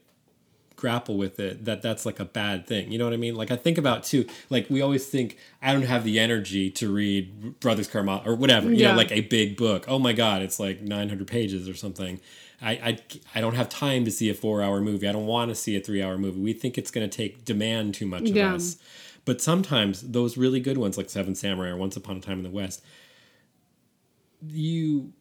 grapple 0.76 1.16
with 1.16 1.40
it 1.40 1.64
that 1.64 1.82
that's 1.82 2.06
like 2.06 2.20
a 2.20 2.26
bad 2.26 2.68
thing 2.68 2.92
you 2.92 2.98
know 2.98 3.06
what 3.06 3.14
i 3.14 3.18
mean 3.18 3.36
like 3.36 3.52
i 3.52 3.56
think 3.56 3.78
about 3.78 4.04
too 4.04 4.26
like 4.50 4.70
we 4.70 4.82
always 4.82 5.06
think 5.06 5.38
i 5.62 5.72
don't 5.72 5.84
have 5.84 6.04
the 6.04 6.20
energy 6.20 6.70
to 6.70 6.92
read 6.94 7.58
brothers 7.62 7.88
karamazov 7.88 8.28
or 8.28 8.36
whatever 8.36 8.70
you 8.70 8.78
Yeah. 8.82 8.92
know 8.92 8.98
like 8.98 9.12
a 9.12 9.22
big 9.22 9.56
book 9.56 9.86
oh 9.88 9.98
my 9.98 10.12
god 10.12 10.42
it's 10.42 10.60
like 10.60 10.82
900 10.82 11.26
pages 11.26 11.70
or 11.70 11.74
something 11.74 12.20
I, 12.64 12.72
I, 12.72 12.98
I 13.36 13.42
don't 13.42 13.56
have 13.56 13.68
time 13.70 14.06
to 14.06 14.12
see 14.12 14.30
a 14.30 14.34
four 14.34 14.62
hour 14.64 14.80
movie. 14.82 15.08
I 15.08 15.12
don't 15.12 15.26
want 15.28 15.50
to 15.50 15.56
see 15.56 15.76
a 15.76 15.82
three 15.82 16.02
hour 16.02 16.18
movie. 16.18 16.40
We 16.40 16.54
think 16.54 16.78
it's 16.78 16.92
going 16.92 17.08
to 17.10 17.16
take 17.18 17.44
demand 17.46 17.94
too 17.96 18.06
much 18.08 18.24
of 18.30 18.36
us. 18.56 18.78
But 19.26 19.42
sometimes 19.42 20.02
those 20.02 20.38
really 20.38 20.60
good 20.60 20.78
ones, 20.78 20.98
like 20.98 21.10
Seven 21.10 21.36
Samurai 21.36 21.70
or 21.70 21.78
Once 21.78 21.96
Upon 21.96 22.18
a 22.18 22.20
Time 22.20 22.38
in 22.40 22.44
the 22.44 22.50
West, 22.50 22.84
you 24.46 25.14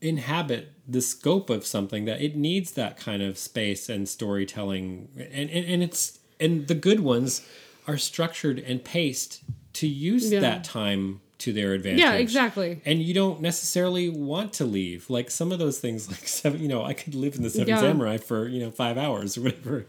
inhabit 0.00 0.72
the 0.88 1.02
scope 1.02 1.50
of 1.50 1.66
something 1.66 2.06
that 2.06 2.20
it 2.22 2.34
needs 2.34 2.72
that 2.72 2.96
kind 2.96 3.22
of 3.22 3.36
space 3.36 3.88
and 3.90 4.08
storytelling 4.08 5.08
and 5.16 5.50
and, 5.50 5.66
and 5.66 5.82
it's 5.82 6.18
and 6.40 6.68
the 6.68 6.74
good 6.74 7.00
ones 7.00 7.46
are 7.86 7.98
structured 7.98 8.58
and 8.58 8.82
paced 8.82 9.42
to 9.74 9.86
use 9.86 10.32
Yeah. 10.32 10.40
that 10.40 10.64
time 10.64 11.20
to 11.40 11.52
their 11.52 11.72
advantage 11.74 12.00
yeah 12.00 12.12
exactly 12.14 12.80
and 12.84 13.02
you 13.02 13.12
don't 13.14 13.40
necessarily 13.40 14.08
want 14.08 14.52
to 14.52 14.64
leave 14.64 15.08
like 15.10 15.30
some 15.30 15.50
of 15.52 15.58
those 15.58 15.78
things 15.78 16.08
like 16.14 16.26
seven 16.28 16.60
you 16.60 16.68
know 16.68 16.84
i 16.84 16.92
could 16.92 17.14
live 17.14 17.34
in 17.36 17.42
the 17.42 17.50
seven 17.50 17.68
Yeah. 17.68 17.80
samurai 17.80 18.16
for 18.18 18.46
you 18.48 18.60
know 18.62 18.70
five 18.70 18.96
hours 18.98 19.36
or 19.36 19.42
whatever 19.42 19.86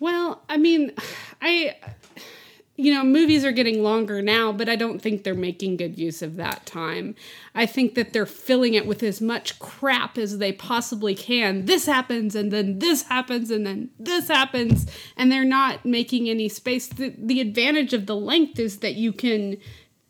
Well, 0.00 0.42
I 0.48 0.56
mean, 0.56 0.90
I, 1.40 1.76
you 2.74 2.92
know, 2.92 3.04
movies 3.04 3.44
are 3.44 3.52
getting 3.52 3.82
longer 3.84 4.20
now, 4.22 4.50
but 4.50 4.68
I 4.68 4.74
don't 4.74 4.98
think 5.00 5.22
they're 5.22 5.34
making 5.34 5.76
good 5.76 5.96
use 5.96 6.22
of 6.22 6.34
that 6.36 6.66
time. 6.66 7.14
I 7.54 7.66
think 7.66 7.94
that 7.94 8.12
they're 8.12 8.26
filling 8.26 8.74
it 8.74 8.84
with 8.86 9.02
as 9.04 9.20
much 9.20 9.60
crap 9.60 10.18
as 10.18 10.38
they 10.38 10.52
possibly 10.52 11.14
can. 11.14 11.66
This 11.66 11.86
happens, 11.86 12.34
and 12.34 12.50
then 12.50 12.80
this 12.80 13.02
happens, 13.04 13.50
and 13.52 13.64
then 13.64 13.90
this 14.00 14.26
happens, 14.26 14.86
and 15.16 15.30
they're 15.30 15.44
not 15.44 15.84
making 15.86 16.28
any 16.28 16.48
space. 16.48 16.88
The, 16.88 17.14
the 17.16 17.40
advantage 17.40 17.92
of 17.92 18.06
the 18.06 18.16
length 18.16 18.58
is 18.58 18.78
that 18.78 18.94
you 18.94 19.12
can 19.12 19.58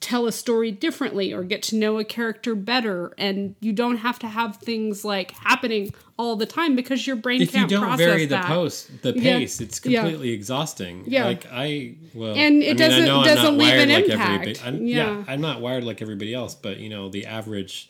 tell 0.02 0.26
a 0.26 0.32
story 0.32 0.70
differently 0.70 1.32
or 1.32 1.42
get 1.44 1.62
to 1.62 1.76
know 1.76 1.98
a 1.98 2.04
character 2.04 2.54
better 2.54 3.12
and 3.16 3.54
you 3.60 3.72
don't 3.72 3.98
have 3.98 4.18
to 4.18 4.26
have 4.26 4.56
things 4.56 5.04
like 5.04 5.30
happening 5.30 5.94
all 6.18 6.36
the 6.36 6.44
time 6.44 6.76
because 6.76 7.06
your 7.06 7.16
brain 7.16 7.40
if 7.40 7.52
you 7.54 7.60
can't 7.60 7.70
don't 7.70 7.82
process 7.84 8.06
vary 8.06 8.26
the 8.26 8.34
that. 8.34 8.44
post 8.46 8.90
the 9.02 9.12
Yeah. 9.14 9.38
pace 9.38 9.60
it's 9.60 9.80
Yeah. 9.84 10.02
completely 10.02 10.30
exhausting 10.30 11.04
Yeah. 11.06 11.24
like 11.26 11.46
i 11.50 11.94
well 12.14 12.34
And 12.34 12.62
it 12.62 12.66
I 12.66 12.68
mean, 12.68 12.76
doesn't- 12.76 13.02
I 13.02 13.06
know 13.06 13.20
I'm 13.20 13.24
doesn't 13.34 13.58
leave 13.58 13.74
an 13.74 13.88
like 13.88 14.04
impact. 14.06 14.30
everybody 14.48 14.60
I'm, 14.66 14.86
Yeah. 14.86 14.96
yeah 15.18 15.24
i'm 15.28 15.40
not 15.40 15.60
wired 15.60 15.84
like 15.84 16.02
everybody 16.02 16.34
else 16.34 16.54
but 16.54 16.78
you 16.78 16.88
know 16.90 17.08
the 17.08 17.24
average 17.26 17.88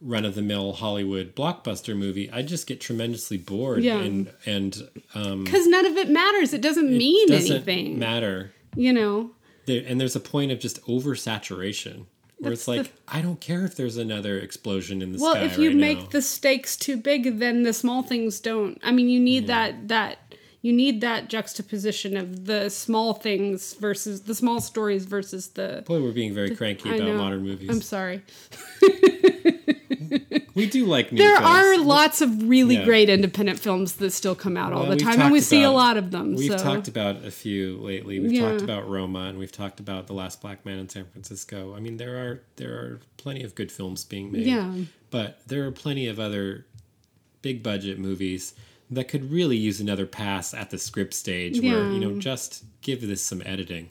run-of-the-mill 0.00 0.72
hollywood 0.74 1.34
blockbuster 1.36 1.96
movie 1.96 2.30
i 2.32 2.42
just 2.42 2.66
get 2.66 2.80
tremendously 2.80 3.36
bored 3.36 3.82
Yeah. 3.84 3.98
and 4.00 4.30
and 4.46 4.88
um 5.14 5.44
because 5.44 5.66
none 5.66 5.86
of 5.86 5.96
it 5.96 6.08
matters. 6.10 6.52
It 6.52 6.60
doesn't 6.60 6.90
mean 6.90 7.28
doesn't 7.28 7.50
anything. 7.52 7.98
matter 7.98 8.52
You 8.74 8.92
know. 8.92 9.30
There, 9.66 9.82
and 9.86 10.00
there's 10.00 10.16
a 10.16 10.20
point 10.20 10.52
of 10.52 10.58
just 10.58 10.82
oversaturation 10.86 12.06
where 12.38 12.52
it's 12.52 12.66
That's 12.66 12.88
like 12.88 12.92
I 13.06 13.20
don't 13.22 13.40
care 13.40 13.64
if 13.64 13.76
there's 13.76 13.96
another 13.96 14.38
explosion 14.38 15.00
in 15.02 15.12
the 15.12 15.18
Well, 15.20 15.34
sky 15.34 15.44
if 15.44 15.58
you 15.58 15.68
right 15.68 15.76
make 15.76 15.98
now. 15.98 16.06
the 16.06 16.22
stakes 16.22 16.76
too 16.76 16.96
big, 16.96 17.38
then 17.38 17.62
the 17.62 17.72
small 17.72 18.02
things 18.02 18.40
don't. 18.40 18.80
I 18.82 18.90
mean, 18.90 19.08
you 19.08 19.20
need 19.20 19.46
that 19.46 19.88
that 19.88 20.18
you 20.60 20.72
need 20.72 21.00
that 21.00 21.28
juxtaposition 21.28 22.16
of 22.16 22.46
the 22.46 22.68
small 22.68 23.14
things 23.14 23.74
versus 23.74 24.22
the 24.22 24.34
small 24.34 24.60
stories 24.60 25.04
versus 25.04 25.48
the. 25.48 25.82
Boy, 25.86 26.02
we're 26.02 26.12
being 26.12 26.34
very 26.34 26.54
cranky 26.54 26.94
about 26.94 27.16
modern 27.16 27.42
movies. 27.44 27.68
I'm 27.70 27.82
sorry. 27.82 28.22
we 30.54 30.66
do 30.66 30.86
like 30.86 31.12
new 31.12 31.18
There 31.18 31.36
films. 31.38 31.46
are 31.54 31.78
lots 31.78 32.20
of 32.20 32.48
really 32.48 32.76
Yeah. 32.76 32.84
great 32.84 33.08
independent 33.08 33.58
films 33.58 33.94
that 33.94 34.10
still 34.12 34.34
come 34.34 34.56
out 34.56 34.72
all 34.72 34.86
the 34.86 34.96
time, 34.96 35.20
and 35.20 35.32
we 35.32 35.38
talked 35.40 35.48
see 35.48 35.62
a 35.62 35.70
lot 35.70 35.96
of 35.96 36.10
them. 36.10 36.34
We've 36.34 36.50
so. 36.50 36.58
talked 36.58 36.88
about 36.88 37.24
a 37.24 37.30
few 37.30 37.78
lately. 37.78 38.20
We've 38.20 38.32
Yeah. 38.32 38.50
talked 38.50 38.62
about 38.62 38.88
Roma, 38.88 39.20
and 39.28 39.38
we've 39.38 39.52
talked 39.52 39.80
about 39.80 40.06
The 40.06 40.14
Last 40.14 40.40
Black 40.40 40.64
Man 40.66 40.78
in 40.78 40.88
San 40.88 41.04
Francisco. 41.06 41.74
I 41.76 41.80
mean, 41.80 41.96
there 41.96 42.16
are 42.18 42.42
there 42.56 42.72
are 42.74 43.00
plenty 43.16 43.42
of 43.42 43.54
good 43.54 43.70
films 43.72 44.04
being 44.04 44.30
made. 44.32 44.46
Yeah. 44.46 44.72
but 45.10 45.40
there 45.46 45.66
are 45.66 45.70
plenty 45.72 46.06
of 46.06 46.18
other 46.18 46.64
big 47.42 47.62
budget 47.62 47.98
movies 47.98 48.54
that 48.90 49.08
could 49.08 49.30
really 49.30 49.56
use 49.56 49.80
another 49.80 50.06
pass 50.06 50.54
at 50.54 50.70
the 50.70 50.78
script 50.78 51.12
stage, 51.14 51.60
where 51.60 51.90
you 51.90 51.98
know 51.98 52.18
just 52.18 52.64
give 52.82 53.00
this 53.06 53.20
some 53.22 53.42
editing. 53.44 53.88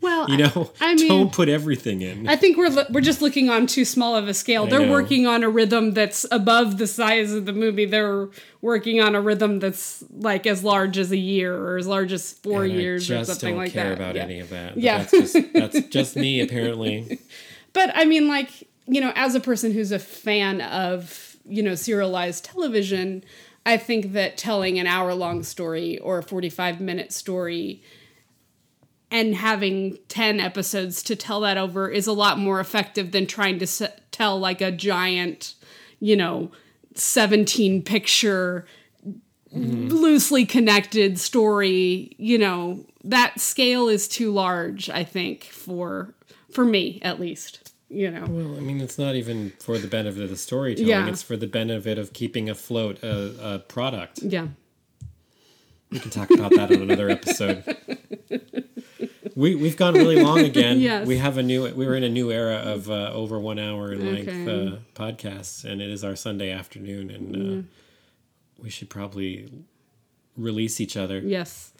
Well, 0.00 0.30
You 0.30 0.36
know, 0.36 0.70
I 0.80 0.94
mean, 0.96 1.08
don't 1.08 1.32
put 1.32 1.48
everything 1.48 2.02
in. 2.02 2.28
I 2.28 2.36
think 2.36 2.56
we're 2.56 2.68
lo- 2.68 2.86
we're 2.90 3.00
just 3.00 3.20
looking 3.20 3.50
on 3.50 3.66
too 3.66 3.84
small 3.84 4.14
of 4.14 4.28
a 4.28 4.34
scale. 4.34 4.64
I 4.66 4.70
They're 4.70 4.86
know. 4.86 4.92
working 4.92 5.26
on 5.26 5.42
a 5.42 5.48
rhythm 5.50 5.92
that's 5.92 6.24
above 6.30 6.78
the 6.78 6.86
size 6.86 7.32
of 7.32 7.46
the 7.46 7.52
movie. 7.52 7.84
They're 7.84 8.28
working 8.62 9.00
on 9.00 9.14
a 9.16 9.20
rhythm 9.20 9.58
that's 9.58 10.04
like 10.12 10.46
as 10.46 10.62
large 10.62 10.98
as 10.98 11.10
a 11.10 11.16
year 11.16 11.54
or 11.56 11.76
as 11.78 11.86
large 11.86 12.12
as 12.12 12.32
four 12.32 12.64
And 12.64 12.72
years 12.74 13.10
I 13.10 13.16
or 13.16 13.24
something 13.24 13.50
don't 13.54 13.58
like 13.58 13.72
care 13.72 13.88
that. 13.90 13.94
about 13.98 14.14
Yeah. 14.14 14.22
any 14.22 14.38
of 14.40 14.50
that. 14.50 14.74
But 14.74 14.82
Yeah. 14.82 14.98
that's 14.98 15.10
just, 15.10 15.52
that's 15.52 15.80
just 15.88 16.16
me 16.16 16.40
apparently. 16.40 17.18
But 17.74 17.90
I 17.94 18.04
mean, 18.06 18.28
like 18.28 18.50
you 18.86 19.00
know, 19.00 19.12
as 19.14 19.34
a 19.34 19.40
person 19.40 19.72
who's 19.72 19.92
a 19.92 19.98
fan 19.98 20.60
of 20.62 21.36
you 21.44 21.62
know 21.62 21.74
serialized 21.74 22.44
television, 22.44 23.24
I 23.66 23.76
think 23.76 24.12
that 24.12 24.36
telling 24.36 24.78
an 24.78 24.86
hour 24.86 25.12
long 25.14 25.42
story 25.42 25.98
or 25.98 26.18
a 26.18 26.22
forty 26.22 26.48
five 26.50 26.80
minute 26.80 27.12
story. 27.12 27.82
And 29.10 29.34
having 29.34 29.98
10 30.08 30.38
episodes 30.38 31.02
to 31.04 31.16
tell 31.16 31.40
that 31.40 31.56
over 31.56 31.88
is 31.88 32.06
a 32.06 32.12
lot 32.12 32.38
more 32.38 32.60
effective 32.60 33.12
than 33.12 33.26
trying 33.26 33.58
to 33.58 33.64
s- 33.64 33.82
tell 34.10 34.38
like 34.38 34.60
a 34.60 34.70
giant, 34.70 35.54
you 35.98 36.14
know, 36.14 36.50
17 36.94 37.82
picture 37.82 38.66
mm-hmm. 39.54 39.88
loosely 39.88 40.44
connected 40.44 41.18
story. 41.18 42.14
You 42.18 42.38
know, 42.38 42.84
that 43.04 43.40
scale 43.40 43.88
is 43.88 44.08
too 44.08 44.32
large. 44.32 44.90
I 44.90 45.04
think 45.04 45.44
for 45.44 46.14
for 46.50 46.64
me 46.64 46.98
at 47.02 47.20
least. 47.20 47.72
You 47.90 48.10
know. 48.10 48.26
Well, 48.28 48.56
I 48.58 48.60
mean, 48.60 48.82
it's 48.82 48.98
not 48.98 49.14
even 49.14 49.50
for 49.60 49.78
the 49.78 49.88
benefit 49.88 50.22
of 50.22 50.28
the 50.28 50.36
storytelling. 50.36 50.90
Yeah. 50.90 51.08
It's 51.08 51.22
for 51.22 51.38
the 51.38 51.46
benefit 51.46 51.98
of 51.98 52.12
keeping 52.12 52.50
afloat 52.50 53.02
a, 53.02 53.54
a 53.54 53.58
product. 53.60 54.20
Yeah. 54.22 54.48
We 55.90 55.98
can 55.98 56.10
talk 56.10 56.30
about 56.30 56.50
that 56.50 56.70
on 56.70 56.82
another 56.82 57.08
episode. 57.08 57.64
We 59.38 59.54
we've 59.54 59.76
gone 59.76 59.94
really 59.94 60.20
long 60.20 60.38
again. 60.52 60.80
Yes. 60.80 61.06
We 61.06 61.18
have 61.18 61.38
a 61.38 61.44
new. 61.44 61.72
We're 61.72 61.94
in 61.94 62.02
a 62.02 62.08
new 62.08 62.32
era 62.32 62.56
of 62.56 62.90
uh, 62.90 63.12
over 63.12 63.38
one 63.38 63.60
hour 63.60 63.92
in 63.92 64.04
length 64.04 64.28
Okay. 64.28 64.66
uh, 64.74 64.78
podcasts, 64.96 65.64
and 65.64 65.80
it 65.80 65.88
is 65.90 66.02
our 66.02 66.16
Sunday 66.16 66.50
afternoon, 66.50 67.08
and 67.08 67.36
uh, 67.36 67.62
we 68.60 68.68
should 68.68 68.90
probably 68.90 69.48
release 70.36 70.80
each 70.80 70.96
other 70.96 71.20
Yes. 71.20 71.72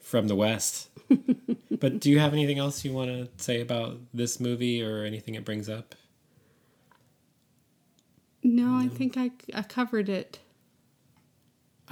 from 0.00 0.28
the 0.28 0.34
West. 0.34 0.88
but 1.70 2.00
do 2.00 2.10
you 2.10 2.18
have 2.18 2.32
anything 2.32 2.58
else 2.58 2.82
you 2.82 2.94
want 2.94 3.10
to 3.10 3.28
say 3.36 3.60
about 3.60 3.98
this 4.14 4.40
movie 4.40 4.82
or 4.82 5.04
anything 5.04 5.34
it 5.34 5.44
brings 5.44 5.68
up? 5.68 5.94
No, 8.42 8.74
I 8.74 8.88
think 8.88 9.18
I, 9.18 9.30
I 9.54 9.62
covered 9.62 10.08
it. 10.08 10.38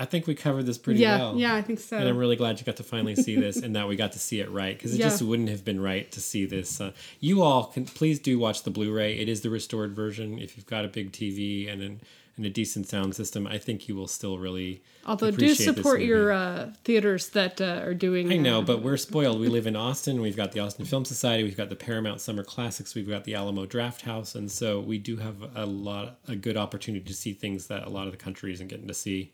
I 0.01 0.07
think 0.07 0.27
we 0.27 0.35
covered 0.35 0.65
this 0.65 0.79
pretty 0.79 1.01
yeah. 1.01 1.19
well. 1.19 1.37
Yeah, 1.37 1.55
I 1.55 1.61
think 1.61 1.79
so. 1.79 1.99
And 1.99 2.09
I'm 2.09 2.17
really 2.17 2.37
glad 2.37 2.59
you 2.59 2.65
got 2.65 2.77
to 2.77 2.83
finally 2.83 3.15
see 3.15 3.37
this 3.37 3.59
and 3.59 3.77
that 3.77 3.87
we 3.87 3.97
got 3.97 4.13
to 4.13 4.19
see 4.19 4.41
it 4.41 4.51
right 4.51 4.77
because 4.77 4.95
it 4.95 4.99
Yeah. 4.99 5.11
just 5.11 5.21
wouldn't 5.21 5.51
have 5.51 5.63
been 5.63 5.79
right 5.79 6.11
to 6.13 6.21
see 6.21 6.47
this. 6.47 6.81
Uh, 6.81 6.93
you 7.21 7.43
all 7.43 7.65
can 7.65 7.85
please 7.85 8.19
do 8.19 8.39
watch 8.39 8.63
the 8.63 8.71
Blu-ray. 8.71 9.19
It 9.19 9.29
is 9.29 9.43
the 9.43 9.51
restored 9.51 9.95
version. 9.95 10.39
If 10.39 10.57
you've 10.57 10.67
got 10.67 10.87
a 10.87 10.89
big 10.89 11.13
TV 11.13 11.71
and 11.71 11.83
an, 11.83 12.01
and 12.39 12.47
a 12.47 12.51
decent 12.51 12.89
sound 12.89 13.15
system, 13.15 13.47
I 13.47 13.59
think 13.59 13.89
you 13.89 13.95
will 13.95 14.09
still 14.09 14.39
really. 14.39 14.83
Although 15.05 15.31
do 15.31 15.55
support 15.55 16.01
your 16.01 16.33
uh, 16.33 16.73
theaters 16.85 17.29
that 17.31 17.61
uh, 17.61 17.83
are 17.85 17.93
doing. 17.93 18.33
I 18.33 18.39
know, 18.39 18.61
uh, 18.61 18.63
but 18.63 18.83
we're 18.83 18.97
spoiled. 18.97 19.39
We 19.39 19.49
live 19.49 19.67
in 19.67 19.77
Austin. 19.77 20.23
We've 20.23 20.37
got 20.37 20.53
the 20.53 20.61
Austin 20.61 20.87
Film 20.87 21.05
Society. 21.05 21.43
We've 21.43 21.57
got 21.57 21.69
the 21.69 21.77
Paramount 21.77 22.23
Summer 22.23 22.43
Classics. 22.43 22.95
We've 22.95 23.09
got 23.09 23.25
the 23.25 23.35
Alamo 23.35 23.67
Draft 23.67 24.03
House, 24.03 24.35
and 24.35 24.51
so 24.51 24.81
we 24.81 24.97
do 24.97 25.17
have 25.19 25.37
a 25.55 25.67
lot, 25.67 26.19
a 26.29 26.37
good 26.37 26.57
opportunity 26.57 27.05
to 27.05 27.15
see 27.15 27.35
things 27.35 27.67
that 27.67 27.87
a 27.87 27.91
lot 27.91 28.07
of 28.07 28.13
the 28.13 28.19
country 28.19 28.53
isn't 28.55 28.69
getting 28.69 28.89
to 28.89 28.95
see, 28.95 29.33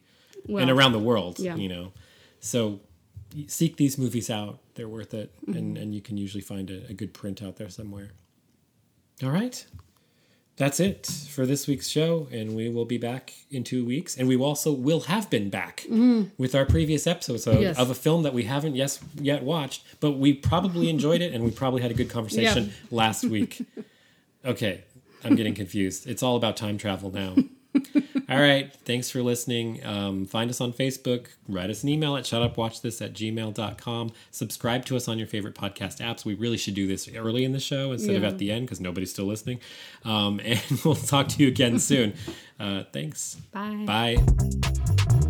well, 0.48 0.62
and 0.62 0.70
around 0.70 0.92
the 0.92 0.98
world. 0.98 1.38
yeah. 1.38 1.54
You 1.56 1.68
know, 1.68 1.92
so 2.40 2.80
seek 3.46 3.76
these 3.76 3.98
movies 3.98 4.30
out. 4.30 4.58
They're 4.74 4.88
worth 4.88 5.14
it, 5.14 5.32
Mm-hmm. 5.42 5.58
and 5.58 5.78
and 5.78 5.94
you 5.94 6.00
can 6.00 6.16
usually 6.16 6.42
find 6.42 6.70
a, 6.70 6.86
a 6.88 6.94
good 6.94 7.12
print 7.14 7.42
out 7.42 7.56
there 7.56 7.68
somewhere. 7.70 8.10
All 9.22 9.30
right. 9.30 9.64
That's 10.58 10.80
it 10.80 11.06
for 11.28 11.44
this 11.44 11.66
week's 11.66 11.86
show, 11.86 12.28
and 12.32 12.56
we 12.56 12.70
will 12.70 12.86
be 12.86 12.96
back 12.96 13.34
in 13.50 13.62
two 13.62 13.84
weeks. 13.84 14.16
And 14.16 14.26
we 14.26 14.36
also 14.38 14.72
will 14.72 15.00
have 15.00 15.28
been 15.28 15.50
back 15.50 15.84
with 16.38 16.54
our 16.54 16.64
previous 16.64 17.06
episodes 17.06 17.46
of, 17.46 17.54
Mm-hmm. 17.56 17.62
Yes. 17.62 17.78
of 17.78 17.90
a 17.90 17.94
film 17.94 18.22
that 18.22 18.32
we 18.32 18.44
haven't 18.44 18.74
yes 18.74 18.98
yet 19.20 19.42
watched, 19.42 19.84
but 20.00 20.12
we 20.12 20.32
probably 20.32 20.88
enjoyed 20.88 21.20
it, 21.20 21.34
and 21.34 21.44
we 21.44 21.50
probably 21.50 21.82
had 21.82 21.90
a 21.90 21.94
good 21.94 22.08
conversation 22.08 22.72
last 22.90 23.24
week. 23.24 23.60
Okay, 24.46 24.84
I'm 25.24 25.34
getting 25.36 25.54
confused. 25.54 26.06
It's 26.06 26.22
all 26.22 26.36
about 26.36 26.56
time 26.56 26.78
travel 26.78 27.10
now. 27.10 27.36
All 28.28 28.40
right. 28.40 28.74
Thanks 28.84 29.10
for 29.10 29.22
listening. 29.22 29.84
Um, 29.84 30.26
find 30.26 30.50
us 30.50 30.60
on 30.60 30.72
Facebook. 30.72 31.28
Write 31.48 31.70
us 31.70 31.82
an 31.82 31.88
email 31.88 32.16
at 32.16 32.24
shutupwatchthis 32.24 33.04
at 33.04 33.12
gmail.com. 33.12 34.12
Subscribe 34.30 34.84
to 34.86 34.96
us 34.96 35.08
on 35.08 35.18
your 35.18 35.26
favorite 35.26 35.54
podcast 35.54 35.98
apps. 35.98 36.24
We 36.24 36.34
really 36.34 36.56
should 36.56 36.74
do 36.74 36.86
this 36.86 37.08
early 37.14 37.44
in 37.44 37.52
the 37.52 37.60
show 37.60 37.92
instead 37.92 38.16
of 38.16 38.24
at 38.24 38.38
the 38.38 38.50
end 38.50 38.66
because 38.66 38.80
nobody's 38.80 39.10
still 39.10 39.26
listening. 39.26 39.60
Um, 40.04 40.40
and 40.44 40.60
we'll 40.84 40.94
talk 40.94 41.28
to 41.28 41.42
you 41.42 41.48
again 41.48 41.78
soon. 41.78 42.14
Uh, 42.58 42.84
thanks. 42.92 43.36
Bye. 43.52 43.84
Bye. 43.86 45.25